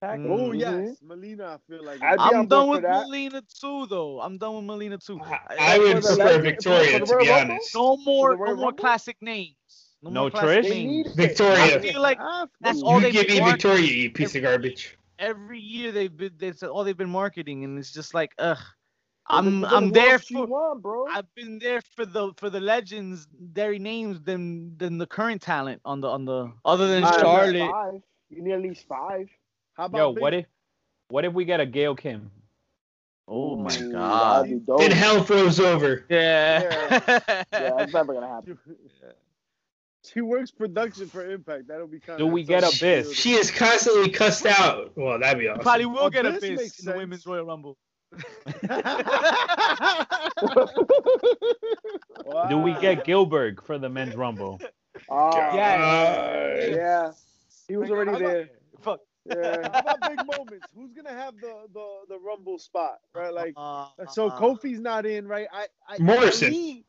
tag. 0.00 0.20
Mm. 0.20 0.30
Oh 0.30 0.52
yes, 0.52 0.96
Melina. 1.02 1.46
I 1.46 1.58
feel 1.70 1.84
like 1.84 2.02
I'd 2.02 2.18
I'm 2.18 2.46
done 2.46 2.68
with 2.68 2.82
that. 2.82 3.06
Melina 3.06 3.42
too, 3.60 3.86
though. 3.86 4.20
I'm 4.20 4.38
done 4.38 4.56
with 4.56 4.64
Melina 4.64 4.98
too. 4.98 5.20
I, 5.22 5.38
I 5.74 5.78
would 5.78 6.02
prefer 6.02 6.40
Victoria, 6.40 6.98
to 7.00 7.06
be 7.06 7.12
Royal 7.28 7.32
honest. 7.34 7.74
No 7.74 7.96
more, 7.98 8.30
For 8.32 8.36
the 8.36 8.42
Royal 8.42 8.50
no 8.56 8.56
more 8.56 8.64
Rumble? 8.68 8.72
classic 8.80 9.16
names. 9.20 9.56
No, 10.02 10.10
No 10.10 10.30
classic 10.30 10.64
Trish? 10.64 10.68
Names. 10.70 11.14
Victoria. 11.14 11.76
I 11.76 11.78
feel 11.80 12.00
like 12.02 12.18
Ah, 12.20 12.46
that's 12.60 12.82
all 12.82 12.96
You 12.96 13.00
they've 13.02 13.12
give 13.12 13.28
me 13.28 13.40
Victoria, 13.50 13.80
you 13.92 14.10
piece 14.10 14.34
of 14.34 14.42
garbage. 14.42 14.96
every 15.18 15.58
year 15.60 15.92
they've 15.92 16.14
been 16.14 16.32
that's 16.38 16.62
all 16.62 16.84
they've 16.84 16.96
been 16.96 17.08
marketing, 17.10 17.64
and 17.64 17.78
it's 17.78 17.92
just 17.92 18.14
like, 18.14 18.32
ugh. 18.38 18.58
Well, 19.30 19.38
I'm 19.38 19.64
I'm 19.64 19.90
there 19.90 20.18
for. 20.18 20.46
want, 20.46 20.82
bro. 20.82 21.06
I've 21.06 21.32
been 21.34 21.58
there 21.58 21.80
for 21.96 22.04
the 22.04 22.32
for 22.36 22.50
the 22.50 22.60
legends, 22.60 23.26
their 23.40 23.78
names 23.78 24.20
than 24.20 24.76
than 24.76 24.98
the 24.98 25.06
current 25.06 25.40
talent 25.40 25.80
on 25.84 26.02
the 26.02 26.08
on 26.08 26.26
the 26.26 26.52
other 26.64 26.88
than 26.88 27.04
All 27.04 27.10
right, 27.10 27.20
Charlotte. 27.20 27.70
Five. 27.70 28.02
You 28.28 28.42
need 28.42 28.52
at 28.52 28.60
least 28.60 28.86
five. 28.86 29.30
How 29.74 29.86
about 29.86 29.98
Yo, 29.98 30.12
Big- 30.12 30.22
what 30.22 30.34
if, 30.34 30.46
what 31.08 31.24
if 31.24 31.32
we 31.32 31.44
get 31.44 31.60
a 31.60 31.66
Gail 31.66 31.94
Kim? 31.94 32.30
Oh 33.26 33.56
my 33.56 33.74
Ooh, 33.80 33.92
god. 33.92 34.44
That'd 34.44 34.60
be 34.60 34.66
dope. 34.66 34.80
Then 34.80 34.90
hell 34.90 35.24
froze 35.24 35.58
over. 35.58 36.04
Yeah. 36.10 37.00
Yeah, 37.08 37.40
that's 37.50 37.92
never 37.92 38.12
gonna 38.12 38.28
happen. 38.28 38.58
She 40.12 40.20
works 40.20 40.50
production 40.50 41.08
for 41.08 41.30
Impact. 41.30 41.66
That'll 41.66 41.86
be 41.86 41.98
kind 41.98 42.18
Do 42.18 42.26
we 42.26 42.42
get 42.42 42.62
Abyss? 42.62 43.14
She 43.14 43.32
is 43.32 43.50
constantly 43.50 44.10
cussed 44.10 44.44
out. 44.44 44.92
Well, 44.96 45.18
that'd 45.18 45.38
be 45.38 45.48
awesome. 45.48 45.62
Probably 45.62 45.86
will 45.86 46.00
oh, 46.00 46.10
get 46.10 46.26
a 46.26 46.36
Abyss 46.36 46.80
in 46.80 46.92
the 46.92 46.94
women's 46.94 47.24
Royal 47.24 47.46
Rumble. 47.46 47.78
Do 52.48 52.58
we 52.58 52.72
get 52.80 53.04
Gilbert 53.04 53.64
for 53.64 53.78
the 53.78 53.88
men's 53.88 54.16
rumble? 54.16 54.60
Oh, 55.08 55.36
Yeah. 55.36 56.66
yeah. 56.70 57.12
He 57.68 57.76
was 57.76 57.90
already 57.90 58.18
there. 58.18 58.48
Fuck. 58.82 59.00
Yeah. 59.26 59.68
How 59.72 59.78
about 59.80 60.00
big 60.02 60.18
moments? 60.26 60.66
Who's 60.76 60.92
gonna 60.92 61.16
have 61.16 61.34
the 61.40 61.62
the 61.72 61.86
the 62.10 62.18
Rumble 62.18 62.58
spot? 62.58 62.98
Right, 63.14 63.32
like 63.32 63.54
Uh, 63.56 63.86
so. 64.10 64.28
Kofi's 64.30 64.80
not 64.80 65.06
in, 65.06 65.26
right? 65.26 65.46
I, 65.52 65.66
I 65.88 65.96
Morrison. 65.98 66.52
Ali, 66.52 66.84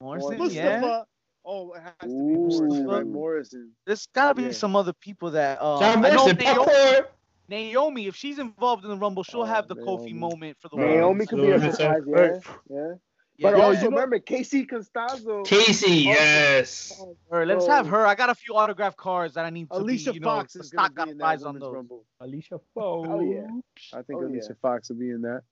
Morrison, 0.00 0.38
Morrison, 0.38 0.56
yeah. 0.56 1.02
Oh, 1.44 1.72
it 1.74 1.82
has 1.82 1.92
to 2.00 2.06
be 2.06 2.12
Ooh. 2.12 2.48
Morrison, 2.48 2.86
right? 2.86 3.06
Morrison. 3.06 3.70
There's 3.86 4.06
gotta 4.14 4.34
be 4.34 4.44
Yeah. 4.44 4.52
some 4.52 4.76
other 4.76 4.94
people 4.94 5.30
that. 5.32 5.58
Uh, 5.60 5.78
John 5.78 6.04
I 6.04 6.08
know 6.10 6.26
Morrison, 6.26 7.04
Naomi, 7.48 8.06
if 8.06 8.14
she's 8.16 8.38
involved 8.38 8.84
in 8.84 8.90
the 8.90 8.96
Rumble, 8.96 9.22
she'll 9.22 9.40
Oh, 9.40 9.44
have 9.44 9.68
the 9.68 9.74
Naomi. 9.74 10.12
Kofi 10.12 10.14
moment 10.14 10.56
for 10.60 10.68
the 10.68 10.76
Naomi 10.76 10.90
Women's 10.96 11.00
Naomi 11.00 11.26
could 11.26 11.36
be 11.40 11.50
a 11.50 11.54
Absolutely. 11.54 12.40
surprise, 12.40 12.42
yeah. 12.70 12.76
Yeah. 12.76 12.94
Yeah, 13.40 13.50
But 13.52 13.56
Yo, 13.58 13.62
also 13.62 13.82
you 13.82 13.88
remember 13.90 14.18
Kacy 14.18 14.68
Catanzaro. 14.68 15.44
Kacy, 15.46 15.84
oh, 16.08 16.10
yes. 16.10 17.00
her. 17.30 17.46
Let's 17.46 17.66
Bro. 17.66 17.74
have 17.74 17.86
her. 17.86 18.04
I 18.04 18.16
got 18.16 18.30
a 18.30 18.34
few 18.34 18.56
autograph 18.56 18.96
cards 18.96 19.34
that 19.34 19.44
I 19.44 19.50
need 19.50 19.70
to 19.70 19.76
Alicia 19.76 20.10
be, 20.10 20.14
you 20.14 20.20
know, 20.20 20.26
Fox 20.26 20.54
the 20.54 20.60
is 20.60 20.70
gonna 20.70 20.90
stock 20.92 21.04
be 21.06 21.10
in 21.12 21.18
that 21.18 21.24
eyes 21.24 21.44
on 21.44 21.56
those. 21.60 21.72
Rumble. 21.72 22.04
Alicia 22.20 22.58
Fox. 22.74 23.08
Oh, 23.12 23.20
yeah. 23.20 23.46
I 23.94 24.02
think 24.02 24.20
Oh, 24.20 24.26
Alicia 24.26 24.48
yeah. 24.50 24.54
Fox 24.60 24.88
will 24.88 24.96
be 24.96 25.10
in 25.10 25.22
that. 25.22 25.42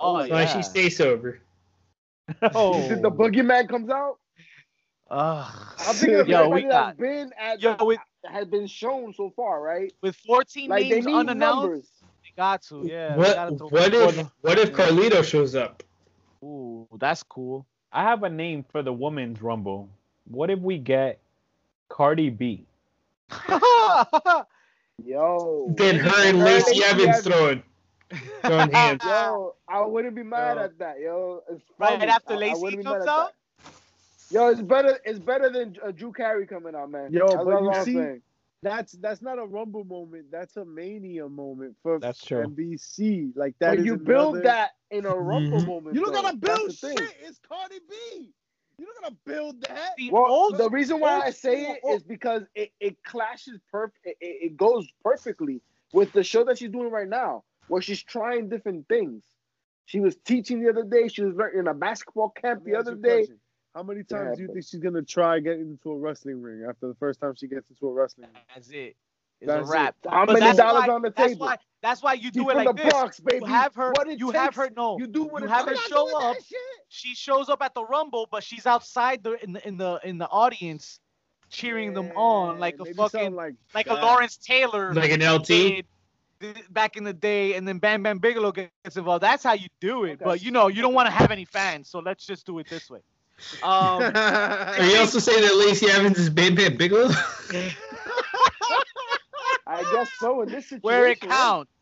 Oh, 0.00 0.14
Why 0.14 0.26
yeah. 0.26 0.46
she 0.46 0.62
stays 0.64 0.96
sober? 0.96 1.38
Oh, 2.54 2.88
the 2.88 3.10
boogeyman 3.10 3.68
comes 3.68 3.88
out. 3.88 4.18
Ugh. 5.10 5.74
I'm 5.86 6.08
Yo, 6.26 6.48
we 6.50 6.62
got 6.64 6.96
been 6.98 7.32
at 7.38 7.60
yo 7.62 7.76
with 7.80 7.98
has 8.26 8.46
been 8.46 8.66
shown 8.66 9.14
so 9.14 9.30
far, 9.34 9.62
right? 9.62 9.92
with 10.02 10.16
14 10.16 10.68
Like 10.68 10.86
names 10.86 11.06
unannounced. 11.06 11.38
numbers. 11.38 11.88
They 12.02 12.30
got 12.36 12.62
to, 12.64 12.82
yeah. 12.84 13.16
they 13.16 13.22
gotta 13.22 13.52
What 13.54 13.58
throw- 13.58 13.68
what 13.68 13.94
if 13.94 14.26
what 14.42 14.58
if 14.58 14.72
Carlito 14.72 15.24
shows 15.24 15.54
up? 15.54 15.82
Ooh, 16.44 16.86
that's 16.98 17.22
cool. 17.22 17.64
I 17.92 18.02
have 18.02 18.22
a 18.22 18.28
name 18.28 18.64
for 18.70 18.82
the 18.82 18.92
women's 18.92 19.40
rumble. 19.40 19.88
What 20.26 20.50
if 20.50 20.58
we 20.58 20.76
get 20.78 21.18
Cardi 21.88 22.28
B? 22.28 22.66
Yo. 25.04 25.72
Then 25.76 25.96
her 25.96 26.28
and 26.28 26.38
Lacey 26.40 26.82
Evans 26.84 27.20
throwing 27.20 27.62
throwing 28.42 28.70
hands. 28.72 29.02
Yo, 29.04 29.54
I 29.68 29.80
wouldn't 29.86 30.14
be 30.14 30.22
mad 30.22 30.56
Yo. 30.56 30.62
at 30.64 30.78
that, 30.78 31.00
yo. 31.00 31.42
It's 31.50 31.62
Right 31.78 32.02
after 32.08 32.32
I- 32.34 32.36
I 32.36 32.38
Lacey 32.38 32.76
comes 32.82 33.06
out? 33.06 33.32
That. 34.28 34.34
Yo, 34.34 34.48
it's 34.48 34.60
better. 34.62 34.98
It's 35.04 35.18
better 35.18 35.50
than 35.50 35.76
uh, 35.84 35.90
Drew 35.90 36.12
Carey 36.12 36.46
coming 36.46 36.74
out, 36.74 36.90
man. 36.90 37.12
Yo, 37.12 37.26
That's 37.26 37.44
but 37.44 37.62
you 37.62 37.70
I'm 37.70 37.84
see- 37.84 37.94
saying. 37.94 38.22
That's 38.60 38.92
that's 38.94 39.22
not 39.22 39.38
a 39.38 39.44
Rumble 39.44 39.84
moment. 39.84 40.32
That's 40.32 40.56
a 40.56 40.64
Mania 40.64 41.28
moment 41.28 41.76
for 41.80 42.00
That's 42.00 42.24
true. 42.24 42.42
NBC. 42.44 43.30
Like 43.36 43.54
that 43.60 43.70
But 43.70 43.78
is 43.78 43.84
you 43.86 43.96
build 43.96 44.42
that 44.42 44.70
in 44.90 45.06
a 45.06 45.14
Rumble 45.14 45.60
Mhm. 45.60 45.66
moment. 45.68 45.94
You 45.94 46.02
don't 46.02 46.12
though. 46.12 46.22
gotta 46.22 46.36
build 46.36 46.70
the 46.70 46.72
thing. 46.72 46.98
shit. 46.98 47.16
It's 47.20 47.38
Cardi 47.48 47.78
B. 47.88 48.32
You 48.78 48.84
don't 48.86 49.00
gotta 49.00 49.14
build 49.24 49.60
that. 49.62 49.90
The 49.96 50.10
Well, 50.10 50.50
the 50.50 50.68
reason 50.70 50.98
why 50.98 51.20
I 51.20 51.30
say 51.30 51.70
it 51.70 51.78
is 51.88 52.02
because 52.02 52.42
it, 52.56 52.72
it 52.80 53.00
clashes 53.04 53.60
perfect. 53.70 54.04
It, 54.04 54.16
it 54.20 54.26
it 54.46 54.56
goes 54.56 54.88
perfectly 55.04 55.60
with 55.92 56.12
the 56.12 56.24
show 56.24 56.42
that 56.42 56.58
she's 56.58 56.70
doing 56.70 56.90
right 56.90 57.08
now, 57.08 57.44
where 57.68 57.80
she's 57.80 58.02
trying 58.02 58.48
different 58.48 58.88
things. 58.88 59.22
She 59.86 60.00
was 60.00 60.16
teaching 60.16 60.60
the 60.64 60.68
other 60.70 60.82
day. 60.82 61.06
She 61.06 61.22
was 61.22 61.36
in 61.54 61.68
a 61.68 61.74
basketball 61.74 62.30
camp 62.30 62.64
the 62.64 62.74
other 62.74 62.96
day. 62.96 63.18
question. 63.26 63.38
How 63.74 63.82
many 63.82 64.02
times 64.02 64.36
do 64.36 64.42
you 64.42 64.48
but- 64.48 64.54
think 64.54 64.66
she's 64.66 64.80
gonna 64.80 65.02
try 65.02 65.38
getting 65.40 65.68
into 65.70 65.92
a 65.92 65.96
wrestling 65.98 66.42
ring 66.42 66.64
after 66.68 66.88
the 66.88 66.94
first 66.94 67.20
time 67.20 67.34
she 67.36 67.46
gets 67.46 67.68
into 67.70 67.86
a 67.88 67.92
wrestling 67.92 68.28
ring? 68.32 68.42
That's 68.54 68.68
it. 68.70 68.96
It's 69.40 69.46
That's 69.46 69.68
a 69.68 69.72
wrap. 69.72 69.94
it. 70.04 70.10
How 70.10 70.26
But 70.26 70.40
many 70.40 70.56
dollars 70.56 70.88
why- 70.88 70.94
on 70.94 71.02
the 71.02 71.10
That's 71.10 71.32
table? 71.34 71.46
why. 71.46 71.56
That's 71.80 72.02
why 72.02 72.14
you 72.14 72.22
She's 72.24 72.32
do 72.32 72.50
it 72.50 72.56
like 72.56 72.66
the 72.66 72.72
this. 72.72 72.92
Bronx, 72.92 73.20
baby. 73.20 73.38
You 73.46 73.52
have 73.52 73.72
her. 73.76 73.92
What 73.92 74.08
it 74.08 74.18
You 74.18 74.30
have 74.32 74.54
her. 74.56 74.68
No. 74.76 74.98
You 74.98 75.06
do 75.06 75.22
what 75.24 75.42
you 75.42 75.46
it 75.46 75.50
have 75.50 75.66
her 75.68 75.76
show 75.76 76.18
up. 76.20 76.36
She 76.88 77.14
shows 77.14 77.48
up 77.48 77.62
at 77.62 77.72
the 77.74 77.84
Rumble, 77.84 78.26
but 78.32 78.42
she's 78.42 78.66
outside 78.66 79.22
the 79.22 79.42
in 79.44 79.52
the 79.52 79.68
in 79.68 79.76
the 79.76 80.00
in 80.02 80.18
the 80.18 80.26
audience, 80.28 80.98
cheering 81.50 81.94
them 81.94 82.10
on 82.16 82.58
like 82.58 82.80
a 82.80 82.84
Maybe 82.84 82.94
fucking 82.96 83.34
like, 83.36 83.54
like 83.74 83.86
a. 83.86 83.94
Lawrence 83.94 84.38
Taylor 84.38 84.92
Like 84.92 85.12
an 85.12 85.22
LT. 85.22 85.84
back 86.70 86.96
in 86.96 87.04
the 87.04 87.12
day, 87.12 87.54
and 87.54 87.66
then 87.68 87.78
Bam 87.78 88.02
Bam 88.02 88.18
Bigelow 88.18 88.50
gets 88.50 88.96
involved. 88.96 89.22
That's 89.22 89.44
how 89.44 89.52
you 89.52 89.68
do 89.80 90.02
it. 90.04 90.14
Okay. 90.14 90.24
But 90.24 90.42
you 90.42 90.50
know, 90.50 90.66
you 90.66 90.82
don't 90.82 90.94
want 90.94 91.06
to 91.06 91.12
have 91.12 91.30
any 91.30 91.44
fans, 91.44 91.88
so 91.88 92.00
let's 92.00 92.26
just 92.26 92.44
do 92.44 92.58
it 92.58 92.68
this 92.68 92.90
way. 92.90 93.00
Um, 93.62 94.02
Are 94.14 94.84
you 94.84 94.98
also 94.98 95.18
saying 95.18 95.42
that 95.42 95.56
Lacey 95.56 95.86
Evans 95.86 96.18
is 96.18 96.30
Bam 96.30 96.54
Bam 96.54 96.76
Bigelow? 96.76 97.10
I 99.66 99.82
guess 99.92 100.10
so 100.18 100.42
in 100.42 100.48
this 100.48 100.68
situation. 100.68 100.82
where 100.82 101.06
it 101.06 101.08
right? 101.08 101.20
counts. 101.20 101.72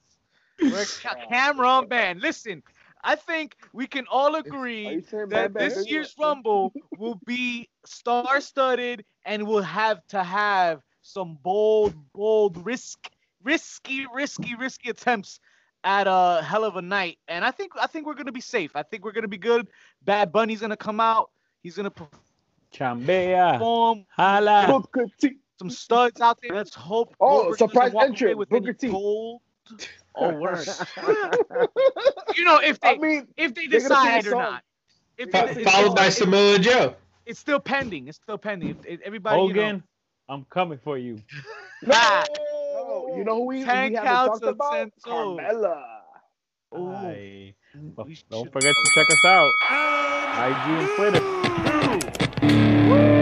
Where 0.58 0.82
it 0.82 0.98
ca- 1.02 1.16
cameraman, 1.30 2.20
listen. 2.20 2.62
I 3.04 3.14
think 3.14 3.56
we 3.72 3.86
can 3.86 4.06
all 4.10 4.34
agree 4.34 5.04
that 5.10 5.28
Bam 5.28 5.52
Bam 5.52 5.52
this 5.52 5.74
Bigelow? 5.74 5.90
year's 5.92 6.14
Rumble 6.18 6.72
will 6.98 7.20
be 7.24 7.68
star-studded 7.84 9.04
and 9.24 9.46
will 9.46 9.62
have 9.62 10.04
to 10.08 10.22
have 10.24 10.82
some 11.02 11.38
bold, 11.42 11.94
bold, 12.12 12.64
risk, 12.66 13.08
risky, 13.44 14.06
risky, 14.12 14.56
risky 14.56 14.90
attempts 14.90 15.38
at 15.84 16.08
a 16.08 16.42
hell 16.42 16.64
of 16.64 16.76
a 16.76 16.82
night. 16.82 17.18
And 17.28 17.44
I 17.44 17.52
think 17.52 17.72
I 17.80 17.86
think 17.86 18.06
we're 18.06 18.14
gonna 18.14 18.32
be 18.32 18.40
safe. 18.40 18.74
I 18.74 18.82
think 18.82 19.04
we're 19.04 19.12
gonna 19.12 19.28
be 19.28 19.38
good. 19.38 19.68
Bad 20.02 20.32
Bunny's 20.32 20.60
gonna 20.60 20.76
come 20.76 20.98
out. 20.98 21.30
He's 21.66 21.74
gonna 21.74 21.90
Chambea. 22.72 23.54
perform 23.54 24.04
Hala. 24.16 24.66
Booker 24.68 25.06
T. 25.20 25.38
some 25.58 25.68
studs 25.68 26.20
out 26.20 26.38
there. 26.40 26.54
Let's 26.54 26.76
hope. 26.76 27.12
Oh, 27.18 27.42
Goldberg 27.50 27.58
surprise 27.58 27.92
walk 27.92 28.02
away 28.04 28.08
entrant, 28.10 28.38
with 28.38 28.48
Booker 28.50 28.72
T. 28.72 28.88
Gold. 28.88 29.40
Or 30.14 30.32
worse. 30.40 30.80
you 32.36 32.44
know, 32.44 32.58
if 32.58 32.78
I 32.84 32.92
they 32.94 32.98
mean, 33.00 33.26
if 33.36 33.52
they 33.52 33.66
they're 33.66 33.80
gonna 33.86 34.00
sing 34.00 34.12
a 34.14 34.22
decide 34.22 34.26
or 34.32 34.36
not. 34.42 34.62
If 35.18 35.30
Fo- 35.32 35.46
they- 35.46 35.54
Fo- 35.54 35.60
if 35.60 35.66
Followed 35.66 35.96
by 35.96 36.02
it's- 36.02 36.18
Samoa 36.18 36.58
Joe. 36.60 36.94
It's 37.26 37.40
still 37.40 37.58
pending. 37.58 38.06
It's 38.06 38.16
still 38.18 38.38
pending. 38.38 38.70
If, 38.70 38.76
if 38.86 39.00
everybody, 39.00 39.42
you 39.42 39.52
know, 39.52 39.60
Hogan, 39.62 39.82
I'm 40.28 40.44
coming 40.48 40.78
for 40.84 40.96
you. 40.98 41.20
Ah. 41.90 42.24
no, 42.32 43.14
you 43.16 43.24
know 43.24 43.34
who 43.34 43.46
we, 43.46 43.58
we 43.58 43.64
haven't 43.64 43.94
counts 43.96 44.38
talked 44.40 44.44
about? 44.54 44.72
ten 44.72 44.92
toes. 45.04 45.38
Carmella. 45.40 45.82
Ooh. 46.78 46.92
Aye. 46.92 47.54
But 47.74 48.06
Don't 48.30 48.50
forget 48.52 48.72
to 48.72 48.90
check 48.94 49.10
us 49.10 49.24
out. 49.26 49.50
IG 50.48 50.70
and 50.70 50.88
Twitter 50.96 51.35
two. 51.64 52.46
Woo! 52.88 53.15